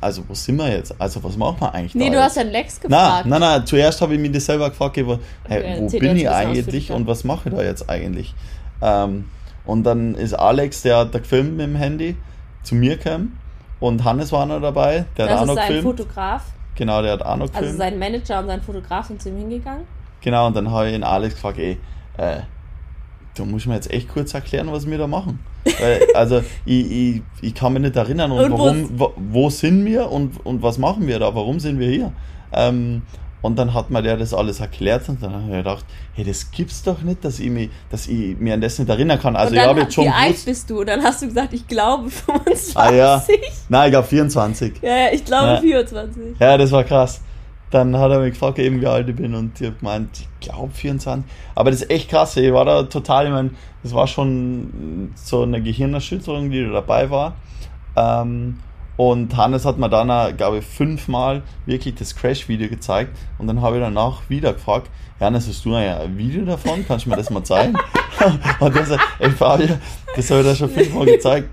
also 0.02 0.24
wo 0.28 0.34
sind 0.34 0.58
wir 0.58 0.70
jetzt? 0.70 0.94
Also 1.00 1.24
was 1.24 1.38
machen 1.38 1.58
wir 1.62 1.74
eigentlich 1.74 1.96
Nee, 1.96 2.10
du 2.10 2.16
jetzt? 2.16 2.24
hast 2.24 2.36
ja 2.38 2.44
Lex 2.44 2.80
Na, 2.88 3.06
gefragt. 3.06 3.26
nein, 3.28 3.40
nein, 3.42 3.66
zuerst 3.66 4.02
habe 4.02 4.14
ich 4.16 4.20
mich 4.20 4.32
das 4.32 4.46
selber 4.46 4.70
gefragt, 4.70 4.98
wo, 5.06 5.18
hey, 5.48 5.60
Okay, 5.60 5.78
wo 5.80 6.00
bin 6.00 6.16
ich 6.18 6.30
ein 6.30 6.48
eigentlich 6.50 6.92
und 6.92 7.08
was 7.08 7.24
mache 7.24 7.50
ich 7.50 7.56
da 7.56 7.64
jetzt 7.64 7.90
eigentlich? 7.90 8.34
Ähm, 8.82 9.26
und 9.66 9.84
dann 9.84 10.16
ist 10.16 10.34
Alex, 10.34 10.82
der 10.82 10.98
hat 10.98 11.14
da 11.16 11.20
gefilmt 11.20 11.56
mit 11.56 11.66
dem 11.68 11.76
Handy, 11.76 12.16
zu 12.64 12.76
mir 12.76 12.98
gekommen 12.98 13.38
und 13.80 14.04
Hannes 14.04 14.32
war 14.32 14.46
noch 14.46 14.60
dabei, 14.62 15.06
der 15.18 15.26
hat 15.26 15.32
das 15.32 15.38
auch 15.40 15.42
ist 15.44 15.48
noch 15.48 15.56
sein 15.56 15.68
gefilmt. 15.68 15.84
Fotograf, 16.00 16.44
Genau, 16.76 17.02
der 17.02 17.14
hat 17.14 17.22
auch 17.22 17.36
noch 17.38 17.46
gefilmt. 17.48 17.66
also 17.68 17.78
sein 17.78 18.00
Manager 18.00 18.40
und 18.40 18.48
sein 18.48 18.62
Fotograf 18.62 19.06
sind 19.08 19.22
zu 19.22 19.30
ihm 19.30 19.38
hingegangen. 19.38 19.86
Genau, 20.22 20.48
und 20.48 20.56
dann 20.56 20.70
habe 20.72 20.90
ich 20.90 20.96
ihn 20.96 21.04
Alex 21.04 21.36
gefragt, 21.36 21.60
ey, 21.60 21.78
äh, 22.18 22.38
du 23.36 23.46
musst 23.46 23.68
mir 23.68 23.76
jetzt 23.76 23.92
echt 23.92 24.10
kurz 24.10 24.34
erklären, 24.34 24.72
was 24.72 24.90
wir 24.90 24.98
da 24.98 25.08
machen. 25.08 25.40
Weil, 25.80 26.02
also, 26.16 26.44
ich, 26.66 26.92
ich, 26.92 27.22
ich 27.42 27.54
kann 27.54 27.74
mich 27.74 27.82
nicht 27.82 27.96
erinnern, 27.96 28.32
und 28.32 28.40
Und 28.46 28.52
warum, 28.52 28.90
wo, 29.00 29.14
wo 29.16 29.50
sind 29.50 29.86
wir 29.86 30.12
und, 30.12 30.44
und 30.46 30.62
was 30.62 30.78
machen 30.78 31.08
wir 31.08 31.20
da, 31.20 31.34
warum 31.36 31.60
sind 31.60 31.80
wir 31.80 31.90
hier? 31.90 32.12
Ähm, 32.54 33.04
und 33.42 33.58
dann 33.58 33.74
hat 33.74 33.90
mir 33.90 34.04
der 34.04 34.18
das 34.18 34.34
alles 34.34 34.60
erklärt 34.60 35.10
und 35.10 35.22
dann 35.24 35.34
habe 35.34 35.46
ich 35.50 35.58
gedacht, 35.58 35.86
hey, 36.14 36.24
das 36.24 36.52
gibt's 36.52 36.84
doch 36.84 37.02
nicht, 37.02 37.26
dass 37.26 37.40
ich 37.40 37.50
mich, 37.50 37.70
dass 37.90 38.08
ich 38.08 38.38
mir 38.38 38.54
an 38.54 38.62
das 38.62 38.78
nicht 38.78 38.88
erinnern 38.88 39.20
kann. 39.20 39.36
Also 39.36 39.56
ich 39.56 39.62
habe 39.62 39.82
jetzt 39.82 39.96
schon 39.96 40.06
wie 40.06 40.10
alt 40.10 40.46
bist 40.46 40.70
du? 40.70 40.82
Und 40.82 40.88
dann 40.88 41.02
hast 41.02 41.24
du 41.24 41.28
gesagt, 41.28 41.52
ich 41.54 41.68
glaube 41.68 42.10
25. 42.12 42.78
Ah, 42.78 42.92
ja. 42.92 43.26
nein, 43.70 43.88
ich 43.88 43.92
glaube 43.94 44.08
24. 44.08 44.74
Ja, 44.82 44.96
ja, 44.96 45.08
ich 45.12 45.26
glaube 45.26 45.48
Ja. 45.48 45.62
24. 45.62 46.40
Ja, 46.40 46.58
das 46.58 46.72
war 46.72 46.84
krass. 46.84 47.22
Dann 47.72 47.98
hat 47.98 48.12
er 48.12 48.20
mich 48.20 48.34
gefragt, 48.34 48.60
eben 48.60 48.82
wie 48.82 48.88
alt 48.88 49.08
ich 49.08 49.16
bin 49.16 49.34
und 49.34 49.60
ich 49.60 49.68
habe 49.68 49.78
gemeint, 49.78 50.10
ich 50.20 50.48
glaube 50.48 50.74
24. 50.74 51.24
Aber 51.56 51.72
das 51.72 51.82
ist 51.82 51.90
echt 51.90 52.10
krass, 52.10 52.36
ich 52.38 52.54
war 52.54 52.66
da 52.66 52.84
total, 52.84 53.26
ich 53.26 53.32
meine, 53.32 53.52
das 53.82 53.94
war 53.94 54.08
schon 54.08 55.12
so 55.16 55.44
eine 55.44 55.62
Gehirnerschütterung, 55.62 56.52
die 56.52 56.64
da 56.64 56.72
dabei 56.74 57.10
war. 57.10 57.36
Ähm, 57.96 58.60
Und 59.02 59.36
Hannes 59.36 59.66
hat 59.66 59.80
mir 59.80 59.90
dann, 59.90 60.38
glaube 60.38 60.60
ich, 60.60 60.66
fünfmal 60.66 61.42
wirklich 61.66 61.96
das 61.96 62.16
Crash-Video 62.16 62.70
gezeigt. 62.70 63.18
Und 63.40 63.48
dann 63.48 63.60
habe 63.60 63.78
ich 63.78 63.82
danach 63.82 64.30
wieder 64.30 64.54
gefragt, 64.54 64.92
Hannes, 65.20 65.48
hast 65.48 65.66
du 65.66 65.74
ein 65.74 66.16
Video 66.20 66.46
davon? 66.46 66.86
Kannst 66.88 67.08
du 67.08 67.10
mir 67.10 67.16
das 67.16 67.32
mal 67.32 67.44
zeigen? 67.44 67.76
und 68.60 68.76
er 68.76 68.86
sagt, 68.86 69.02
ey 69.18 69.32
Fabio, 69.32 69.70
das 70.16 70.30
habe 70.30 70.42
ich 70.42 70.46
da 70.46 70.56
schon 70.56 70.70
fünfmal 70.70 71.08
gezeigt. 71.08 71.50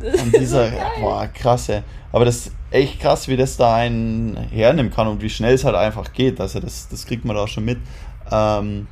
Und 0.00 0.36
dieser, 0.36 0.70
boah, 1.00 1.26
krass, 1.34 1.68
ey. 1.68 1.82
Aber 2.12 2.26
das 2.26 2.36
ist 2.36 2.52
echt 2.70 3.00
krass, 3.00 3.26
wie 3.26 3.36
das 3.36 3.56
da 3.56 3.74
einen 3.74 4.36
hernehmen 4.52 4.92
kann 4.92 5.08
und 5.08 5.20
wie 5.20 5.30
schnell 5.30 5.54
es 5.54 5.64
halt 5.64 5.74
einfach 5.74 6.12
geht. 6.12 6.40
Also 6.40 6.60
das, 6.60 6.86
das 6.88 7.06
kriegt 7.06 7.24
man 7.24 7.34
da 7.34 7.48
schon 7.48 7.64
mit. 7.64 7.78
Ähm, 8.30 8.86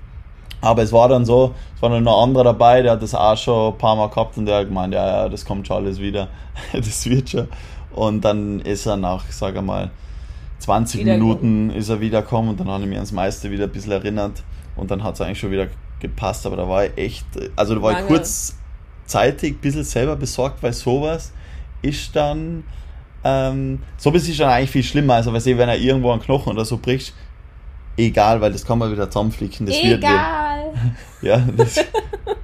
aber 0.61 0.83
es 0.83 0.93
war 0.93 1.09
dann 1.09 1.25
so, 1.25 1.55
es 1.77 1.83
war 1.83 1.91
dann 1.91 2.03
noch 2.03 2.19
ein 2.19 2.29
anderer 2.31 2.45
dabei, 2.45 2.83
der 2.83 2.93
hat 2.93 3.03
das 3.03 3.15
auch 3.15 3.37
schon 3.37 3.73
ein 3.73 3.79
paar 3.79 3.95
Mal 3.95 4.09
gehabt 4.09 4.39
und 4.39 4.47
der 4.47 4.59
hat 4.59 4.67
gemeint, 4.67 4.93
ja, 4.93 5.07
ja, 5.07 5.29
das 5.29 5.45
kommt 5.45 5.69
schon 5.69 5.77
alles 5.77 6.01
wieder. 6.01 6.29
das 6.73 7.07
wird 7.07 7.31
schon. 7.31 7.49
Und 7.95 8.23
dann 8.23 8.61
ist 8.61 8.87
er 8.87 8.97
nach, 8.97 9.25
sag 9.31 9.55
ich 9.55 9.63
mal, 9.63 9.91
20 10.59 11.05
Minuten 11.05 11.71
ist 11.71 11.89
er 11.89 12.01
wiedergekommen 12.01 12.51
und 12.51 12.61
dann 12.61 12.69
habe 12.69 12.83
ich 12.83 12.89
mich 12.89 12.97
ans 12.97 13.13
meiste 13.13 13.51
wieder 13.51 13.65
ein 13.65 13.71
bisschen 13.71 13.93
erinnert. 13.93 14.43
Und 14.77 14.91
dann 14.91 15.03
hat 15.03 15.15
es 15.15 15.21
eigentlich 15.21 15.41
schon 15.41 15.51
wieder 15.51 15.67
gepasst, 16.01 16.47
aber 16.47 16.57
da 16.57 16.69
war 16.69 16.85
ich 16.85 16.93
echt, 16.97 17.27
also 17.57 17.75
da 17.75 17.83
war 17.83 17.93
Lange. 17.93 18.05
ich 18.05 18.09
kurzzeitig 18.09 19.55
ein 19.55 19.59
bisschen 19.59 19.85
selber 19.85 20.17
besorgt, 20.17 20.63
weil 20.63 20.73
sowas 20.73 21.33
ist 21.83 22.15
dann, 22.15 22.65
ähm, 23.25 23.81
sowas 23.97 24.29
ist 24.29 24.39
dann 24.41 24.51
eigentlich 24.51 24.71
viel 24.71 24.83
schlimmer, 24.83 25.15
also 25.15 25.33
weil 25.33 25.45
wenn 25.45 25.69
er 25.69 25.79
irgendwo 25.79 26.11
einen 26.13 26.23
Knochen 26.23 26.53
oder 26.53 26.65
so 26.65 26.79
bricht, 26.79 27.13
egal, 27.97 28.41
weil 28.41 28.53
das 28.53 28.65
kann 28.65 28.79
man 28.79 28.93
wieder 28.93 29.11
zusammenflicken. 29.11 29.67
Das 29.67 29.77
egal. 29.77 30.73
Wird, 30.73 30.79
ja, 31.23 31.43
das, 31.57 31.77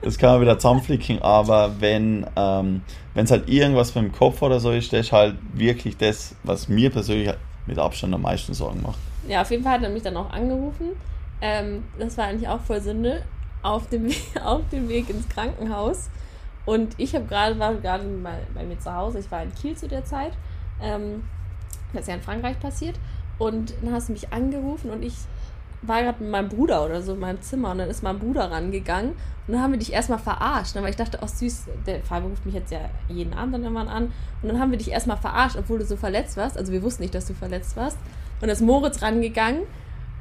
das 0.02 0.18
kann 0.18 0.32
man 0.32 0.40
wieder 0.42 0.58
zusammenflicken, 0.58 1.20
aber 1.22 1.80
wenn 1.80 2.26
ähm, 2.36 2.82
es 3.14 3.30
halt 3.30 3.48
irgendwas 3.48 3.94
mit 3.94 4.04
dem 4.04 4.12
Kopf 4.12 4.42
oder 4.42 4.60
so 4.60 4.70
ist, 4.70 4.92
das 4.92 5.06
ist 5.06 5.12
halt 5.12 5.36
wirklich 5.52 5.96
das, 5.96 6.34
was 6.44 6.68
mir 6.68 6.90
persönlich 6.90 7.32
mit 7.66 7.78
Abstand 7.78 8.14
am 8.14 8.22
meisten 8.22 8.54
Sorgen 8.54 8.82
macht. 8.82 8.98
Ja, 9.26 9.42
auf 9.42 9.50
jeden 9.50 9.62
Fall 9.62 9.74
hat 9.74 9.82
er 9.82 9.90
mich 9.90 10.02
dann 10.02 10.16
auch 10.16 10.30
angerufen. 10.30 10.90
Ähm, 11.40 11.84
das 11.98 12.16
war 12.16 12.26
eigentlich 12.26 12.48
auch 12.48 12.60
voll 12.60 12.80
Sünde. 12.80 13.22
Auf 13.62 13.88
dem, 13.88 14.08
auf 14.44 14.62
dem 14.70 14.88
Weg 14.88 15.10
ins 15.10 15.28
Krankenhaus. 15.28 16.10
Und 16.64 16.94
ich 16.98 17.14
habe 17.14 17.24
gerade, 17.24 17.58
war 17.58 17.74
gerade 17.74 18.04
bei, 18.22 18.38
bei 18.54 18.64
mir 18.64 18.78
zu 18.78 18.94
Hause, 18.94 19.18
ich 19.18 19.30
war 19.30 19.42
in 19.42 19.54
Kiel 19.54 19.76
zu 19.76 19.88
der 19.88 20.04
Zeit. 20.04 20.32
Ähm, 20.80 21.24
das 21.92 22.02
ist 22.02 22.08
ja 22.08 22.14
in 22.14 22.22
Frankreich 22.22 22.60
passiert. 22.60 22.96
Und 23.38 23.74
dann 23.82 23.92
hast 23.92 24.08
du 24.08 24.12
mich 24.12 24.32
angerufen 24.32 24.90
und 24.90 25.02
ich 25.02 25.14
war 25.82 26.02
gerade 26.02 26.22
mit 26.22 26.30
meinem 26.30 26.48
Bruder 26.48 26.84
oder 26.84 27.02
so 27.02 27.14
in 27.14 27.20
meinem 27.20 27.40
Zimmer 27.40 27.70
und 27.70 27.78
dann 27.78 27.88
ist 27.88 28.02
mein 28.02 28.18
Bruder 28.18 28.50
rangegangen 28.50 29.14
und 29.48 29.54
dann 29.54 29.62
haben 29.62 29.72
wir 29.72 29.78
dich 29.78 29.94
erstmal 29.94 30.18
verarscht, 30.18 30.74
ne, 30.74 30.82
weil 30.82 30.90
ich 30.90 30.96
dachte, 30.96 31.18
oh 31.22 31.26
süß, 31.26 31.68
der 31.86 32.02
Fabio 32.02 32.28
ruft 32.28 32.44
mich 32.44 32.54
jetzt 32.54 32.70
ja 32.70 32.80
jeden 33.08 33.32
Abend 33.32 33.54
dann 33.54 33.62
irgendwann 33.62 33.88
an. 33.88 34.12
Und 34.42 34.48
dann 34.48 34.60
haben 34.60 34.70
wir 34.70 34.76
dich 34.76 34.90
erstmal 34.90 35.16
verarscht, 35.16 35.56
obwohl 35.56 35.78
du 35.78 35.86
so 35.86 35.96
verletzt 35.96 36.36
warst, 36.36 36.58
also 36.58 36.70
wir 36.70 36.82
wussten 36.82 37.02
nicht, 37.02 37.14
dass 37.14 37.26
du 37.26 37.32
verletzt 37.32 37.74
warst. 37.74 37.96
Und 37.96 38.42
dann 38.42 38.50
ist 38.50 38.60
Moritz 38.60 39.00
rangegangen 39.00 39.62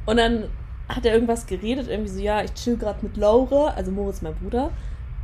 und 0.06 0.16
dann 0.16 0.46
hat 0.88 1.06
er 1.06 1.14
irgendwas 1.14 1.46
geredet, 1.46 1.90
irgendwie 1.90 2.10
so, 2.10 2.22
ja, 2.22 2.42
ich 2.42 2.54
chill 2.54 2.78
gerade 2.78 3.00
mit 3.02 3.18
Laura, 3.18 3.74
also 3.76 3.92
Moritz 3.92 4.22
mein 4.22 4.34
Bruder 4.34 4.70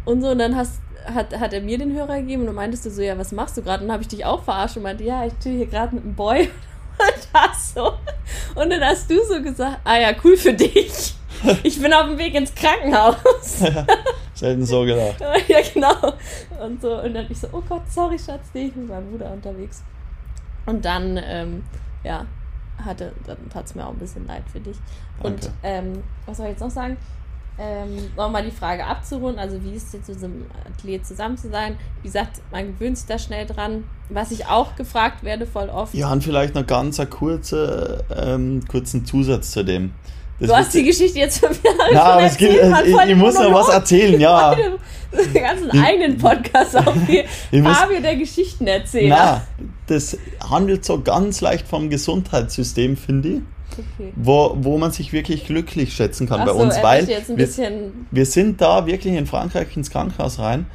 und 0.04 0.22
so. 0.22 0.32
Und 0.32 0.40
dann 0.40 0.58
hast, 0.58 0.82
hat, 1.06 1.40
hat 1.40 1.54
er 1.54 1.62
mir 1.62 1.78
den 1.78 1.94
Hörer 1.94 2.20
gegeben 2.20 2.42
und 2.42 2.48
dann 2.48 2.56
meintest 2.56 2.86
du 2.86 2.90
so, 2.90 3.02
ja, 3.02 3.18
was 3.18 3.32
machst 3.32 3.56
du 3.56 3.62
gerade 3.62 3.84
und 3.84 3.88
dann 3.88 3.94
habe 3.94 4.04
ich 4.04 4.10
dich 4.10 4.26
auch 4.26 4.44
verarscht 4.44 4.76
und 4.76 4.84
meinte, 4.84 5.06
ja, 5.06 5.26
ich 5.26 5.32
chill 5.40 5.56
hier 5.56 5.68
gerade 5.68 5.96
mit 5.96 6.04
einem 6.04 6.16
Boy 6.16 6.50
das 6.98 7.74
so. 7.74 7.94
Und 8.56 8.70
dann 8.70 8.82
hast 8.82 9.10
du 9.10 9.24
so 9.26 9.42
gesagt, 9.42 9.80
ah 9.84 9.98
ja, 9.98 10.12
cool 10.24 10.38
für 10.38 10.54
dich. 10.54 11.16
Ich 11.64 11.82
bin 11.82 11.94
auf 11.94 12.08
dem 12.08 12.18
Weg 12.18 12.36
ins 12.36 12.54
Krankenhaus. 12.54 13.16
Ja, 13.62 13.86
selten 14.34 14.66
so 14.66 14.84
gedacht. 14.84 15.16
ja, 15.48 15.60
genau. 15.74 16.14
Und 16.60 16.82
so, 16.82 17.02
und 17.02 17.14
dann 17.14 17.28
ich 17.30 17.40
so, 17.40 17.48
oh 17.52 17.62
Gott, 17.68 17.84
sorry, 17.90 18.18
Schatz, 18.18 18.50
nee, 18.54 18.66
ich 18.66 18.74
bin 18.74 18.84
mit 18.84 18.92
meinem 18.92 19.12
Bruder 19.12 19.32
unterwegs. 19.32 19.84
Und 20.66 20.84
dann, 20.84 21.20
ähm, 21.24 21.64
ja, 22.04 22.26
hatte, 22.84 23.14
dann 23.26 23.38
tat 23.50 23.66
es 23.66 23.76
mir 23.76 23.86
auch 23.86 23.92
ein 23.92 24.00
bisschen 24.00 24.26
leid 24.26 24.44
für 24.52 24.60
dich. 24.60 24.78
Danke. 25.22 25.46
Und 25.46 25.52
ähm, 25.62 26.04
was 26.26 26.38
soll 26.38 26.48
ich 26.48 26.52
jetzt 26.54 26.62
noch 26.62 26.72
sagen? 26.72 26.98
Ähm, 27.60 28.10
nochmal 28.18 28.44
die 28.44 28.52
Frage 28.52 28.86
abzurunden, 28.86 29.40
also 29.40 29.64
wie 29.64 29.74
ist 29.74 29.88
es 29.88 29.94
jetzt 29.94 30.10
mit 30.10 30.20
so 30.20 30.26
einem 30.26 30.46
Athlet 30.68 31.06
zusammen 31.06 31.38
zu 31.38 31.50
sein? 31.50 31.78
Wie 32.02 32.08
gesagt, 32.08 32.42
man 32.52 32.68
gewöhnt 32.68 32.98
sich 32.98 33.08
da 33.08 33.20
schnell 33.20 33.46
dran. 33.46 33.84
Was 34.10 34.32
ich 34.32 34.48
auch 34.48 34.76
gefragt 34.76 35.24
werde 35.24 35.46
voll 35.46 35.70
oft. 35.70 35.94
Ja, 35.94 36.12
und 36.12 36.24
vielleicht 36.24 36.56
noch 36.56 36.66
ganz 36.66 37.00
einen 37.00 37.10
kurze, 37.10 38.04
ähm, 38.16 38.64
kurzen 38.68 39.06
Zusatz 39.06 39.52
zu 39.52 39.64
dem. 39.64 39.94
Das 40.40 40.50
du 40.50 40.56
hast 40.56 40.74
die 40.74 40.84
Geschichte 40.84 41.20
jetzt 41.20 41.40
von 41.40 41.50
mir 41.50 41.94
ja, 41.94 42.04
aber 42.04 42.24
es 42.24 42.38
gibt, 42.38 42.54
ich, 42.54 43.10
ich 43.10 43.16
muss 43.16 43.36
noch 43.36 43.54
was 43.54 43.70
erzählen, 43.70 44.20
ja. 44.20 44.56
Den 45.14 45.44
ganzen 45.44 45.72
eigenen 45.72 46.18
Podcast 46.18 46.76
auf 46.76 46.96
Fabio 47.64 48.02
der 48.02 48.16
Geschichten 48.16 48.66
erzählen. 48.66 49.10
Na, 49.10 49.48
das 49.86 50.18
handelt 50.50 50.84
so 50.84 51.02
ganz 51.02 51.40
leicht 51.42 51.68
vom 51.68 51.90
Gesundheitssystem, 51.90 52.98
finde 52.98 53.30
ich. 53.30 53.42
Okay. 53.74 54.14
Wo, 54.16 54.56
wo 54.60 54.78
man 54.78 54.92
sich 54.92 55.14
wirklich 55.14 55.46
glücklich 55.46 55.94
schätzen 55.94 56.28
kann 56.28 56.42
Ach 56.42 56.46
bei 56.46 56.54
so, 56.54 56.60
uns, 56.60 56.82
weil 56.82 57.08
wir, 57.08 57.22
wir 58.12 58.26
sind 58.26 58.62
da 58.62 58.86
wirklich 58.86 59.14
in 59.14 59.26
Frankreich 59.26 59.76
ins 59.76 59.90
Krankenhaus 59.90 60.40
rein. 60.40 60.66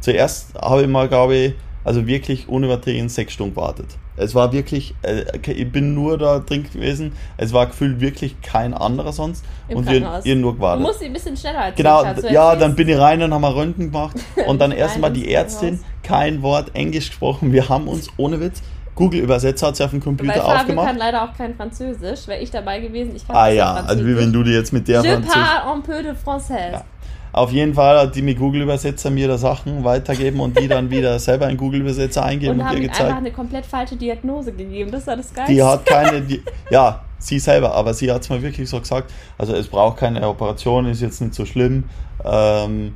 Zuerst 0.00 0.54
habe 0.54 0.82
ich 0.82 0.88
mal, 0.88 1.08
glaube 1.08 1.34
ich, 1.34 1.54
also 1.84 2.06
wirklich 2.06 2.48
unübertrieben 2.48 3.08
sechs 3.08 3.32
Stunden 3.32 3.54
gewartet. 3.54 3.86
Es 4.16 4.34
war 4.34 4.52
wirklich, 4.52 4.94
äh, 5.02 5.24
ich 5.50 5.72
bin 5.72 5.94
nur 5.94 6.18
da 6.18 6.38
drin 6.38 6.64
gewesen, 6.70 7.12
es 7.38 7.52
war 7.52 7.66
gefühlt 7.66 8.00
wirklich 8.00 8.40
kein 8.42 8.74
anderer 8.74 9.12
sonst 9.12 9.44
Im 9.68 9.78
und 9.78 9.90
wir, 9.90 10.20
ihr 10.24 10.36
nur 10.36 10.54
gewartet. 10.54 10.84
Du 10.84 10.88
musst 10.88 11.02
ein 11.02 11.12
bisschen 11.12 11.36
schneller 11.36 11.60
als 11.60 11.76
Genau, 11.76 12.04
ja, 12.30 12.54
dann 12.56 12.76
bin 12.76 12.88
ich 12.88 12.98
rein 12.98 13.22
und 13.22 13.32
haben 13.32 13.40
wir 13.40 13.56
Röntgen 13.56 13.90
gemacht 13.90 14.16
und 14.46 14.60
dann 14.60 14.70
erstmal 14.70 15.12
die 15.12 15.32
Ärztin, 15.32 15.80
kein 16.02 16.42
Wort 16.42 16.74
Englisch 16.74 17.08
gesprochen, 17.08 17.52
wir 17.52 17.68
haben 17.68 17.88
uns 17.88 18.08
ohne 18.16 18.40
Witz 18.40 18.62
Google-Übersetzer 18.94 19.68
hat 19.68 19.76
sie 19.76 19.84
auf 19.84 19.90
dem 19.90 20.00
Computer 20.00 20.34
Weil 20.34 20.40
Fabio 20.40 20.60
aufgemacht. 20.60 20.86
kann 20.88 20.96
leider 20.98 21.24
auch 21.24 21.36
kein 21.36 21.54
Französisch. 21.54 22.26
Wäre 22.26 22.40
ich 22.40 22.50
dabei 22.50 22.80
gewesen, 22.80 23.16
ich 23.16 23.26
kann 23.26 23.34
Ah 23.36 23.48
ja, 23.48 23.74
also 23.74 24.06
wie 24.06 24.16
wenn 24.16 24.32
du 24.32 24.42
dir 24.42 24.54
jetzt 24.54 24.72
mit 24.72 24.86
der 24.86 25.02
Je 25.02 25.16
parle 25.16 25.72
un 25.72 25.82
peu 25.82 26.02
de 26.02 26.12
français. 26.12 26.72
Ja. 26.72 26.84
Auf 27.32 27.50
jeden 27.50 27.72
Fall 27.72 27.98
hat 27.98 28.14
die 28.14 28.20
mit 28.20 28.38
Google-Übersetzer 28.38 29.08
mir 29.08 29.26
da 29.26 29.38
Sachen 29.38 29.84
weitergeben 29.84 30.40
und 30.40 30.58
die 30.58 30.68
dann 30.68 30.90
wieder 30.90 31.18
selber 31.18 31.48
in 31.48 31.56
Google-Übersetzer 31.56 32.22
eingeben 32.22 32.60
und, 32.60 32.66
und 32.66 32.72
ihr 32.74 32.80
gezeigt. 32.80 33.00
einfach 33.00 33.16
eine 33.16 33.30
komplett 33.30 33.64
falsche 33.64 33.96
Diagnose 33.96 34.52
gegeben. 34.52 34.90
Das 34.90 35.06
war 35.06 35.16
das 35.16 35.32
Geilste. 35.32 35.54
Die 35.54 35.62
hat 35.62 35.86
keine, 35.86 36.20
die, 36.20 36.42
ja, 36.68 37.02
sie 37.18 37.38
selber, 37.38 37.74
aber 37.74 37.94
sie 37.94 38.12
hat 38.12 38.20
es 38.20 38.28
mir 38.28 38.42
wirklich 38.42 38.68
so 38.68 38.78
gesagt. 38.78 39.10
Also 39.38 39.54
es 39.54 39.66
braucht 39.66 39.96
keine 39.96 40.28
Operation, 40.28 40.84
ist 40.84 41.00
jetzt 41.00 41.22
nicht 41.22 41.34
so 41.34 41.46
schlimm. 41.46 41.84
Ähm, 42.22 42.94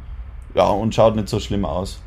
ja, 0.54 0.68
und 0.68 0.94
schaut 0.94 1.16
nicht 1.16 1.30
so 1.30 1.40
schlimm 1.40 1.64
aus. 1.64 2.00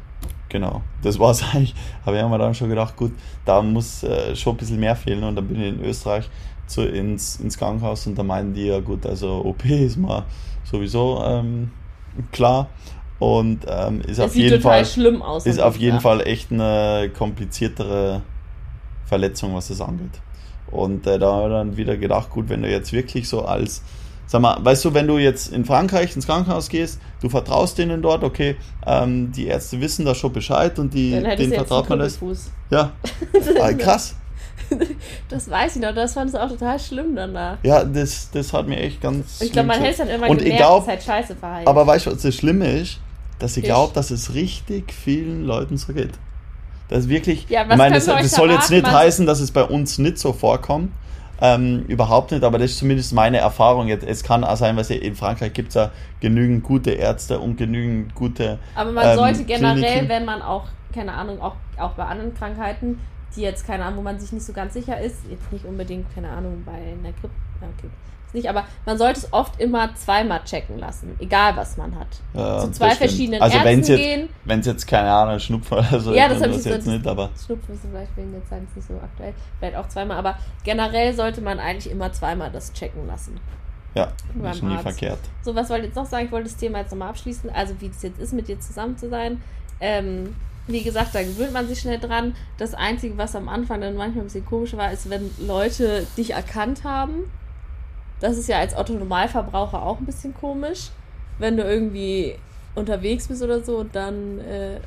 Genau, 0.49 0.81
das 1.01 1.19
war 1.19 1.31
es 1.31 1.43
eigentlich. 1.53 1.75
Aber 2.03 2.15
ich 2.15 2.21
habe 2.21 2.31
mir 2.31 2.39
dann 2.39 2.55
schon 2.55 2.69
gedacht, 2.69 2.95
gut, 2.97 3.11
da 3.45 3.61
muss 3.61 4.03
äh, 4.03 4.35
schon 4.35 4.55
ein 4.55 4.57
bisschen 4.57 4.79
mehr 4.79 4.95
fehlen. 4.95 5.23
Und 5.23 5.35
dann 5.35 5.47
bin 5.47 5.61
ich 5.61 5.69
in 5.69 5.83
Österreich 5.83 6.29
zu, 6.67 6.83
ins, 6.83 7.37
ins 7.37 7.57
Krankenhaus 7.57 8.05
und 8.07 8.17
da 8.17 8.23
meinen 8.23 8.53
die 8.53 8.67
ja, 8.67 8.79
gut, 8.79 9.05
also 9.05 9.43
OP 9.43 9.65
ist 9.65 9.97
mal 9.97 10.25
sowieso 10.63 11.23
ähm, 11.23 11.71
klar. 12.31 12.69
Und 13.19 13.65
ähm, 13.67 14.01
ist 14.01 14.19
das 14.19 14.27
auf 14.27 14.35
jeden 14.35 14.61
Fall 14.61 14.85
schlimm 14.85 15.21
aus. 15.21 15.45
Ist 15.45 15.59
auf 15.59 15.77
jeden 15.77 15.99
Fall 15.99 16.25
echt 16.25 16.51
eine 16.51 17.11
kompliziertere 17.15 18.21
Verletzung, 19.05 19.55
was 19.55 19.67
das 19.67 19.81
angeht. 19.81 20.21
Und 20.71 21.05
äh, 21.05 21.19
da 21.19 21.33
habe 21.33 21.47
ich 21.47 21.53
dann 21.53 21.77
wieder 21.77 21.97
gedacht, 21.97 22.29
gut, 22.29 22.47
wenn 22.47 22.61
du 22.61 22.69
jetzt 22.69 22.93
wirklich 22.93 23.27
so 23.27 23.43
als 23.43 23.83
sag 24.29 24.41
mal, 24.41 24.63
weißt 24.63 24.85
du, 24.85 24.93
wenn 24.93 25.07
du 25.07 25.17
jetzt 25.17 25.51
in 25.51 25.65
Frankreich 25.65 26.15
ins 26.15 26.27
Krankenhaus 26.27 26.69
gehst, 26.69 26.99
du 27.19 27.29
vertraust 27.29 27.79
denen 27.79 28.03
dort, 28.03 28.23
okay, 28.23 28.57
ähm, 28.85 29.31
die 29.31 29.47
Ärzte 29.47 29.81
wissen 29.81 30.05
da 30.05 30.13
schon 30.13 30.31
Bescheid 30.31 30.77
und 30.77 30.93
die, 30.93 31.11
denen 31.11 31.51
vertraut 31.51 31.89
man 31.89 31.97
das. 31.99 32.19
Ja, 32.69 32.91
ah, 33.59 33.73
krass. 33.73 34.15
Das 35.29 35.49
weiß 35.49 35.77
ich 35.77 35.81
noch, 35.81 35.95
das 35.95 36.13
fand 36.13 36.29
es 36.29 36.35
auch 36.35 36.47
total 36.47 36.79
schlimm 36.79 37.15
danach. 37.15 37.57
Ja, 37.63 37.83
das, 37.83 38.29
das 38.29 38.53
hat 38.53 38.67
mir 38.67 38.77
echt 38.77 39.01
ganz. 39.01 39.41
Ich 39.41 39.51
glaube, 39.51 39.69
man 39.69 39.79
hält 39.79 39.93
es 39.93 39.97
dann 39.97 40.09
immer 40.09 40.29
und 40.29 40.37
gemerkt, 40.37 40.57
glaub, 40.57 40.87
halt 40.87 41.01
scheiße 41.01 41.35
verhalten. 41.35 41.67
Aber 41.67 41.87
weißt 41.87 42.05
du, 42.05 42.11
was 42.11 42.21
das 42.21 42.35
Schlimme 42.35 42.71
ist? 42.71 42.99
Dass 43.39 43.57
ich 43.57 43.63
glaube, 43.63 43.93
dass 43.95 44.11
es 44.11 44.35
richtig 44.35 44.93
vielen 44.93 45.45
Leuten 45.45 45.77
so 45.77 45.93
geht. 45.93 46.11
Das 46.89 47.05
ist 47.05 47.09
wirklich. 47.09 47.47
Ja, 47.49 47.63
ich 47.63 47.77
meine, 47.77 47.95
das, 47.95 48.05
das 48.05 48.31
soll 48.31 48.51
jetzt 48.51 48.69
nicht 48.69 48.85
heißen, 48.85 49.25
dass 49.25 49.39
es 49.39 49.49
bei 49.49 49.63
uns 49.63 49.97
nicht 49.97 50.19
so 50.19 50.33
vorkommt. 50.33 50.91
Ähm, 51.41 51.85
überhaupt 51.87 52.31
nicht, 52.31 52.43
aber 52.43 52.57
das 52.57 52.71
ist 52.71 52.79
zumindest 52.79 53.13
meine 53.13 53.37
Erfahrung. 53.37 53.87
Jetzt, 53.87 54.05
es 54.05 54.23
kann 54.23 54.43
auch 54.43 54.57
sein, 54.57 54.75
weil 54.75 54.89
in 54.91 55.15
Frankreich 55.15 55.53
gibt 55.53 55.69
es 55.69 55.75
ja 55.75 55.91
genügend 56.19 56.63
gute 56.63 56.91
Ärzte 56.91 57.39
und 57.39 57.57
genügend 57.57 58.13
gute. 58.13 58.59
Aber 58.75 58.91
man 58.91 59.07
ähm, 59.07 59.15
sollte 59.15 59.43
generell, 59.45 59.81
Kliniken. 59.81 60.09
wenn 60.09 60.25
man 60.25 60.41
auch, 60.41 60.65
keine 60.93 61.13
Ahnung, 61.13 61.41
auch, 61.41 61.55
auch 61.77 61.91
bei 61.91 62.03
anderen 62.03 62.33
Krankheiten, 62.33 62.99
die 63.35 63.41
jetzt, 63.41 63.65
keine 63.65 63.85
Ahnung, 63.85 63.99
wo 63.99 64.03
man 64.03 64.19
sich 64.19 64.31
nicht 64.31 64.45
so 64.45 64.53
ganz 64.53 64.73
sicher 64.73 64.99
ist, 64.99 65.17
jetzt 65.29 65.51
nicht 65.51 65.65
unbedingt, 65.65 66.13
keine 66.13 66.29
Ahnung, 66.29 66.63
bei 66.65 66.73
einer 66.73 67.13
Grippe, 67.13 67.33
okay, 67.61 67.89
nicht, 68.33 68.49
aber 68.49 68.65
man 68.85 68.97
sollte 68.97 69.19
es 69.19 69.33
oft 69.33 69.59
immer 69.59 69.93
zweimal 69.95 70.43
checken 70.43 70.79
lassen, 70.79 71.15
egal 71.19 71.55
was 71.55 71.77
man 71.77 71.97
hat. 71.97 72.07
Ja, 72.33 72.59
Zu 72.59 72.71
zwei 72.71 72.91
verschiedenen 72.91 73.41
also 73.41 73.55
Ärzten 73.55 73.69
wenn's 73.69 73.87
jetzt, 73.87 73.97
gehen. 73.97 74.29
Wenn 74.45 74.59
es 74.59 74.65
jetzt 74.65 74.87
keine 74.87 75.11
Ahnung, 75.11 75.39
Schnupfen 75.39 75.77
oder 75.77 75.99
so 75.99 76.13
ja, 76.13 76.27
das 76.27 76.41
habe 76.41 76.53
ich 76.53 76.63
jetzt 76.63 76.87
nicht, 76.87 77.07
aber 77.07 77.29
Schnupfen 77.45 77.75
ist 77.75 77.81
vielleicht 77.89 78.15
wegen 78.17 78.31
der 78.31 78.45
Zeit 78.45 78.61
nicht 78.75 78.87
so 78.87 78.95
aktuell, 78.95 79.33
vielleicht 79.59 79.75
auch 79.75 79.87
zweimal, 79.87 80.17
aber 80.17 80.37
generell 80.63 81.13
sollte 81.13 81.41
man 81.41 81.59
eigentlich 81.59 81.91
immer 81.91 82.11
zweimal 82.11 82.51
das 82.51 82.73
checken 82.73 83.07
lassen. 83.07 83.39
Ja, 83.95 84.11
das 84.35 84.57
ist 84.57 84.63
nie 84.63 84.73
Arzt. 84.73 84.83
verkehrt. 84.83 85.19
So, 85.41 85.55
was 85.55 85.69
wollte 85.69 85.81
ich 85.81 85.87
jetzt 85.87 85.95
noch 85.95 86.05
sagen? 86.05 86.25
Ich 86.25 86.31
wollte 86.31 86.47
das 86.47 86.57
Thema 86.57 86.79
jetzt 86.79 86.91
nochmal 86.91 87.09
abschließen. 87.09 87.49
Also, 87.49 87.73
wie 87.79 87.87
es 87.87 88.01
jetzt 88.03 88.19
ist, 88.19 88.33
mit 88.33 88.47
dir 88.47 88.59
zusammen 88.59 88.97
zu 88.97 89.09
sein. 89.09 89.41
Ähm, 89.81 90.35
wie 90.67 90.83
gesagt, 90.83 91.15
da 91.15 91.23
gewöhnt 91.23 91.53
man 91.53 91.67
sich 91.67 91.79
schnell 91.79 91.99
dran. 91.99 92.35
Das 92.57 92.75
Einzige, 92.75 93.17
was 93.17 93.35
am 93.35 93.49
Anfang 93.49 93.81
dann 93.81 93.95
manchmal 93.95 94.23
ein 94.23 94.27
bisschen 94.27 94.45
komisch 94.45 94.77
war, 94.77 94.91
ist, 94.91 95.09
wenn 95.09 95.31
Leute 95.39 96.05
dich 96.15 96.31
erkannt 96.31 96.83
haben. 96.83 97.31
Das 98.19 98.37
ist 98.37 98.47
ja 98.49 98.59
als 98.59 98.75
Otto-Normalverbraucher 98.75 99.81
auch 99.81 99.99
ein 99.99 100.05
bisschen 100.05 100.33
komisch. 100.33 100.89
Wenn 101.37 101.55
du 101.57 101.63
irgendwie 101.63 102.35
unterwegs 102.75 103.27
bist 103.27 103.41
oder 103.41 103.61
so 103.63 103.77
und 103.77 103.95
dann. 103.95 104.39
Äh, 104.39 104.77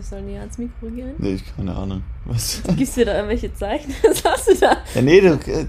ich 0.00 0.06
soll 0.06 0.22
näher 0.22 0.42
ans 0.42 0.56
Mikro 0.58 0.86
gehen? 0.94 1.14
Nee, 1.18 1.32
ich 1.34 1.56
keine 1.56 1.74
Ahnung. 1.74 2.04
Was? 2.24 2.62
Gibst 2.76 2.96
du 2.96 3.00
dir 3.00 3.06
da 3.06 3.14
irgendwelche 3.16 3.52
Zeichen? 3.52 3.92
Was 4.04 4.24
hast 4.24 4.48
du 4.48 4.54
da? 4.54 4.76
Ja, 4.94 5.02
nee, 5.02 5.20
du, 5.20 5.32
äh, 5.32 5.64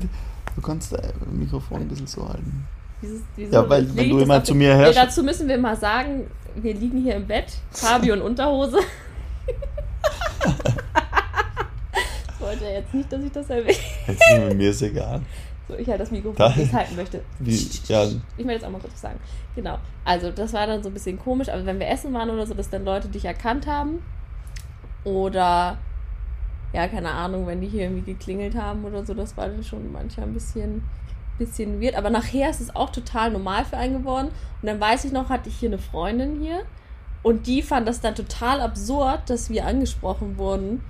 du 0.56 0.62
kannst 0.62 0.92
das 0.94 1.02
Mikrofon 1.32 1.82
ein 1.82 1.88
bisschen 1.88 2.06
so 2.06 2.28
halten. 2.30 2.68
Dieses, 3.02 3.22
wieso 3.36 3.52
Ja, 3.54 3.68
weil- 3.68 3.88
wenn 3.96 4.08
du 4.10 4.20
immer 4.20 4.44
zu 4.44 4.54
mir 4.54 4.76
Nee, 4.76 4.84
herrsch- 4.84 4.94
dazu 4.94 5.24
müssen 5.24 5.48
wir 5.48 5.58
mal 5.58 5.76
sagen, 5.76 6.28
wir 6.54 6.76
liegen 6.76 7.02
hier 7.02 7.16
im 7.16 7.26
Bett, 7.26 7.54
Fabio 7.72 8.14
in 8.14 8.22
Unterhose. 8.22 8.78
ich 12.36 12.40
wollte 12.40 12.66
ja 12.66 12.72
jetzt 12.72 12.94
nicht, 12.94 13.12
dass 13.12 13.24
ich 13.24 13.32
das 13.32 13.50
erwähne. 13.50 13.78
Jetzt 14.08 14.56
mir 14.56 14.70
ist 14.70 14.82
egal. 14.84 15.22
So, 15.70 15.76
ich 15.76 15.88
halt 15.88 16.02
das 16.02 16.10
Mikrofon, 16.12 16.36
Da- 16.36 16.56
wie 16.58 16.62
ich 16.64 16.68
es 16.68 16.74
halten 16.74 16.96
möchte. 16.96 17.22
Wie, 17.40 17.70
ja, 17.88 18.04
Ich 18.38 18.46
will 18.46 18.54
jetzt 18.54 18.66
auch 18.66 18.72
mal 18.72 18.82
kurz 18.82 19.00
sagen. 19.00 19.20
Genau. 19.56 19.78
Also, 20.04 20.32
das 20.32 20.52
war 20.52 20.66
dann 20.68 20.82
so 20.84 20.90
ein 20.90 20.94
bisschen 20.94 21.18
komisch, 21.20 21.48
aber 21.48 21.66
wenn 21.66 21.80
wir 21.80 21.88
essen 21.88 22.12
waren 22.14 22.30
oder 22.30 22.46
so, 22.48 22.54
dass 22.56 22.70
dann 22.70 22.84
Leute 22.84 23.08
dich 23.08 23.24
erkannt 23.24 23.68
haben. 23.68 24.02
Oder, 25.04 25.78
ja, 26.74 26.88
keine 26.88 27.12
Ahnung, 27.12 27.48
wenn 27.48 27.62
die 27.62 27.68
hier 27.68 27.84
irgendwie 27.84 28.14
geklingelt 28.14 28.56
haben 28.56 28.84
oder 28.84 29.06
so, 29.06 29.14
das 29.14 29.38
war 29.38 29.48
dann 29.48 29.64
schon 29.64 29.92
manchmal 29.92 30.28
ein 30.28 30.34
bisschen, 30.34 30.84
bisschen 31.38 31.82
weird. 31.82 31.96
Aber 31.96 32.10
nachher 32.10 32.50
ist 32.50 32.62
es 32.62 32.76
auch 32.76 32.90
total 32.90 33.32
normal 33.32 33.64
für 33.66 33.78
einen 33.78 34.00
geworden. 34.00 34.28
Und 34.62 34.66
dann 34.68 34.80
weiß 34.80 35.06
ich 35.06 35.12
noch, 35.12 35.30
hatte 35.30 35.50
ich 35.50 35.56
hier 35.56 35.70
eine 35.70 35.78
Freundin 35.78 36.40
hier. 36.42 36.62
Und 37.22 37.48
die 37.48 37.62
fand 37.62 37.88
das 37.88 38.02
dann 38.02 38.16
total 38.16 38.62
absurd, 38.62 39.30
dass 39.30 39.50
wir 39.50 39.66
angesprochen 39.66 40.38
wurden. 40.38 40.82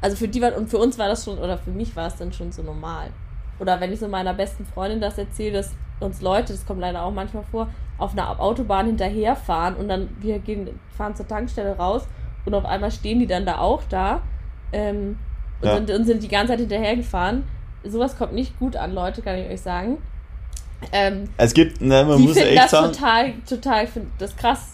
Also 0.00 0.16
für 0.16 0.28
die 0.28 0.42
war, 0.42 0.56
und 0.56 0.68
für 0.68 0.78
uns 0.78 0.98
war 0.98 1.08
das 1.08 1.24
schon, 1.24 1.38
oder 1.38 1.56
für 1.58 1.70
mich 1.70 1.94
war 1.96 2.08
es 2.08 2.16
dann 2.16 2.32
schon 2.32 2.52
so 2.52 2.62
normal. 2.62 3.08
Oder 3.62 3.80
wenn 3.80 3.92
ich 3.92 4.00
so 4.00 4.08
meiner 4.08 4.34
besten 4.34 4.66
Freundin 4.66 5.00
das 5.00 5.16
erzähle, 5.18 5.58
dass 5.58 5.70
uns 6.00 6.20
Leute, 6.20 6.52
das 6.52 6.66
kommt 6.66 6.80
leider 6.80 7.04
auch 7.04 7.12
manchmal 7.12 7.44
vor, 7.44 7.68
auf 7.96 8.10
einer 8.10 8.40
Autobahn 8.40 8.86
hinterherfahren 8.86 9.76
und 9.76 9.86
dann 9.86 10.08
wir 10.18 10.40
gehen, 10.40 10.68
fahren 10.96 11.14
zur 11.14 11.28
Tankstelle 11.28 11.76
raus 11.76 12.08
und 12.44 12.54
auf 12.54 12.64
einmal 12.64 12.90
stehen 12.90 13.20
die 13.20 13.28
dann 13.28 13.46
da 13.46 13.58
auch 13.58 13.82
da 13.88 14.20
ähm, 14.72 15.16
und, 15.60 15.68
Ja. 15.68 15.76
sind, 15.76 15.90
und 15.92 16.04
sind 16.06 16.24
die 16.24 16.28
ganze 16.28 16.54
Zeit 16.54 16.58
hinterhergefahren. 16.58 17.44
Sowas 17.84 18.18
kommt 18.18 18.32
nicht 18.32 18.58
gut 18.58 18.74
an, 18.74 18.94
Leute, 18.94 19.22
kann 19.22 19.38
ich 19.38 19.48
euch 19.48 19.60
sagen. 19.60 19.98
Ähm, 20.90 21.28
es 21.36 21.54
gibt, 21.54 21.80
ne, 21.80 22.04
man 22.04 22.18
die 22.18 22.24
muss 22.24 22.32
finden 22.36 22.48
echt 22.48 22.64
das 22.64 22.70
sagen, 22.72 22.92
total, 22.92 23.32
total, 23.48 23.84
ich 23.84 23.90
finde 23.90 24.08
das 24.18 24.36
krass. 24.36 24.71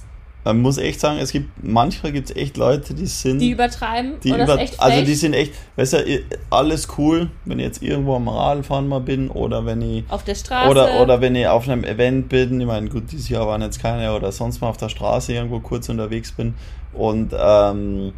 Man 0.49 0.62
muss 0.62 0.78
echt 0.78 0.99
sagen, 0.99 1.18
es 1.18 1.30
gibt, 1.30 1.62
manchmal 1.62 2.11
gibt 2.11 2.30
es 2.30 2.36
echt 2.36 2.57
Leute, 2.57 2.94
die 2.94 3.05
sind, 3.05 3.38
Die 3.38 3.51
übertreiben 3.51 4.18
die 4.24 4.32
oder 4.32 4.44
über, 4.44 4.59
echt 4.59 4.80
also 4.80 5.05
die 5.05 5.14
sind 5.14 5.34
echt, 5.34 5.53
weißt 5.76 5.92
du, 5.92 6.22
alles 6.49 6.88
cool, 6.96 7.28
wenn 7.44 7.59
ich 7.59 7.66
jetzt 7.66 7.82
irgendwo 7.82 8.16
am 8.16 8.28
Radfahren 8.28 8.88
mal 8.88 9.01
bin 9.01 9.28
oder 9.28 9.66
wenn 9.66 9.82
ich 9.82 10.05
auf 10.09 10.24
der 10.24 10.34
Straße. 10.34 10.70
Oder, 10.70 11.03
oder 11.03 11.20
wenn 11.20 11.34
ich 11.34 11.46
auf 11.46 11.68
einem 11.68 11.84
Event 11.84 12.30
bin, 12.30 12.61
ich 12.62 12.66
meine, 12.66 12.88
gut, 12.88 13.12
dieses 13.12 13.28
Jahr 13.28 13.46
waren 13.46 13.61
jetzt 13.61 13.78
keine, 13.78 14.14
oder 14.14 14.32
sonst 14.32 14.62
mal 14.62 14.68
auf 14.68 14.78
der 14.78 14.88
Straße 14.88 15.34
irgendwo 15.34 15.61
kurz 15.61 15.90
unterwegs 15.90 16.32
bin 16.32 16.55
und, 16.94 17.34
ähm, 17.38 18.14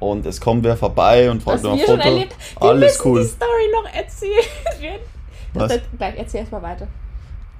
und 0.00 0.26
es 0.26 0.38
kommt 0.38 0.64
wer 0.64 0.76
vorbei 0.76 1.30
und 1.30 1.42
fragt 1.42 1.62
nach 1.62 1.78
Foto. 1.78 1.98
erlebt 1.98 2.36
Alles 2.56 3.02
cool. 3.06 3.22
die 3.22 3.28
Story 3.28 3.68
noch 3.72 3.90
erzählen. 3.94 5.00
Was? 5.54 5.80
gleich, 5.96 6.14
erzähl 6.18 6.40
erst 6.40 6.52
mal 6.52 6.62
weiter. 6.62 6.86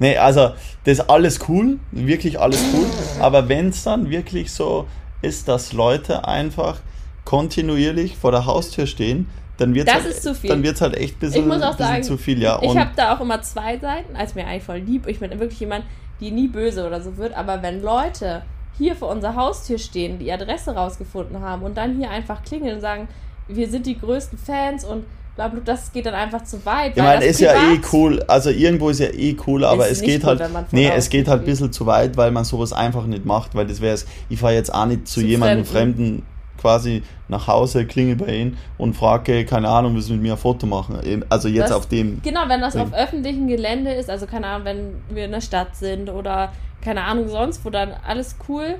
Nee, 0.00 0.16
also 0.16 0.54
das 0.84 0.98
ist 0.98 1.10
alles 1.10 1.38
cool, 1.48 1.78
wirklich 1.92 2.40
alles 2.40 2.60
cool, 2.74 2.86
aber 3.20 3.48
wenn 3.48 3.68
es 3.68 3.84
dann 3.84 4.10
wirklich 4.10 4.52
so 4.52 4.88
ist, 5.22 5.46
dass 5.46 5.72
Leute 5.72 6.26
einfach 6.26 6.80
kontinuierlich 7.24 8.16
vor 8.16 8.32
der 8.32 8.46
Haustür 8.46 8.86
stehen, 8.86 9.28
dann 9.58 9.74
wird 9.74 9.88
es 9.88 9.94
halt. 9.94 10.50
Dann 10.50 10.62
wird's 10.62 10.80
halt 10.80 10.96
echt 10.96 11.16
ein 11.16 11.20
bisschen, 11.20 11.42
Ich 11.42 11.46
muss 11.46 11.62
auch 11.62 11.76
sagen, 11.76 12.02
zu 12.02 12.16
viel, 12.16 12.40
ja. 12.40 12.58
Ich 12.62 12.70
Und 12.70 12.78
habe 12.78 12.92
da 12.96 13.14
auch 13.14 13.20
immer 13.20 13.42
zwei 13.42 13.78
Seiten, 13.78 14.16
als 14.16 14.34
mir 14.34 14.46
eigentlich 14.46 14.64
voll 14.64 14.78
lieb. 14.78 15.06
Ich 15.06 15.20
bin 15.20 15.38
wirklich 15.38 15.60
jemand, 15.60 15.84
die 16.18 16.30
nie 16.30 16.48
böse 16.48 16.86
oder 16.86 17.02
so 17.02 17.18
wird. 17.18 17.34
Aber 17.34 17.62
wenn 17.62 17.82
Leute 17.82 18.42
hier 18.78 18.96
vor 18.96 19.10
unserer 19.10 19.36
Haustür 19.36 19.78
stehen, 19.78 20.18
die 20.18 20.32
Adresse 20.32 20.74
rausgefunden 20.74 21.40
haben 21.40 21.62
und 21.62 21.76
dann 21.76 21.96
hier 21.96 22.08
einfach 22.08 22.42
klingeln 22.42 22.76
und 22.76 22.80
sagen, 22.80 23.08
wir 23.48 23.68
sind 23.68 23.84
die 23.84 23.98
größten 23.98 24.38
Fans 24.38 24.84
und 24.84 25.04
bla 25.48 25.60
bla, 25.60 25.60
das 25.64 25.92
geht 25.92 26.06
dann 26.06 26.14
einfach 26.14 26.44
zu 26.44 26.64
weit. 26.64 26.96
Ich 26.96 27.02
meine, 27.02 27.24
ist 27.24 27.40
ja 27.40 27.52
eh 27.54 27.80
cool. 27.92 28.22
Also 28.28 28.50
irgendwo 28.50 28.90
ist 28.90 29.00
ja 29.00 29.08
eh 29.12 29.36
cool, 29.46 29.64
aber 29.64 29.88
es 29.90 30.02
geht 30.02 30.24
halt. 30.24 30.40
man 30.40 30.66
von 30.66 30.66
Nee, 30.72 30.90
es 30.94 31.08
geht 31.10 31.28
halt 31.28 31.42
ein 31.42 31.46
bisschen 31.46 31.72
zu 31.72 31.86
weit, 31.86 32.16
weil 32.16 32.30
man 32.30 32.44
sowas 32.44 32.72
einfach 32.72 33.06
nicht 33.06 33.24
macht, 33.24 33.54
weil 33.54 33.66
das 33.66 33.80
wäre 33.80 33.94
es. 33.94 34.06
Ich 34.28 34.38
fahre 34.40 34.54
jetzt 34.54 34.72
auch 34.72 34.86
nicht 34.86 35.06
zu, 35.08 35.20
Zu 35.20 35.26
jemandem 35.26 35.64
Fremden. 35.64 35.96
Fremden. 36.04 36.22
quasi 36.60 37.02
nach 37.28 37.46
Hause, 37.46 37.86
klingel 37.86 38.16
bei 38.16 38.26
ihm 38.36 38.56
und 38.76 38.94
frage, 38.94 39.46
keine 39.46 39.68
Ahnung, 39.68 39.94
willst 39.94 40.10
du 40.10 40.12
mit 40.12 40.20
mir 40.22 40.32
ein 40.32 40.38
Foto 40.38 40.66
machen? 40.66 40.98
Also 41.30 41.48
jetzt 41.48 41.70
Das- 41.70 41.76
auf 41.76 41.86
dem. 41.86 42.20
Genau, 42.22 42.40
wenn 42.48 42.60
das 42.60 42.74
Ding. 42.74 42.82
auf 42.82 42.92
öffentlichem 42.92 43.46
Gelände 43.48 43.92
ist, 43.94 44.10
also 44.10 44.26
keine 44.26 44.46
Ahnung, 44.46 44.66
wenn 44.66 45.16
wir 45.16 45.24
in 45.24 45.32
der 45.32 45.40
Stadt 45.40 45.74
sind 45.74 46.10
oder 46.10 46.52
keine 46.82 47.02
Ahnung 47.04 47.28
sonst, 47.28 47.64
wo 47.64 47.70
dann 47.70 47.92
alles 48.06 48.36
cool. 48.48 48.74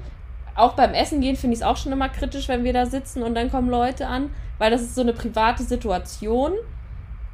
Auch 0.55 0.74
beim 0.74 0.92
Essen 0.94 1.20
gehen 1.20 1.36
finde 1.36 1.55
ich 1.55 1.61
es 1.61 1.66
auch 1.66 1.76
schon 1.76 1.92
immer 1.92 2.09
kritisch, 2.09 2.48
wenn 2.48 2.64
wir 2.64 2.72
da 2.72 2.86
sitzen 2.86 3.22
und 3.22 3.34
dann 3.34 3.51
kommen 3.51 3.70
Leute 3.70 4.07
an, 4.07 4.30
weil 4.59 4.70
das 4.70 4.82
ist 4.82 4.94
so 4.94 5.01
eine 5.01 5.12
private 5.12 5.62
Situation. 5.62 6.53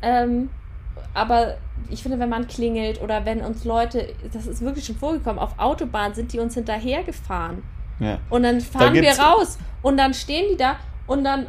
Ähm, 0.02 0.50
aber 1.14 1.56
ich 1.90 2.02
finde, 2.02 2.18
wenn 2.18 2.28
man 2.28 2.46
klingelt 2.46 3.00
oder 3.02 3.24
wenn 3.24 3.40
uns 3.42 3.64
Leute, 3.64 4.08
das 4.32 4.46
ist 4.46 4.62
wirklich 4.62 4.84
schon 4.84 4.96
vorgekommen, 4.96 5.38
auf 5.38 5.58
Autobahn 5.58 6.14
sind 6.14 6.32
die 6.32 6.38
uns 6.38 6.54
hinterhergefahren. 6.54 7.62
Ja. 7.98 8.18
Und 8.30 8.42
dann 8.42 8.60
fahren 8.60 8.92
wir 8.94 9.02
gibt's- 9.02 9.20
raus 9.20 9.58
und 9.82 9.96
dann 9.96 10.12
stehen 10.14 10.46
die 10.52 10.56
da 10.56 10.76
und 11.06 11.24
dann 11.24 11.46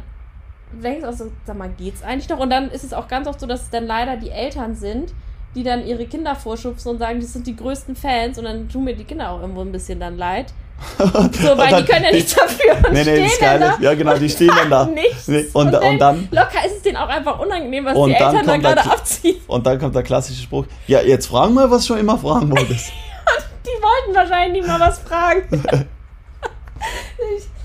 denkst 0.72 1.02
du 1.02 1.08
auch 1.08 1.12
so, 1.12 1.30
sag 1.44 1.56
mal, 1.56 1.70
geht's 1.70 2.02
eigentlich 2.02 2.28
noch? 2.28 2.38
Und 2.38 2.50
dann 2.50 2.70
ist 2.70 2.84
es 2.84 2.92
auch 2.92 3.08
ganz 3.08 3.26
oft 3.26 3.40
so, 3.40 3.46
dass 3.46 3.62
es 3.62 3.70
dann 3.70 3.86
leider 3.86 4.16
die 4.16 4.30
Eltern 4.30 4.74
sind, 4.74 5.12
die 5.54 5.62
dann 5.62 5.86
ihre 5.86 6.06
Kinder 6.06 6.34
vorschubsen 6.34 6.92
und 6.92 6.98
sagen, 6.98 7.20
das 7.20 7.32
sind 7.32 7.46
die 7.46 7.56
größten 7.56 7.96
Fans 7.96 8.38
und 8.38 8.44
dann 8.44 8.68
tun 8.68 8.84
mir 8.84 8.94
die 8.94 9.04
Kinder 9.04 9.30
auch 9.30 9.40
irgendwo 9.40 9.62
ein 9.62 9.72
bisschen 9.72 9.98
dann 9.98 10.16
leid. 10.18 10.52
So, 10.98 11.56
weil 11.58 11.70
dann- 11.70 11.84
die 11.84 11.90
können 11.92 12.04
ja 12.04 12.12
nichts 12.12 12.34
dafür 12.34 12.76
und 12.76 12.92
Nee, 12.92 13.02
nee, 13.02 13.02
stehen 13.02 13.24
das 13.24 13.38
dann 13.38 13.60
Geile, 13.60 13.74
da. 13.78 13.82
ja 13.84 13.94
genau, 13.94 14.14
die 14.16 14.28
stehen 14.30 14.50
dann 14.56 14.70
da. 14.70 14.84
Nichts. 14.94 15.28
Nee, 15.28 15.46
und, 15.52 15.74
und 15.74 15.98
dann 15.98 16.28
Locker 16.30 16.64
ist 16.66 16.76
es 16.76 16.82
denen 16.82 16.96
auch 16.96 17.08
einfach 17.08 17.38
unangenehm, 17.40 17.84
was 17.84 17.96
Und 17.96 18.10
die 18.10 18.14
dann 18.18 18.34
Eltern 18.36 18.46
da 18.46 18.52
kommt 18.52 18.64
der 18.64 18.74
gerade 18.74 18.88
Kl- 18.88 18.92
abziehen. 18.92 19.36
und 19.48 19.66
dann 19.66 19.78
kommt 19.78 19.94
der 19.96 20.02
klassische 20.04 20.42
Spruch, 20.42 20.66
ja, 20.86 21.00
jetzt 21.00 21.26
fragen 21.26 21.54
wir, 21.54 21.70
was 21.70 21.82
du 21.82 21.88
schon 21.88 21.98
immer 21.98 22.16
fragen 22.18 22.50
wolltest. 22.50 22.92
Die 23.66 23.82
wollten 23.82 24.14
wahrscheinlich 24.16 24.62
nicht 24.62 24.66
mal 24.68 24.80
was 24.80 24.98
fragen. 25.00 25.46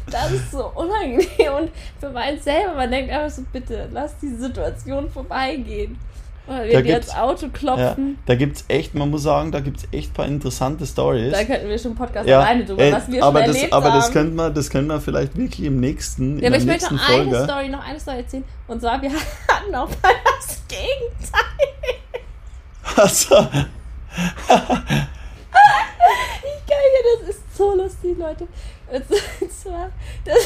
Das 0.09 0.32
ist 0.32 0.51
so 0.51 0.66
unangenehm 0.76 1.53
und 1.59 1.72
für 1.99 2.09
meinen 2.09 2.39
selber, 2.41 2.74
man 2.76 2.91
denkt 2.91 3.11
einfach 3.11 3.30
so, 3.36 3.43
bitte, 3.51 3.88
lass 3.91 4.18
die 4.20 4.30
Situation 4.36 5.09
vorbeigehen. 5.09 5.97
Oder 6.46 6.66
wir 6.66 6.74
Da 6.74 6.82
die 6.82 6.91
ans 6.94 7.06
gibt's- 7.08 7.22
Auto 7.22 7.46
Ja, 7.46 7.52
klopfen, 7.54 8.18
da 8.26 8.36
gibt's 8.36 8.66
echt, 8.68 8.94
man 8.96 9.10
muss 9.10 9.24
sagen, 9.24 9.54
da 9.54 9.62
gibt's 9.62 9.88
echt 9.94 10.12
ein 10.12 10.14
paar 10.14 10.26
interessante 10.26 10.86
Stories. 10.86 11.32
da 11.32 11.46
könnten 11.46 11.70
wir 11.70 11.78
schon 11.80 11.91
einen 11.91 11.98
Podcast 11.98 12.28
Ja, 12.28 12.41
alleine 12.41 12.66
drüber, 12.66 12.84
ey, 12.84 12.91
was 12.91 13.10
wir 13.10 13.24
aber 13.24 13.39
schon 13.39 13.48
das, 13.48 13.56
erlebt 13.56 13.74
aber 13.74 13.86
haben. 13.86 13.96
das 13.96 14.12
könnten 14.12 14.36
wir, 14.36 14.50
das 14.50 14.70
können 14.70 14.88
wir 14.88 15.00
vielleicht 15.00 15.38
wirklich 15.38 15.66
im 15.66 15.80
nächsten, 15.80 16.39
ja, 16.39 16.48
aber 16.50 16.58
ich 16.58 16.66
möchte 16.66 16.94
noch 16.94 17.10
eine 17.10 17.24
Folge. 17.32 17.44
Story, 17.46 17.70
noch 17.70 17.86
eine 17.86 17.98
Story 18.00 18.18
erzählen. 18.18 18.44
Und 18.68 18.82
zwar, 18.82 19.02
wir 19.02 19.12
hatten 19.48 19.74
auch 19.76 19.88
mal 19.89 20.12
das 20.39 20.62
Gegenteil. 20.68 21.41
Also, 22.98 23.36
Ich 23.36 23.39
kann 26.68 26.70
ja, 26.70 27.20
das 27.20 27.30
ist 27.36 27.58
so 27.58 27.76
lustig, 27.76 28.18
Leute. 28.18 28.48
Und 28.91 29.04
zwar, 29.64 29.89
das 30.26 30.38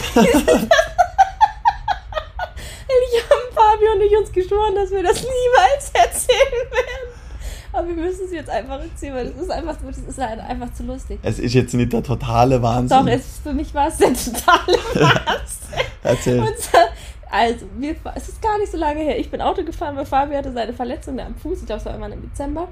Ich 2.88 3.24
haben 3.24 3.54
Fabio 3.54 3.94
und 3.94 4.02
ich 4.02 4.18
uns 4.18 4.32
geschworen, 4.32 4.76
dass 4.76 4.92
wir 4.92 5.04
das 5.04 5.22
niemals 5.22 5.92
erzählen 5.94 6.72
werden. 6.72 7.28
Aber 7.74 7.88
wir 7.88 7.96
müssen 7.96 8.26
es 8.26 8.32
jetzt 8.32 8.50
einfach 8.50 8.80
erzählen, 8.80 9.16
weil 9.16 9.30
das 9.30 9.42
ist 9.42 9.52
einfach, 9.52 9.76
das 9.86 9.98
ist 9.98 10.18
halt 10.18 10.40
einfach 10.40 10.74
zu 10.74 10.84
lustig. 10.84 11.20
es 11.22 11.38
ist 11.38 11.54
jetzt 11.54 11.74
nicht 11.74 11.94
der 11.94 12.02
totale 12.02 12.62
Wahnsinn. 12.62 13.06
Doch, 13.06 13.08
es, 13.08 13.40
für 13.44 13.54
mich 13.54 13.74
war 13.74 13.88
es 13.88 13.98
der 13.98 14.14
totale 14.14 14.78
Wahnsinn. 14.94 15.86
Erzähl. 16.04 16.56
Zwar, 16.56 16.88
also, 17.30 17.66
wir, 17.78 17.96
es 18.16 18.30
ist 18.30 18.42
gar 18.42 18.58
nicht 18.58 18.72
so 18.72 18.78
lange 18.78 19.02
her. 19.02 19.20
Ich 19.20 19.30
bin 19.30 19.42
Auto 19.42 19.64
gefahren, 19.64 19.96
weil 19.96 20.06
Fabio 20.06 20.38
hatte 20.38 20.54
seine 20.54 20.74
Verletzung 20.74 21.20
am 21.20 21.36
Fuß. 21.36 21.60
Ich 21.60 21.66
glaube, 21.66 21.80
es 21.80 21.86
war 21.86 21.94
irgendwann 21.94 22.14
im 22.14 22.22
Dezember. 22.22 22.70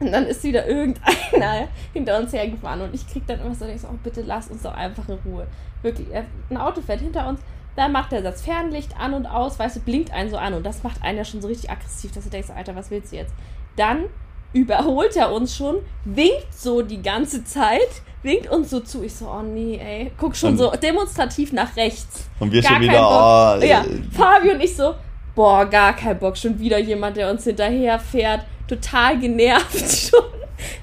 Und 0.00 0.12
dann 0.12 0.26
ist 0.26 0.42
wieder 0.42 0.66
irgendeiner 0.66 1.68
hinter 1.92 2.18
uns 2.18 2.32
hergefahren. 2.32 2.82
Und 2.82 2.94
ich 2.94 3.06
krieg 3.08 3.26
dann 3.26 3.40
immer 3.40 3.54
so, 3.54 3.64
denk 3.64 3.80
so, 3.80 3.88
oh, 3.88 3.98
bitte 4.02 4.22
lass 4.22 4.48
uns 4.48 4.62
doch 4.62 4.74
einfach 4.74 5.08
in 5.08 5.18
Ruhe. 5.24 5.46
Wirklich, 5.82 6.08
ein 6.50 6.56
Auto 6.56 6.82
fährt 6.82 7.00
hinter 7.00 7.28
uns. 7.28 7.40
Dann 7.76 7.90
macht 7.92 8.12
er 8.12 8.22
das 8.22 8.42
Fernlicht 8.42 8.96
an 8.98 9.14
und 9.14 9.26
aus, 9.26 9.58
weißt 9.58 9.76
du, 9.76 9.80
blinkt 9.80 10.12
einen 10.12 10.30
so 10.30 10.36
an. 10.36 10.54
Und 10.54 10.64
das 10.64 10.82
macht 10.82 11.02
einen 11.02 11.18
ja 11.18 11.24
schon 11.24 11.42
so 11.42 11.48
richtig 11.48 11.70
aggressiv, 11.70 12.12
dass 12.12 12.24
du 12.24 12.30
denkst, 12.30 12.50
Alter, 12.54 12.76
was 12.76 12.90
willst 12.90 13.12
du 13.12 13.16
jetzt? 13.16 13.34
Dann 13.76 14.04
überholt 14.52 15.16
er 15.16 15.32
uns 15.32 15.56
schon, 15.56 15.76
winkt 16.04 16.46
so 16.54 16.82
die 16.82 17.02
ganze 17.02 17.42
Zeit, 17.44 17.80
winkt 18.22 18.48
uns 18.48 18.70
so 18.70 18.78
zu. 18.80 19.02
Ich 19.02 19.14
so, 19.16 19.26
oh 19.28 19.42
nee, 19.42 19.76
ey. 19.82 20.12
Guck 20.16 20.36
schon 20.36 20.50
Und- 20.52 20.58
so 20.58 20.70
demonstrativ 20.70 21.52
nach 21.52 21.74
rechts. 21.76 22.28
Und 22.38 22.52
wir 22.52 22.62
Gar 22.62 22.72
schon 22.74 22.82
wieder, 22.82 22.92
Bock. 22.92 23.10
ah, 23.10 23.58
äh, 23.60 23.68
Ja, 23.68 23.84
Fabio 24.12 24.52
und 24.54 24.60
ich 24.60 24.76
so, 24.76 24.94
boah, 25.34 25.66
gar 25.66 25.94
kein 25.96 26.16
Bock. 26.18 26.36
Schon 26.36 26.56
wieder 26.60 26.78
jemand, 26.78 27.16
der 27.16 27.28
uns 27.30 27.42
hinterher 27.42 27.98
fährt. 27.98 28.44
Total 28.68 29.18
genervt 29.18 30.08
schon. 30.10 30.22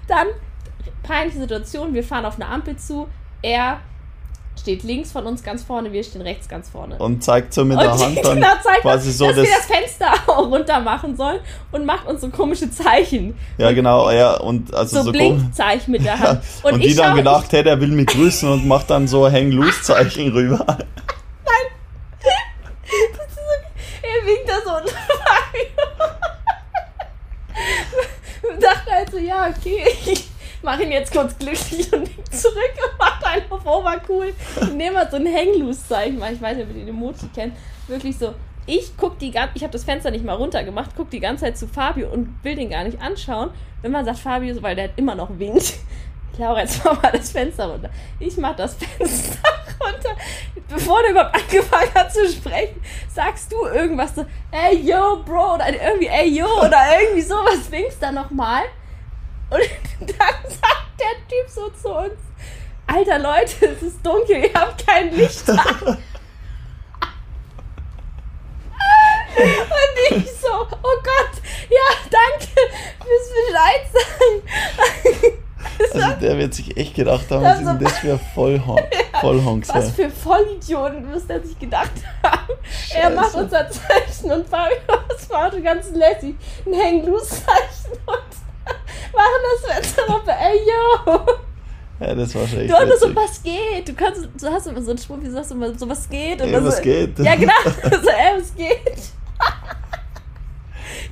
Dann, 0.09 0.27
peinliche 1.03 1.39
Situation, 1.39 1.93
wir 1.93 2.03
fahren 2.03 2.25
auf 2.25 2.35
eine 2.35 2.47
Ampel 2.47 2.75
zu. 2.75 3.07
Er 3.41 3.79
steht 4.61 4.83
links 4.83 5.11
von 5.11 5.25
uns 5.25 5.43
ganz 5.43 5.63
vorne, 5.63 5.91
wir 5.91 6.03
stehen 6.03 6.21
rechts 6.21 6.47
ganz 6.47 6.69
vorne. 6.69 6.97
Und 6.97 7.23
zeigt 7.23 7.53
so 7.53 7.65
mit 7.65 7.79
der 7.79 7.91
Und 7.93 7.99
Hand 8.03 8.17
dann 8.23 8.35
genau 8.35 8.53
zeigt 8.63 8.81
quasi 8.81 9.07
uns, 9.09 9.17
so 9.17 9.27
dass 9.27 9.35
das. 9.37 9.45
wir 9.45 9.55
das 9.57 9.65
Fenster 9.65 10.31
runter 10.31 10.79
machen 10.79 11.17
sollen 11.17 11.39
und 11.71 11.85
macht 11.85 12.07
uns 12.07 12.21
so 12.21 12.29
komische 12.29 12.69
Zeichen. 12.71 13.35
Ja, 13.57 13.71
genau, 13.71 14.09
ja, 14.11 14.37
und 14.37 14.73
also 14.73 14.97
So, 14.99 15.03
so. 15.05 15.11
Blinkzeichen 15.11 15.91
mit 15.91 16.05
der 16.05 16.13
Ja, 16.17 16.19
Hand. 16.19 16.43
und, 16.63 16.79
die 16.83 16.87
ich 16.87 16.95
dann 16.95 17.15
gedacht, 17.15 17.51
hey, 17.51 17.63
der 17.63 17.81
will 17.81 17.89
mich 17.89 18.07
grüßen 18.07 18.47
und 18.49 18.67
macht 18.67 18.89
dann 18.89 19.07
so 19.07 19.29
Hang-Loose-Zeichen 19.29 20.31
rüber. 20.31 20.65
Er 24.03 24.27
winkt 24.27 24.49
da 24.49 24.55
so 24.63 24.75
und 24.77 24.89
Fabio 24.89 26.21
dachte 28.61 28.91
halt 28.91 29.11
so, 29.11 29.17
ja, 29.17 29.49
okay, 29.49 29.85
ich 30.61 30.63
mache 30.63 30.83
ihn 30.83 30.91
jetzt 30.91 31.11
kurz 31.11 31.35
glücklich 31.39 31.91
und 31.91 32.01
wink 32.01 32.31
zurück 32.31 32.73
und 32.87 32.99
macht 32.99 33.25
einfach 33.25 33.65
auf 33.65 33.65
Obercool. 33.65 34.31
Und 34.61 34.77
nehme 34.77 34.99
halt 34.99 35.09
so 35.09 35.17
ein 35.17 35.25
Hang-Loose-Zeichen, 35.25 36.21
weil 36.21 36.35
ich 36.35 36.41
weiß 36.41 36.55
nicht, 36.55 36.69
ob 36.69 36.75
ihr 36.75 36.85
den 36.85 36.89
Emoji 36.89 37.29
kennt. 37.33 37.55
Wirklich 37.87 38.15
so, 38.15 38.35
ich 38.67 38.91
guck 38.95 39.17
die 39.17 39.31
ganze, 39.31 39.55
ich 39.55 39.63
habe 39.63 39.73
das 39.73 39.83
Fenster 39.83 40.11
nicht 40.11 40.23
mal 40.23 40.35
runtergemacht, 40.35 40.91
guck 40.95 41.09
die 41.09 41.19
ganze 41.19 41.45
Zeit 41.45 41.57
zu 41.57 41.67
Fabio 41.67 42.09
und 42.09 42.43
will 42.43 42.55
den 42.55 42.69
gar 42.69 42.83
nicht 42.83 43.01
anschauen. 43.01 43.49
Wenn 43.81 43.91
man 43.91 44.05
sagt 44.05 44.19
Fabio, 44.19 44.61
weil 44.61 44.75
der 44.75 44.83
hat 44.83 44.91
immer 44.97 45.15
noch 45.15 45.39
winkt. 45.39 45.73
Laura, 46.37 46.59
jetzt 46.59 46.85
mach 46.85 47.01
mal 47.01 47.11
das 47.11 47.31
Fenster 47.31 47.65
runter. 47.65 47.89
Ich 48.19 48.37
mach 48.37 48.55
das 48.55 48.75
Fenster 48.99 49.39
runter. 49.83 50.15
Bevor 50.69 51.01
der 51.01 51.11
überhaupt 51.11 51.35
angefangen 51.35 51.91
hat 51.95 52.13
zu 52.13 52.27
sprechen, 52.29 52.79
sagst 53.11 53.51
du 53.51 53.65
irgendwas 53.65 54.13
so, 54.13 54.27
ey 54.51 54.77
yo, 54.77 55.23
Bro, 55.25 55.55
oder 55.55 55.69
irgendwie, 55.69 56.07
ey 56.07 56.29
yo, 56.29 56.45
oder 56.45 56.77
irgendwie 57.01 57.21
sowas, 57.23 57.71
winkst 57.71 57.97
dann 57.99 58.13
nochmal. 58.13 58.61
Und 59.51 59.61
dann 60.17 60.17
sagt 60.49 60.99
der 60.99 61.27
Typ 61.27 61.47
so 61.49 61.69
zu 61.69 61.89
uns, 61.95 62.19
Alter 62.87 63.19
Leute, 63.19 63.67
es 63.67 63.81
ist 63.83 64.05
dunkel, 64.05 64.37
ihr 64.45 64.53
habt 64.53 64.85
kein 64.85 65.13
Licht 65.15 65.47
an. 65.49 65.57
Und 69.37 70.17
ich 70.17 70.29
so, 70.31 70.49
oh 70.51 70.97
Gott, 71.03 71.41
ja, 71.69 71.95
danke 72.09 72.47
fürs 72.99 73.29
Bescheid 73.47 73.83
sagen. 73.93 75.37
Also 75.93 76.19
der 76.21 76.37
wird 76.37 76.53
sich 76.53 76.75
echt 76.77 76.95
gedacht 76.95 77.25
haben, 77.31 77.43
Das 77.43 77.53
was 77.53 77.59
ist 77.61 77.65
so- 77.65 77.71
denn 77.73 77.83
das 77.83 77.97
für 77.99 78.19
Vollhon 78.35 78.79
Vollhonks? 79.19 79.69
Was 79.73 79.91
für 79.91 80.09
Vollidioten 80.09 81.09
muss 81.11 81.25
der 81.27 81.41
sich 81.43 81.57
gedacht 81.57 81.91
haben. 82.23 82.53
Er 82.93 83.03
Scheiße. 83.03 83.15
macht 83.15 83.35
unser 83.35 83.69
Zeichen 83.69 84.31
und 84.31 84.47
Fabio, 84.49 84.77
das 85.09 85.29
war 85.29 85.51
so 85.51 85.61
ganz 85.61 85.89
lässig, 85.91 86.35
ein 86.65 86.73
Hang-Loose-Zeichen 86.73 87.91
und 88.05 88.19
machen 89.13 89.41
das 89.65 89.73
Fenster 89.75 90.01
runter. 90.07 90.35
Ey, 90.39 90.59
yo! 90.59 91.21
Ja, 91.99 92.15
das 92.15 92.33
war 92.33 92.47
schon 92.47 92.59
echt 92.61 92.71
Du 92.71 92.75
hast 92.75 92.99
so, 92.99 93.15
was 93.15 93.43
geht? 93.43 93.87
Du 93.87 93.93
kannst, 93.93 94.27
du 94.39 94.47
hast 94.47 94.65
immer 94.67 94.81
so 94.81 94.89
einen 94.91 94.97
Spruch, 94.97 95.17
wie 95.21 95.29
sagst 95.29 95.51
du 95.51 95.55
immer, 95.55 95.77
so 95.77 95.87
was 95.87 96.09
geht? 96.09 96.41
Ey, 96.41 96.49
Oder 96.49 96.65
was 96.65 96.77
so, 96.77 96.81
geht? 96.83 97.19
Ja, 97.19 97.35
genau. 97.35 97.53
So, 97.83 98.09
ey, 98.09 98.39
was 98.39 98.55
geht? 98.55 98.97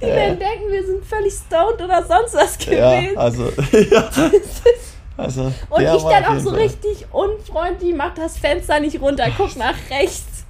Die 0.01 0.05
Ja. 0.07 0.16
werden 0.16 0.39
denken, 0.39 0.72
wir 0.72 0.86
sind 0.86 1.05
völlig 1.05 1.34
stoned 1.34 1.82
oder 1.82 2.03
sonst 2.05 2.34
was 2.34 2.57
Ja, 2.66 2.99
gewesen. 3.01 3.18
also, 3.18 3.51
ja, 3.91 4.10
also 5.18 5.41
Und 5.70 5.82
ich 5.82 6.03
dann 6.03 6.26
auch 6.26 6.39
so 6.39 6.51
richtig 6.51 7.05
unfreundlich, 7.12 7.93
mach 7.95 8.14
das 8.14 8.38
Fenster 8.38 8.80
nicht 8.80 8.99
runter, 9.01 9.28
guck 9.36 9.55
nach 9.57 9.76
rechts. 9.89 10.45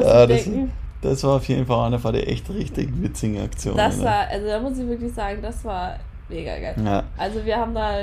Ja, 0.00 0.26
das, 0.26 0.44
denken, 0.44 0.72
das 1.02 1.24
war 1.24 1.36
auf 1.36 1.48
jeden 1.48 1.66
Fall 1.66 1.86
eine 1.86 1.98
von 1.98 2.12
der 2.12 2.28
echt 2.28 2.48
richtig 2.50 2.90
witzigen 3.02 3.40
Aktionen. 3.42 3.76
das 3.76 3.96
ne? 3.98 4.04
war, 4.04 4.26
also 4.28 4.46
da 4.46 4.60
muss 4.60 4.78
ich 4.78 4.86
wirklich 4.86 5.12
sagen, 5.14 5.40
das 5.42 5.64
war 5.64 5.96
mega 6.28 6.58
geil. 6.58 6.74
ja, 6.84 7.02
Also 7.16 7.44
wir 7.44 7.56
haben 7.56 7.74
da 7.74 8.00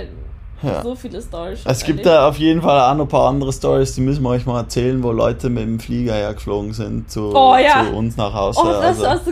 ja. 0.64 0.82
so 0.82 0.96
viele 0.96 1.22
Storys 1.22 1.62
schon 1.62 1.72
Es 1.72 1.80
gibt 1.84 2.00
erlebt. 2.00 2.06
da 2.08 2.28
auf 2.28 2.38
jeden 2.40 2.62
Fall 2.62 2.80
auch 2.92 2.96
noch 2.98 3.06
ein 3.06 3.10
paar 3.10 3.30
andere 3.30 3.54
Stories, 3.54 3.94
die 3.96 4.02
müssen 4.02 4.24
wir 4.24 4.30
euch 4.30 4.46
mal 4.46 4.60
erzählen, 4.62 5.02
wo 5.04 5.12
Leute 5.12 5.50
mit 5.50 5.64
dem 5.64 5.80
Flieger 5.80 6.16
hergeflogen 6.16 6.74
sind 6.74 7.12
zu, 7.12 7.32
Oh, 7.36 7.56
ja. 7.56 7.86
zu 7.86 7.96
uns 7.96 8.18
nach 8.18 8.34
Hause. 8.34 8.60
Oh, 8.64 8.68
das 8.68 8.82
also 8.84 9.04
war 9.04 9.18
so 9.20 9.32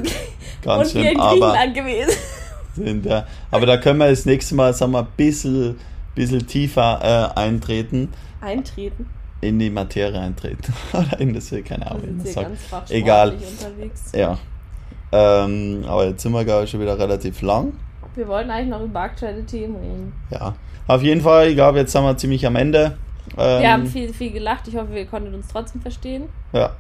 ganz 0.63 0.93
Und 0.93 1.01
wir 1.01 1.11
in 1.11 1.19
Aber, 1.19 1.29
Griechenland 1.31 1.73
gewesen. 1.73 2.11
sind, 2.75 3.05
ja. 3.05 3.25
aber 3.51 3.65
da 3.65 3.77
können 3.77 3.99
wir 3.99 4.09
das 4.09 4.25
nächste 4.25 4.53
Mal 4.53 4.73
sagen 4.73 4.91
wir, 4.91 4.99
ein 4.99 5.07
bisschen, 5.17 5.79
bisschen 6.13 6.45
tiefer 6.45 7.31
äh, 7.35 7.39
eintreten, 7.39 8.09
Eintreten. 8.41 9.09
In 9.47 9.59
die 9.59 9.69
Materie 9.69 10.19
eintreten. 10.19 10.73
Oder 10.93 11.19
in 11.19 11.33
das, 11.33 11.49
keine 11.49 11.85
Wir 11.85 11.91
Ahnung, 11.91 12.19
hier 12.23 12.31
sagt. 12.31 12.91
Egal. 12.91 13.31
unterwegs. 13.33 14.11
Ja. 14.13 14.37
Ähm, 15.11 15.83
aber 15.87 16.05
jetzt 16.07 16.23
sind 16.23 16.31
wir, 16.33 16.43
glaube 16.43 16.65
ich, 16.65 16.69
schon 16.71 16.79
wieder 16.81 16.97
relativ 16.97 17.41
lang. 17.41 17.73
Wir 18.15 18.27
wollten 18.27 18.49
eigentlich 18.49 18.69
noch 18.69 18.81
über 18.81 18.99
aktuelle 19.01 19.45
Themen 19.45 19.75
reden. 19.75 20.13
Ja. 20.29 20.55
Auf 20.87 21.01
jeden 21.01 21.21
Fall, 21.21 21.47
ich 21.49 21.55
glaube, 21.55 21.79
jetzt 21.79 21.91
sind 21.91 22.03
wir 22.03 22.15
ziemlich 22.17 22.45
am 22.45 22.55
Ende. 22.55 22.97
Ähm, 23.37 23.61
Wir 23.61 23.71
haben 23.73 23.87
viel, 23.87 24.13
viel 24.13 24.31
gelacht. 24.31 24.67
Ich 24.67 24.75
hoffe, 24.75 24.93
ihr 24.97 25.05
konntet 25.05 25.33
uns 25.33 25.47
trotzdem 25.47 25.81
verstehen. 25.81 26.23
ja. 26.53 26.71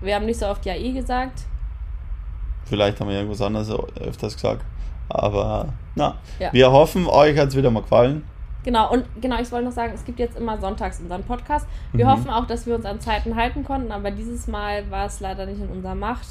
Wir 0.00 0.14
haben 0.14 0.26
nicht 0.26 0.38
so 0.38 0.46
oft 0.46 0.64
Ja 0.64 0.74
eh 0.76 0.92
gesagt. 0.92 1.40
Vielleicht 2.66 3.00
haben 3.00 3.08
wir 3.08 3.16
irgendwas 3.16 3.42
anderes 3.42 3.68
öfters 4.00 4.34
gesagt. 4.34 4.64
Aber 5.08 5.72
na, 5.96 6.18
Ja. 6.38 6.52
wir 6.52 6.70
hoffen, 6.70 7.06
euch 7.08 7.36
hat 7.36 7.48
es 7.48 7.56
wieder 7.56 7.70
mal 7.72 7.80
gefallen. 7.80 8.22
Genau, 8.68 8.92
und 8.92 9.06
genau, 9.22 9.40
ich 9.40 9.50
wollte 9.50 9.64
noch 9.64 9.72
sagen, 9.72 9.92
es 9.94 10.04
gibt 10.04 10.18
jetzt 10.18 10.36
immer 10.36 10.60
sonntags 10.60 11.00
unseren 11.00 11.22
Podcast. 11.24 11.66
Wir 11.94 12.04
Mhm. 12.04 12.10
hoffen 12.10 12.28
auch, 12.30 12.44
dass 12.46 12.66
wir 12.66 12.74
uns 12.74 12.84
an 12.84 13.00
Zeiten 13.00 13.34
halten 13.34 13.64
konnten, 13.64 13.90
aber 13.90 14.10
dieses 14.10 14.46
Mal 14.46 14.90
war 14.90 15.06
es 15.06 15.20
leider 15.20 15.46
nicht 15.46 15.58
in 15.58 15.70
unserer 15.70 15.94
Macht, 15.94 16.26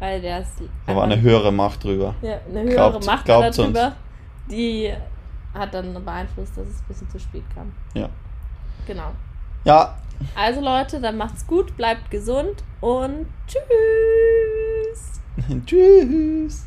weil 0.00 0.20
der 0.20 0.40
ist 0.40 0.50
Da 0.84 0.96
war 0.96 1.04
eine 1.04 1.20
höhere 1.20 1.52
Macht 1.52 1.84
drüber. 1.84 2.16
ja, 2.22 2.40
eine 2.50 2.62
höhere 2.64 2.90
Glaubt- 2.90 3.06
Macht 3.06 3.24
glaubt's 3.24 3.56
darüber, 3.58 3.92
die 4.50 4.92
hat 5.54 5.72
dann 5.74 6.04
beeinflusst, 6.04 6.56
dass 6.58 6.66
es 6.66 6.80
ein 6.80 6.84
bisschen 6.88 7.08
zu 7.08 7.20
spät 7.20 7.44
kam. 7.54 7.72
Ja. 7.94 8.08
Genau. 8.88 9.12
Ja, 9.62 9.94
Also 10.34 10.60
Leute, 10.60 11.00
dann 11.00 11.16
macht's 11.16 11.46
gut, 11.46 11.76
bleibt 11.76 12.10
gesund 12.10 12.64
und 12.80 13.26
tschüss. 13.46 15.20
tschüss. 15.66 16.66